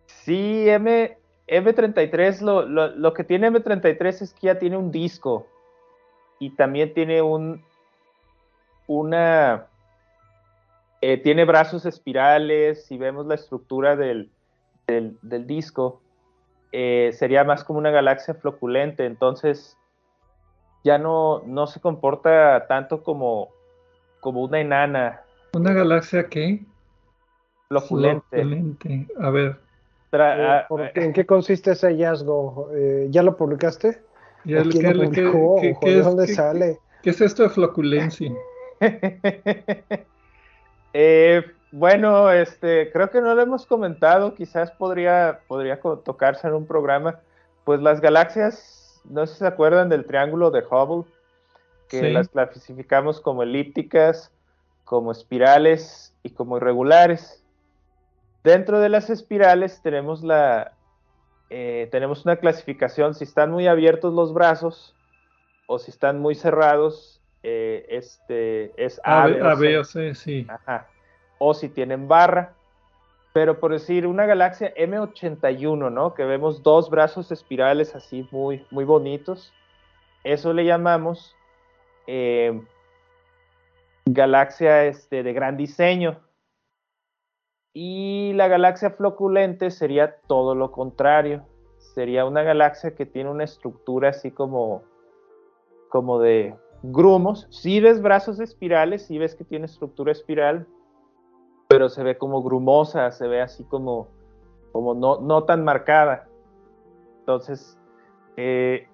[0.07, 5.45] Sí, M, M33, lo, lo, que tiene M33 es que ya tiene un disco
[6.39, 7.63] y también tiene un,
[8.87, 9.67] una,
[11.01, 14.29] eh, tiene brazos espirales, si vemos la estructura del,
[14.87, 16.01] del, disco,
[16.71, 19.77] eh, sería más como una galaxia floculente, entonces
[20.83, 23.49] ya no, no se comporta tanto como,
[24.19, 25.25] como una enana,
[25.55, 26.59] ¿Una galaxia qué?
[27.69, 29.07] Floculente.
[29.19, 29.57] A ver.
[30.11, 30.63] Eh,
[30.95, 32.69] ¿En qué consiste ese hallazgo?
[32.73, 34.01] Eh, ¿Ya lo publicaste?
[34.43, 34.71] Ya lo,
[35.11, 36.79] ¿qué, ¿De dónde sale?
[37.01, 38.33] ¿Qué es esto de floculencia?
[40.97, 41.43] Eh,
[41.73, 47.19] bueno, este, creo que no lo hemos comentado, quizás podría, podría tocarse en un programa.
[47.65, 51.03] Pues las galaxias, no sé si se acuerdan del triángulo de Hubble,
[51.89, 54.31] que las clasificamos como elípticas,
[54.85, 57.43] como espirales y como irregulares.
[58.45, 60.77] Dentro de las espirales tenemos, la,
[61.49, 64.95] eh, tenemos una clasificación, si están muy abiertos los brazos
[65.67, 70.47] o si están muy cerrados, eh, este, es A, B, o C, sí.
[71.37, 72.55] O si tienen barra.
[73.33, 76.15] Pero por decir, una galaxia M81, ¿no?
[76.15, 79.53] Que vemos dos brazos espirales así muy, muy bonitos.
[80.23, 81.35] Eso le llamamos
[82.07, 82.59] eh,
[84.05, 86.19] galaxia este, de gran diseño.
[87.73, 91.45] Y la galaxia floculente sería todo lo contrario.
[91.77, 94.81] Sería una galaxia que tiene una estructura así como,
[95.89, 96.55] como de
[96.91, 97.47] grumos.
[97.49, 100.67] Si ves brazos espirales, si ves que tiene estructura espiral,
[101.67, 104.07] pero se ve como grumosa, se ve así como,
[104.71, 106.27] como no, no tan marcada.
[107.19, 107.77] Entonces,
[108.37, 108.87] eh,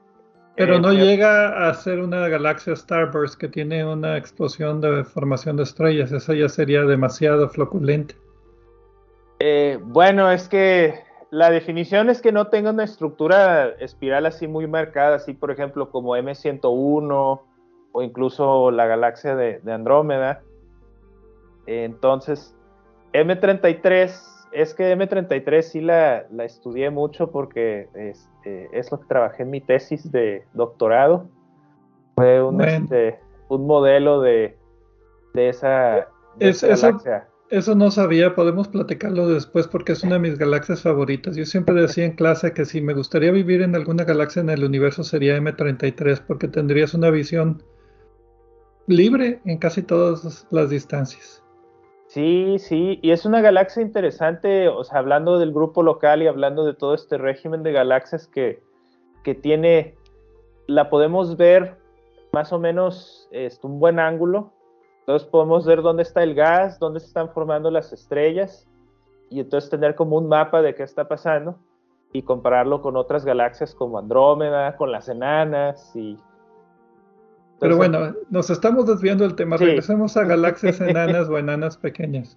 [0.55, 5.63] pero no llega a ser una galaxia Starburst que tiene una explosión de formación de
[5.63, 6.11] estrellas.
[6.11, 8.15] Eso ya sería demasiado floculente.
[9.83, 10.99] bueno, es que
[11.31, 15.89] la definición es que no tenga una estructura espiral así muy marcada, así por ejemplo
[15.89, 17.41] como M101
[17.91, 20.41] o incluso la galaxia de, Andrómeda.
[21.65, 22.55] Entonces,
[23.13, 24.11] M33,
[24.51, 29.61] es que M33 sí la, estudié mucho porque este, es, lo que trabajé en mi
[29.61, 31.29] tesis de doctorado.
[32.15, 33.19] Fue un, este,
[33.49, 34.57] modelo de,
[35.33, 36.07] esa,
[36.39, 37.27] galaxia.
[37.51, 41.35] Eso no sabía, podemos platicarlo después porque es una de mis galaxias favoritas.
[41.35, 44.63] Yo siempre decía en clase que si me gustaría vivir en alguna galaxia en el
[44.63, 47.61] universo sería M33 porque tendrías una visión
[48.91, 51.43] libre en casi todas las distancias.
[52.07, 56.65] Sí, sí, y es una galaxia interesante, o sea, hablando del grupo local y hablando
[56.65, 58.61] de todo este régimen de galaxias que,
[59.23, 59.95] que tiene,
[60.67, 61.77] la podemos ver
[62.33, 64.51] más o menos este, un buen ángulo,
[64.99, 68.67] entonces podemos ver dónde está el gas, dónde se están formando las estrellas
[69.29, 71.57] y entonces tener como un mapa de qué está pasando
[72.11, 76.17] y compararlo con otras galaxias como Andrómeda, con las enanas y...
[77.61, 79.55] Pero bueno, nos estamos desviando del tema.
[79.55, 82.35] Regresemos a galaxias enanas o enanas pequeñas.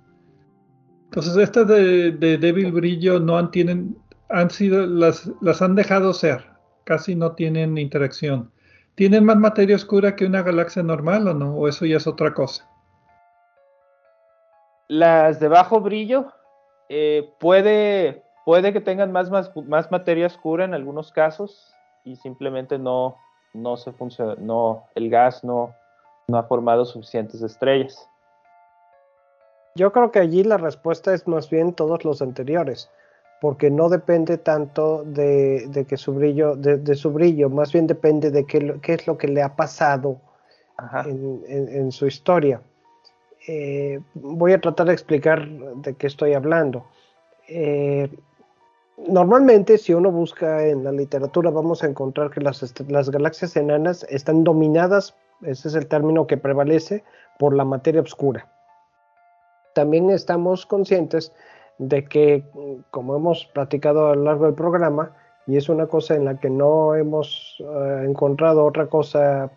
[1.06, 3.96] Entonces, estas de, débil brillo no han, tienen,
[4.28, 6.44] han sido, las, las han dejado ser,
[6.84, 8.50] casi no tienen interacción.
[8.96, 11.56] ¿Tienen más materia oscura que una galaxia normal o no?
[11.56, 12.68] ¿O eso ya es otra cosa?
[14.88, 16.26] Las de bajo brillo
[16.90, 21.74] eh, puede, puede que tengan más, más, materia oscura en algunos casos
[22.04, 23.16] y simplemente no,
[23.54, 25.74] no se funciona, no, el gas no,
[26.28, 28.08] no ha formado suficientes estrellas.
[29.76, 32.90] Yo creo que allí la respuesta es más bien todos los anteriores
[33.44, 38.46] porque no depende tanto de, que su brillo, de, su brillo, más bien depende de
[38.46, 40.18] qué, es lo que le ha pasado
[41.04, 42.62] en, su historia.
[43.46, 46.86] Eh, voy a tratar de explicar de qué estoy hablando.
[47.46, 48.08] Eh,
[48.96, 54.44] normalmente, si uno busca en la literatura, vamos a encontrar que las, galaxias enanas están
[54.44, 57.04] dominadas, ese es el término que prevalece,
[57.38, 58.48] por la materia oscura.
[59.74, 61.32] También estamos conscientes
[61.78, 62.44] de que,
[62.90, 65.12] como hemos platicado a lo largo del programa,
[65.46, 69.50] y es una cosa en la que no hemos eh, encontrado otra cosa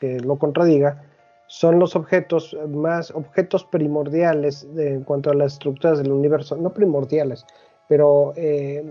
[0.00, 1.04] que lo contradiga,
[1.46, 7.46] son los objetos más objetos primordiales en cuanto a las estructuras del universo, no primordiales,
[7.88, 8.84] pero eh,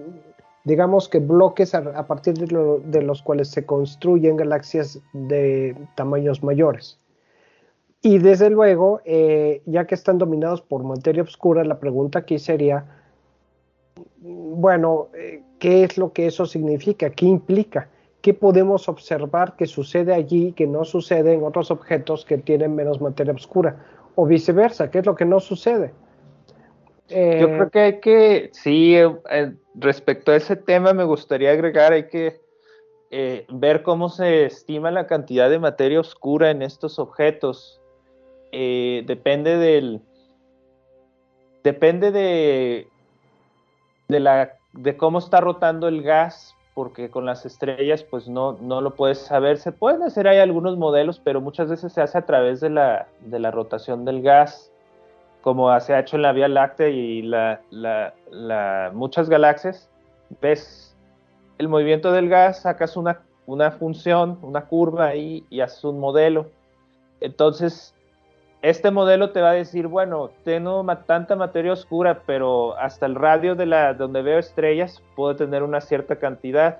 [0.64, 7.00] digamos que bloques a, partir de los cuales se construyen galaxias de tamaños mayores.
[8.02, 12.86] Y desde luego, eh, ya que están dominados por materia oscura, la pregunta aquí sería,
[14.18, 17.10] bueno, eh, ¿qué es lo que eso significa?
[17.10, 17.90] ¿Qué implica?
[18.22, 23.02] ¿Qué podemos observar que sucede allí que no sucede en otros objetos que tienen menos
[23.02, 23.86] materia oscura?
[24.16, 25.94] O viceversa, ¿qué es lo que no sucede?
[27.10, 28.96] Yo eh, creo que hay que, sí,
[29.76, 32.42] respecto a ese tema me gustaría agregar, hay que
[33.50, 37.80] ver cómo se estima la cantidad de materia oscura en estos objetos.
[38.52, 40.02] Eh, depende del.
[41.64, 42.88] Depende de.
[44.08, 48.80] De, la, de cómo está rotando el gas, porque con las estrellas, pues no, no
[48.80, 49.58] lo puedes saber.
[49.58, 53.08] Se pueden hacer, hay algunos modelos, pero muchas veces se hace a través de la,
[53.22, 54.72] de la rotación del gas,
[55.48, 57.24] como se ha hecho en la Vía Láctea y
[58.92, 59.90] muchas galaxias.
[60.42, 60.94] Ves
[61.58, 63.22] el movimiento del gas, sacas una,
[63.80, 66.48] función, una curva y haces un modelo.
[67.22, 67.96] Entonces,
[68.62, 73.56] este modelo te va a decir, bueno, tengo tanta materia oscura, pero hasta el radio
[73.56, 76.80] de la donde veo estrellas puedo tener una cierta cantidad,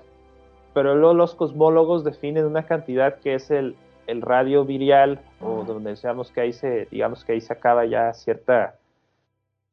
[0.74, 3.76] pero luego los cosmólogos definen una cantidad que es el,
[4.22, 8.74] radio virial o donde decíamos que ahí se, digamos que ahí se acaba ya cierta,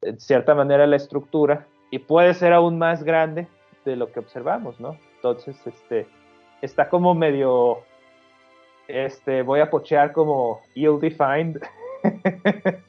[0.02, 3.48] en cierta manera la estructura y puede ser aún más grande
[3.84, 4.98] de lo que observamos, ¿no?
[5.16, 6.06] Entonces, este,
[6.60, 7.78] está como medio,
[8.88, 11.60] este, voy a pochear como ill defined.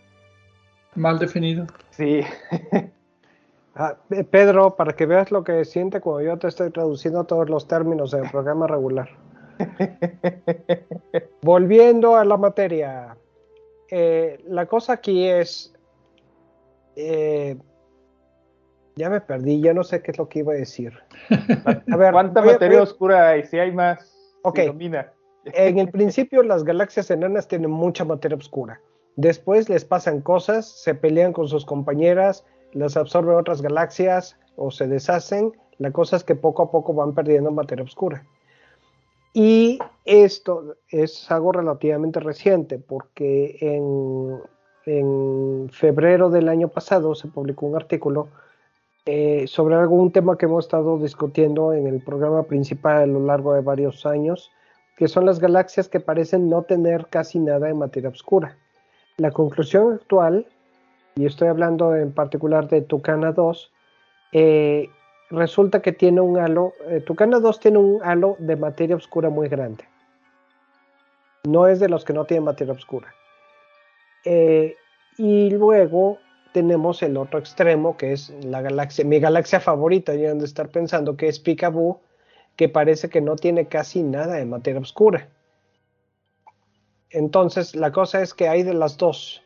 [0.96, 1.66] Mal definido.
[1.92, 2.22] Sí.
[3.80, 3.96] Ah,
[4.32, 8.12] Pedro, para que veas lo que siente cuando yo te estoy traduciendo todos los términos
[8.16, 9.08] en el programa regular.
[11.42, 13.18] Volviendo a la materia.
[13.90, 15.74] Eh, la cosa aquí es.
[16.96, 17.58] Eh,
[18.96, 20.94] ya me perdí, ya no sé qué es lo que iba a decir.
[21.92, 23.46] A ver, ¿cuánta materia oscura hay?
[23.46, 24.16] Si hay más.
[24.44, 24.60] Ok.
[25.54, 28.82] En el principio, las galaxias enanas tienen mucha materia oscura.
[29.16, 34.88] Después les pasan cosas, se pelean con sus compañeras, las absorben otras galaxias o se
[34.88, 38.26] deshacen, La cosa es que poco a poco van perdiendo materia oscura.
[39.34, 44.42] Y esto es algo relativamente reciente, porque en,
[44.86, 48.30] en febrero del año pasado se publicó un artículo
[49.10, 53.54] eh, sobre algún tema que hemos estado discutiendo en el programa principal a lo largo
[53.54, 54.52] de varios años,
[54.98, 58.58] que son las galaxias que parecen no tener casi nada de materia oscura.
[59.16, 60.46] La conclusión actual,
[61.16, 63.72] y estoy hablando en particular de Tucana 2,
[64.34, 64.90] eh,
[65.30, 69.50] resulta que tiene un halo, eh, Tucana 2 tiene un halo de materia oscura muy
[69.50, 69.84] grande.
[71.46, 73.14] No es de los que no tienen materia oscura.
[75.20, 76.20] y luego
[76.52, 80.70] tenemos el otro extremo, que es la galaxia, mi galaxia favorita, y han de estar
[80.70, 82.02] pensando que es Picaboo,
[82.56, 85.30] que parece que no tiene casi nada de materia oscura.
[87.12, 89.44] Entonces, la cosa es que hay de las dos.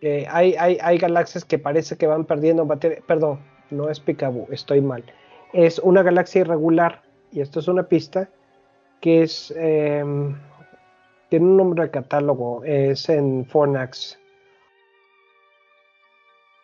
[0.00, 2.98] Eh, hay, hay, galaxias que parece que van perdiendo materia.
[3.06, 5.04] Perdón, no es Picaboo, estoy mal.
[5.52, 7.02] Es una galaxia irregular,
[7.32, 8.28] y esto es una pista,
[9.00, 9.52] que es.
[9.56, 10.36] Em,
[11.28, 14.18] tiene un nombre de catálogo, es en Fornax.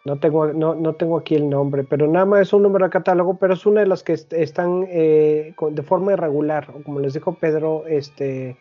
[0.04, 2.90] No tengo, no, no, tengo aquí el nombre, pero nada más es un número de
[2.90, 7.14] catálogo, pero es una de las que están eh, de forma irregular, o como les
[7.14, 8.56] dijo Pedro, este,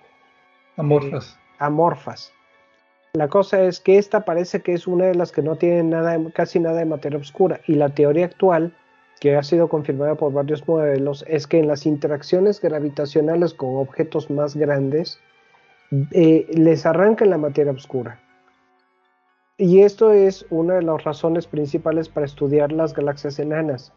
[0.78, 1.36] amorfas.
[1.36, 2.34] Eh, amorfas.
[3.14, 6.60] La cosa es que esta parece que es una de las que no tiene casi
[6.60, 8.74] nada de materia oscura, y la teoría actual,
[9.20, 14.30] que ha sido confirmada por varios modelos, es que en las interacciones gravitacionales con objetos
[14.30, 15.20] más grandes,
[16.12, 18.20] eh, les arrancan la materia oscura.
[19.58, 23.94] Y esto es una de las razones principales para estudiar las galaxias enanas,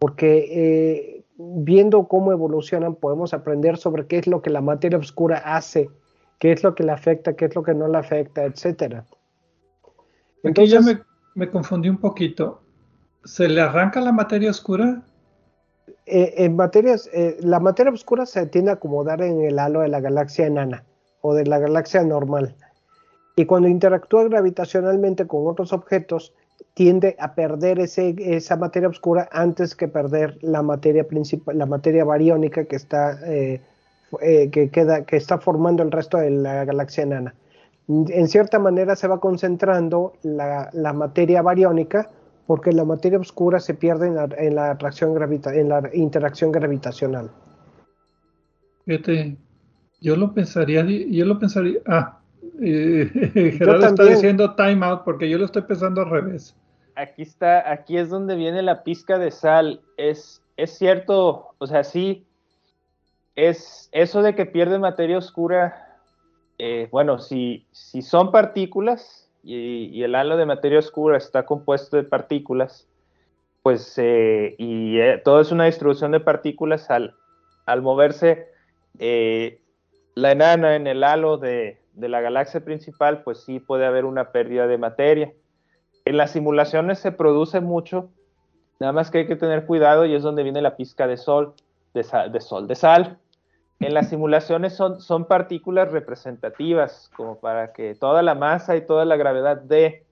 [0.00, 5.38] porque eh, viendo cómo evolucionan podemos aprender sobre qué es lo que la materia oscura
[5.38, 5.88] hace,
[6.38, 9.02] qué es lo que le afecta, qué es lo que no le afecta, etc.
[10.44, 10.80] Aquí ya
[11.34, 12.62] me, confundí un poquito.
[13.24, 15.02] ¿Se le arranca la materia oscura?
[16.06, 19.88] Eh, en materias, eh, la materia oscura se tiende a acomodar en el halo de
[19.88, 20.84] la galaxia enana
[21.20, 22.54] o de la galaxia normal
[23.36, 26.32] y cuando interactúa gravitacionalmente con otros objetos,
[26.72, 32.04] tiende a perder ese, esa materia oscura antes que perder la materia principal, la materia
[32.04, 33.60] bariónica que está, eh,
[34.20, 37.34] eh, que, queda, que está formando el resto de la galaxia enana.
[37.88, 42.10] En cierta manera se va concentrando la, la materia bariónica
[42.46, 46.52] porque la materia oscura se pierde en la, en la, atracción gravita, en la interacción
[46.52, 47.30] gravitacional.
[48.84, 49.36] Fíjate,
[50.00, 52.20] yo lo pensaría, yo lo pensaría, ah,
[52.60, 56.56] Gerardo está diciendo time out porque yo lo estoy pensando al revés.
[56.94, 59.80] Aquí está, aquí es donde viene la pizca de sal.
[59.96, 62.25] Es, es cierto, o sea, sí,
[63.36, 65.98] es eso de que pierde materia oscura.
[66.58, 72.02] Eh, bueno, si, si son partículas y, el halo de materia oscura está compuesto de
[72.02, 72.88] partículas,
[73.62, 77.14] pues, eh, y eh, todo es una distribución de partículas al,
[77.66, 78.48] al moverse
[78.98, 84.30] la enana en el halo de, de la galaxia principal, pues sí puede haber una
[84.30, 85.32] pérdida de materia.
[86.06, 88.08] En las simulaciones se produce mucho,
[88.78, 91.54] nada más que hay que tener cuidado y es donde viene la pizca de sol,
[91.92, 93.18] de, de sol, de sal.
[93.80, 99.04] En las simulaciones son, son partículas representativas, como para que toda la masa y toda
[99.04, 100.04] la gravedad dé,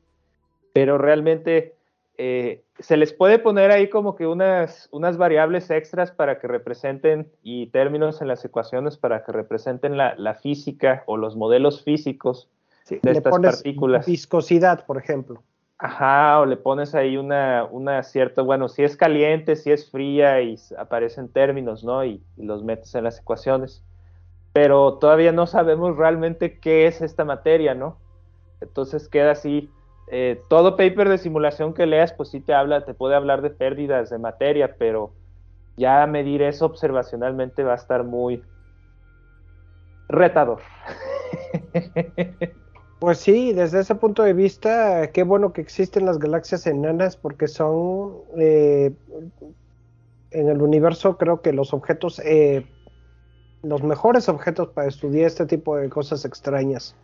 [0.72, 1.74] pero realmente
[2.18, 7.30] eh, se les puede poner ahí como que unas, unas variables extras para que representen
[7.42, 12.48] y términos en las ecuaciones para que representen la, física o los modelos físicos
[12.88, 14.06] de estas partículas.
[14.06, 15.42] Viscosidad, por ejemplo.
[15.78, 20.56] Ajá, o le pones ahí una, cierta, bueno, si es caliente, si es fría y
[20.78, 22.04] aparecen términos, ¿no?
[22.04, 23.84] Y, y los metes en las ecuaciones.
[24.52, 27.98] Pero todavía no sabemos realmente qué es esta materia, ¿no?
[28.60, 29.70] Entonces queda así
[30.08, 33.50] eh, todo paper de simulación que leas, pues sí te habla, te puede hablar de
[33.50, 35.14] pérdidas de materia, pero
[35.76, 38.44] ya medir eso observacionalmente va a estar muy
[40.08, 40.60] retador.
[43.04, 47.48] Pues sí, desde ese punto de vista, qué bueno que existen las galaxias enanas porque
[47.48, 48.92] son eh,
[50.30, 52.64] en el universo creo que los objetos, eh,
[53.62, 56.96] los mejores objetos para estudiar este tipo de cosas extrañas.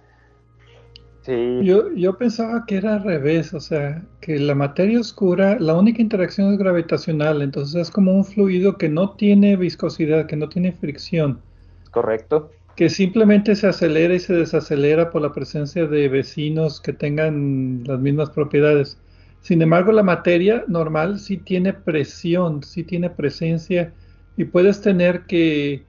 [1.26, 6.00] Yo, yo pensaba que era al revés, o sea, que la materia oscura, la única
[6.00, 10.72] interacción es gravitacional, entonces es como un fluido que no tiene viscosidad, que no tiene
[10.72, 11.42] fricción.
[11.90, 12.52] Correcto.
[12.80, 18.00] Que simplemente se acelera y se desacelera por la presencia de vecinos que tengan las
[18.00, 18.96] mismas propiedades.
[19.42, 23.92] Sin embargo, la materia normal sí tiene presión, sí tiene presencia
[24.34, 25.84] y puedes tener que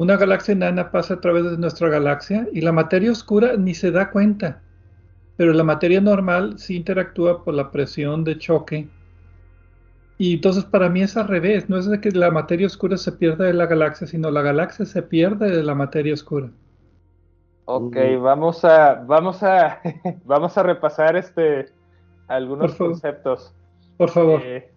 [0.00, 3.92] una galaxia enana pasa a través de nuestra galaxia y la materia oscura ni se
[3.92, 4.60] da cuenta.
[5.36, 8.88] Pero la materia normal sí interactúa por la presión de choque
[10.18, 13.12] Y entonces para mí es al revés, no es de que la materia oscura se
[13.12, 16.48] pierda de la galaxia, sino la galaxia se pierde de la materia oscura.
[17.66, 19.80] Ok, vamos a, vamos a,
[20.24, 21.66] vamos a repasar este
[22.28, 23.52] algunos conceptos.
[23.98, 24.40] Por favor.
[24.42, 24.70] Eh,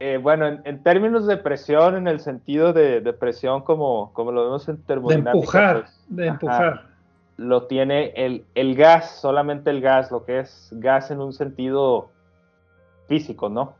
[0.00, 4.68] eh, bueno, en, términos de presión, en el sentido de, presión como, como lo vemos
[4.68, 5.32] en termodinámica.
[5.32, 6.86] De empujar, pues, de empujar.
[7.36, 12.10] lo tiene el, el, gas, solamente el gas, lo que es gas en un sentido
[13.08, 13.74] físico, ¿no?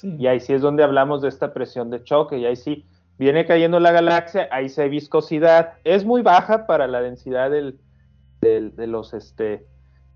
[0.00, 0.16] Sí.
[0.18, 2.86] Y ahí sí es donde hablamos de esta presión de choque, y ahí sí
[3.18, 7.78] viene cayendo la galaxia, ahí sí hay viscosidad, es muy baja para la densidad del,
[8.40, 9.66] de los, este...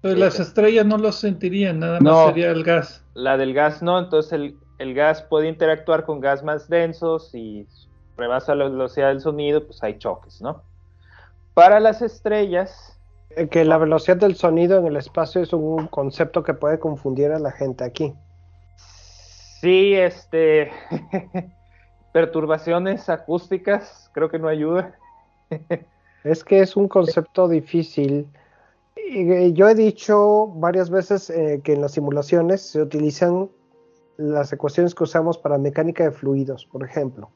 [0.01, 3.05] Las estrellas no lo sentirían, nada más sería el gas.
[3.15, 7.66] La del gas no, entonces el, el gas puede interactuar con gas más densos y
[8.16, 10.62] rebasa la velocidad del sonido, pues hay choques, ¿no?
[11.52, 12.90] Para las estrellas...
[13.36, 17.32] Eh, que la velocidad del sonido en el espacio es un concepto que puede confundir
[17.32, 18.15] a la gente aquí.
[19.61, 20.71] Sí, este...
[22.15, 24.95] perturbaciones acústicas, creo que no ayuda.
[26.25, 28.29] es que es un concepto difícil.
[29.53, 33.51] Yo he dicho varias veces eh, que en las simulaciones se utilizan
[34.17, 37.31] las ecuaciones que usamos para mecánica de fluidos, por ejemplo.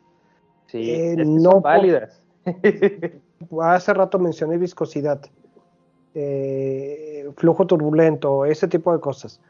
[0.66, 2.22] Sí, eh, no son válidas.
[3.60, 5.20] hace rato mencioné viscosidad,
[6.14, 9.40] eh, flujo turbulento, ese tipo de cosas.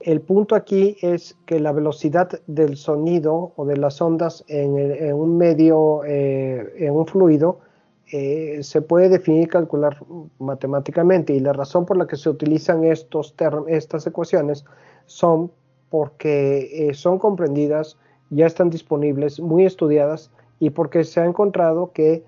[0.00, 5.36] El punto aquí es que la velocidad del sonido o de las ondas en, un
[5.36, 7.60] medio, eh, en un fluido,
[8.06, 9.98] se puede definir y calcular
[10.38, 11.34] matemáticamente.
[11.34, 13.34] Y la razón por la que se utilizan estos
[13.66, 14.64] estas ecuaciones
[15.04, 15.50] son
[15.90, 17.96] porque eh, son comprendidas,
[18.30, 20.30] ya están disponibles, muy estudiadas
[20.60, 22.24] y porque se ha encontrado que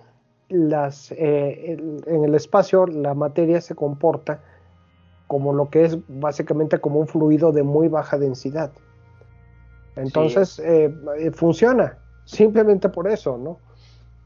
[0.48, 1.76] las, eh,
[2.06, 4.42] en el espacio la materia se comporta
[5.30, 8.72] como lo que es básicamente como un fluido de muy baja densidad.
[9.94, 10.92] Entonces, eh,
[11.32, 13.60] funciona, simplemente por eso, ¿no?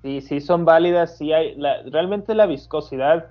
[0.00, 1.60] Sí, sí son válidas, sí hay,
[1.90, 3.26] realmente la viscosidad,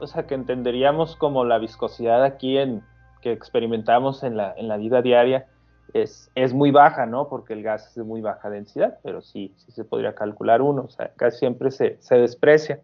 [0.00, 2.82] o sea, que entenderíamos como la viscosidad aquí en,
[3.20, 5.46] que experimentamos en la, en la vida diaria
[5.94, 7.28] es, es, muy baja, ¿no?
[7.28, 10.86] Porque el gas es de muy baja densidad, pero sí, sí se podría calcular uno,
[10.86, 12.80] o sea, casi siempre se, se desprecia.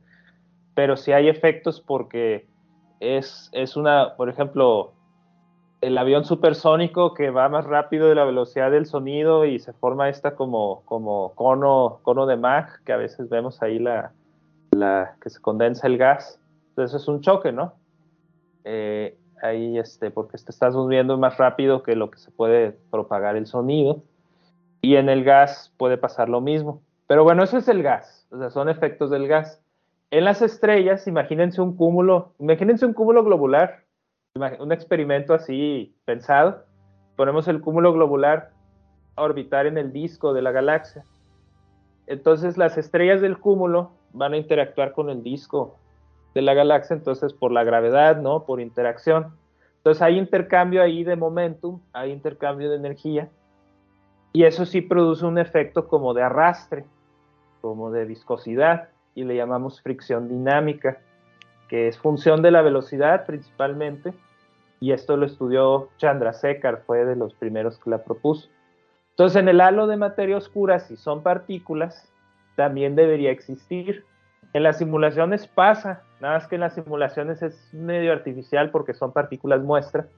[0.76, 2.46] Pero sí hay efectos porque
[3.00, 4.92] es, es una, por ejemplo,
[5.80, 10.08] el avión supersónico que va más rápido de la velocidad del sonido y se forma
[10.08, 14.12] esta como, como cono, cono de Mach, que a veces vemos ahí la,
[14.72, 16.40] la que se condensa el gas.
[16.70, 17.74] Entonces es un choque, ¿no?
[18.64, 23.36] Eh, ahí este, porque te estás moviendo más rápido que lo que se puede propagar
[23.36, 24.02] el sonido.
[24.80, 26.82] Y en el gas puede pasar lo mismo.
[27.06, 29.62] Pero bueno, eso es el gas, o sea, son efectos del gas.
[30.10, 33.84] En las estrellas, imagínense un cúmulo, imagínense un cúmulo globular,
[34.34, 36.64] un experimento así pensado.
[37.16, 38.52] Ponemos el cúmulo globular
[39.16, 41.04] a orbitar en el disco de la galaxia.
[42.06, 45.76] Entonces las estrellas del cúmulo van a interactuar con el disco
[46.34, 48.44] de la galaxia, entonces por la gravedad, ¿no?
[48.44, 49.36] Por interacción.
[49.78, 53.28] Entonces hay intercambio ahí de momentum, hay intercambio de energía,
[54.32, 56.84] y eso sí produce un efecto como de arrastre,
[57.60, 60.98] como de viscosidad, y le llamamos fricción dinámica,
[61.68, 64.12] que es función de la velocidad principalmente,
[64.80, 68.48] y esto lo estudió Chandrasekhar, fue de los primeros que la propuso.
[69.10, 72.12] Entonces en el halo de materia oscura, si son partículas,
[72.56, 74.04] también debería existir.
[74.52, 79.12] En las simulaciones pasa, Nada más que en las simulaciones es medio artificial porque son
[79.12, 80.08] partículas muestra.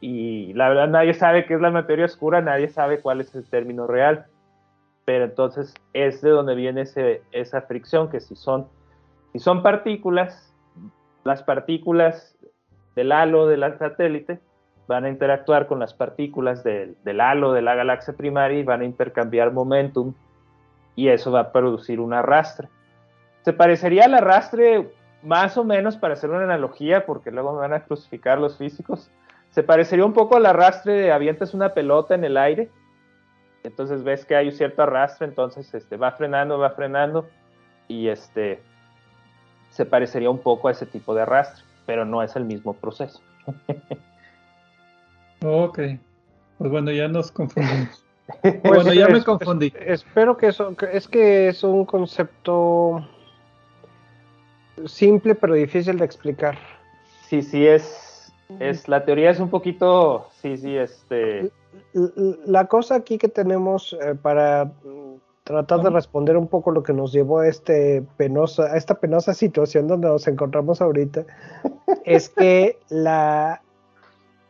[0.00, 3.48] Y la verdad nadie sabe qué es la materia oscura, nadie sabe cuál es el
[3.48, 4.26] término real.
[5.04, 6.84] Pero entonces es de donde viene
[7.32, 8.68] esa fricción, que si son,
[9.32, 10.54] si son partículas,
[11.24, 12.36] las partículas
[12.96, 14.40] del halo del satélite
[14.86, 18.82] van a interactuar con las partículas del, del halo de la galaxia primaria y van
[18.82, 20.14] a intercambiar momentum
[20.94, 22.68] y eso va a producir un arrastre.
[23.42, 24.90] Se parecería al arrastre
[25.22, 29.10] más o menos para hacer una analogía, porque luego me van a crucificar los físicos,
[29.50, 32.70] se parecería un poco al arrastre de avientas una pelota en el aire,
[33.64, 37.28] entonces ves que hay un cierto arrastre, entonces este, va frenando, va frenando,
[37.88, 38.60] y este
[39.70, 43.20] se parecería un poco a ese tipo de arrastre, pero no es el mismo proceso.
[45.42, 45.78] ok,
[46.58, 48.04] pues bueno, ya nos confundimos.
[48.64, 49.72] bueno, ya me confundí.
[49.80, 53.06] espero que eso, es que es un concepto
[54.86, 56.58] simple pero difícil de explicar.
[57.26, 58.03] Sí, sí, es,
[58.60, 61.50] es la teoría es un poquito, sí, sí, este...
[62.46, 64.70] La cosa aquí que tenemos eh, para
[65.42, 69.34] tratar de responder un poco lo que nos llevó a, este penosa, a esta penosa
[69.34, 71.24] situación donde nos encontramos ahorita,
[72.04, 73.60] es que la,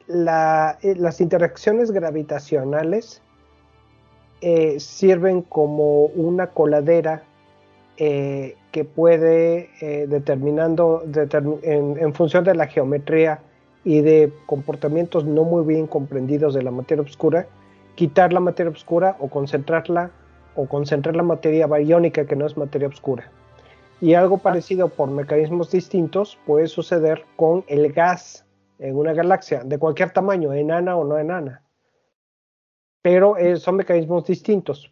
[0.06, 3.22] la, eh, las interacciones gravitacionales
[4.46, 7.22] eh, sirven como una coladera
[7.96, 11.02] eh, que puede, eh, determinando
[11.62, 13.40] en, función de la geometría
[13.84, 17.46] y de comportamientos no muy bien comprendidos de la materia oscura,
[17.94, 20.10] quitar la materia oscura o concentrarla
[20.56, 23.30] o concentrar la materia bariónica que no es materia oscura.
[24.00, 28.44] Y algo parecido por mecanismos distintos puede suceder con el gas
[28.78, 31.62] en una galaxia de cualquier tamaño, enana o no enana.
[33.02, 34.90] Pero eh, son mecanismos distintos.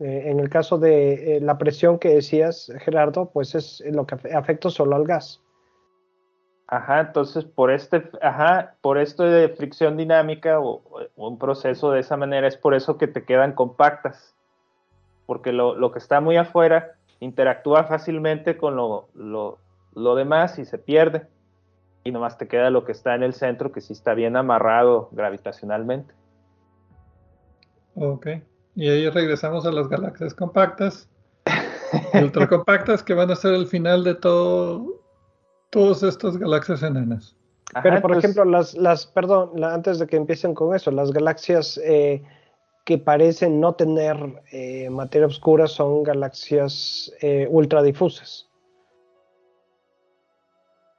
[0.00, 4.16] Eh, en el caso de eh, la presión que decías, Gerardo, pues es lo que
[4.34, 5.40] afecta solo al gas.
[6.72, 10.82] Ajá, entonces por este, ajá, por esto de fricción dinámica o,
[11.16, 14.34] un proceso de esa manera es por eso que te quedan compactas,
[15.26, 21.26] porque lo, que está muy afuera interactúa fácilmente con lo, lo, demás y se pierde,
[22.04, 25.10] y nomás te queda lo que está en el centro que sí está bien amarrado
[25.12, 26.14] gravitacionalmente.
[27.96, 28.28] Ok.
[28.76, 31.06] Y ahí regresamos a las galaxias compactas,
[32.14, 35.01] ultracompactas, que van a ser el final de todo,
[35.72, 37.34] todas estas galaxias enanas.
[37.82, 42.22] Pero, por ejemplo, las, las perdón, antes de que empiecen con eso, las galaxias eh,
[42.84, 48.50] que parecen no tener eh, materia oscura son galaxias eh, ultradifusas.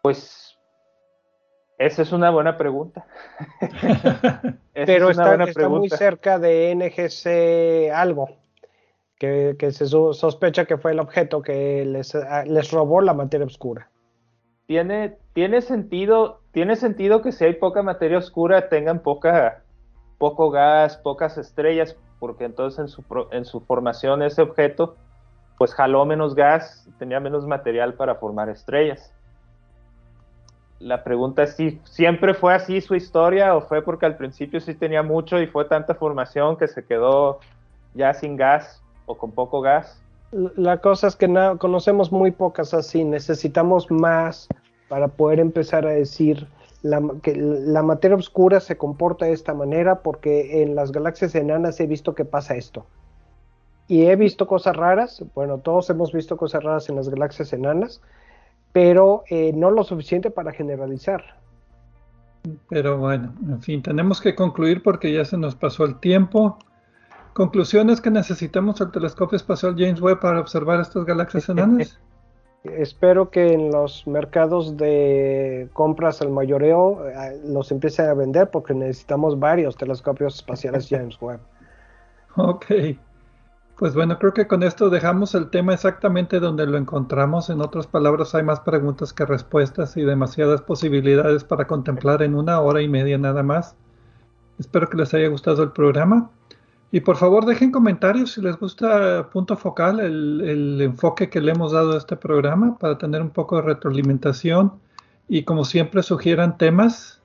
[0.02, 0.58] Pues
[1.78, 3.06] esa es una buena pregunta.
[4.74, 8.30] Pero está, muy cerca de NGC algo,
[9.20, 12.18] que, se sospecha que fue el objeto que les,
[12.48, 13.88] les robó la materia oscura.
[14.66, 19.64] Tiene, tiene, sentido, tiene sentido que si hay poca materia oscura tengan poca,
[20.18, 24.96] poco gas, pocas estrellas, porque entonces en su, en su formación ese objeto
[25.58, 29.14] pues jaló menos gas, tenía menos material para formar estrellas
[30.84, 34.76] la pregunta es si siempre fue así su historia o fue porque al principio sí
[34.76, 37.40] tenía mucho y fue tanta formación que se quedó
[37.94, 40.03] ya sin gas o con poco gas.
[40.34, 44.48] La cosa es que no, conocemos muy pocas así, necesitamos más
[44.90, 46.48] para poder empezar a decir
[47.22, 51.88] que la materia oscura se comporta de esta manera porque en las galaxias enanas he
[51.88, 52.86] visto que pasa esto.
[53.88, 58.02] Y he visto cosas raras, bueno, todos hemos visto cosas raras en las galaxias enanas,
[58.72, 61.24] pero eh, no lo suficiente para generalizar.
[62.70, 66.58] Pero bueno, en fin, tenemos que concluir porque ya se nos pasó el tiempo.
[67.34, 72.00] Conclusiones que necesitamos el telescopio espacial James Webb para observar estas galaxias enanas.
[72.64, 78.74] Espero que en los mercados de compras al mayoreo eh, los empiecen a vender porque
[78.74, 81.42] necesitamos varios telescopios espaciales James Webb.
[82.38, 82.66] Ok.
[83.78, 87.50] Pues bueno, creo que con esto dejamos el tema exactamente donde lo encontramos.
[87.50, 92.62] En otras palabras, hay más preguntas que respuestas y demasiadas posibilidades para contemplar en una
[92.62, 93.76] hora y media nada más.
[94.60, 96.30] Espero que les haya gustado el programa.
[96.94, 101.52] Y por favor dejen comentarios si les gusta punto focal, el, el enfoque que le
[101.52, 104.74] hemos dado a este programa para tener un poco de retroalimentación.
[105.28, 107.20] Y como siempre sugieran temas.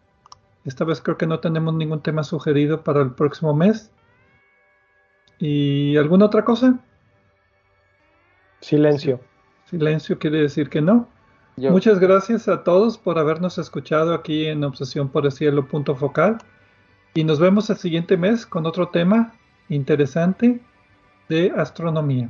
[0.64, 3.92] Esta vez creo que no tenemos ningún tema sugerido para el próximo mes.
[5.38, 6.80] ¿Y alguna otra cosa?
[8.62, 9.20] Silencio.
[9.66, 11.10] Silencio quiere decir que no.
[11.58, 16.38] Muchas gracias a todos por habernos escuchado aquí en Obsesión por el Cielo punto focal.
[17.12, 19.34] Y nos vemos el siguiente mes con otro tema
[19.68, 20.60] interesante
[21.28, 22.28] de astronomía.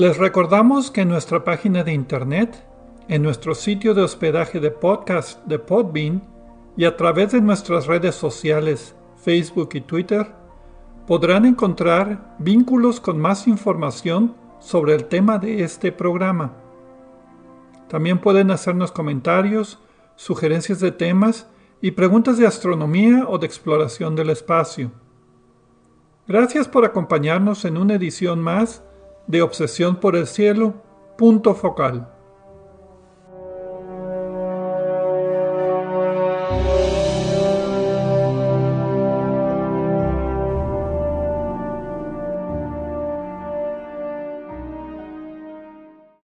[0.00, 2.66] Les recordamos que en nuestra página de internet,
[3.08, 6.22] en nuestro sitio de hospedaje de podcast de Podbean
[6.74, 10.32] y a través de nuestras redes sociales Facebook y Twitter,
[11.06, 16.54] podrán encontrar vínculos con más información sobre el tema de este programa.
[17.90, 19.80] También pueden hacernos comentarios,
[20.16, 21.46] sugerencias de temas
[21.82, 24.92] y preguntas de astronomía o de exploración del espacio.
[26.26, 28.82] Gracias por acompañarnos en una edición más
[29.30, 30.74] de Obsesión por el Cielo,
[31.16, 32.19] punto focal.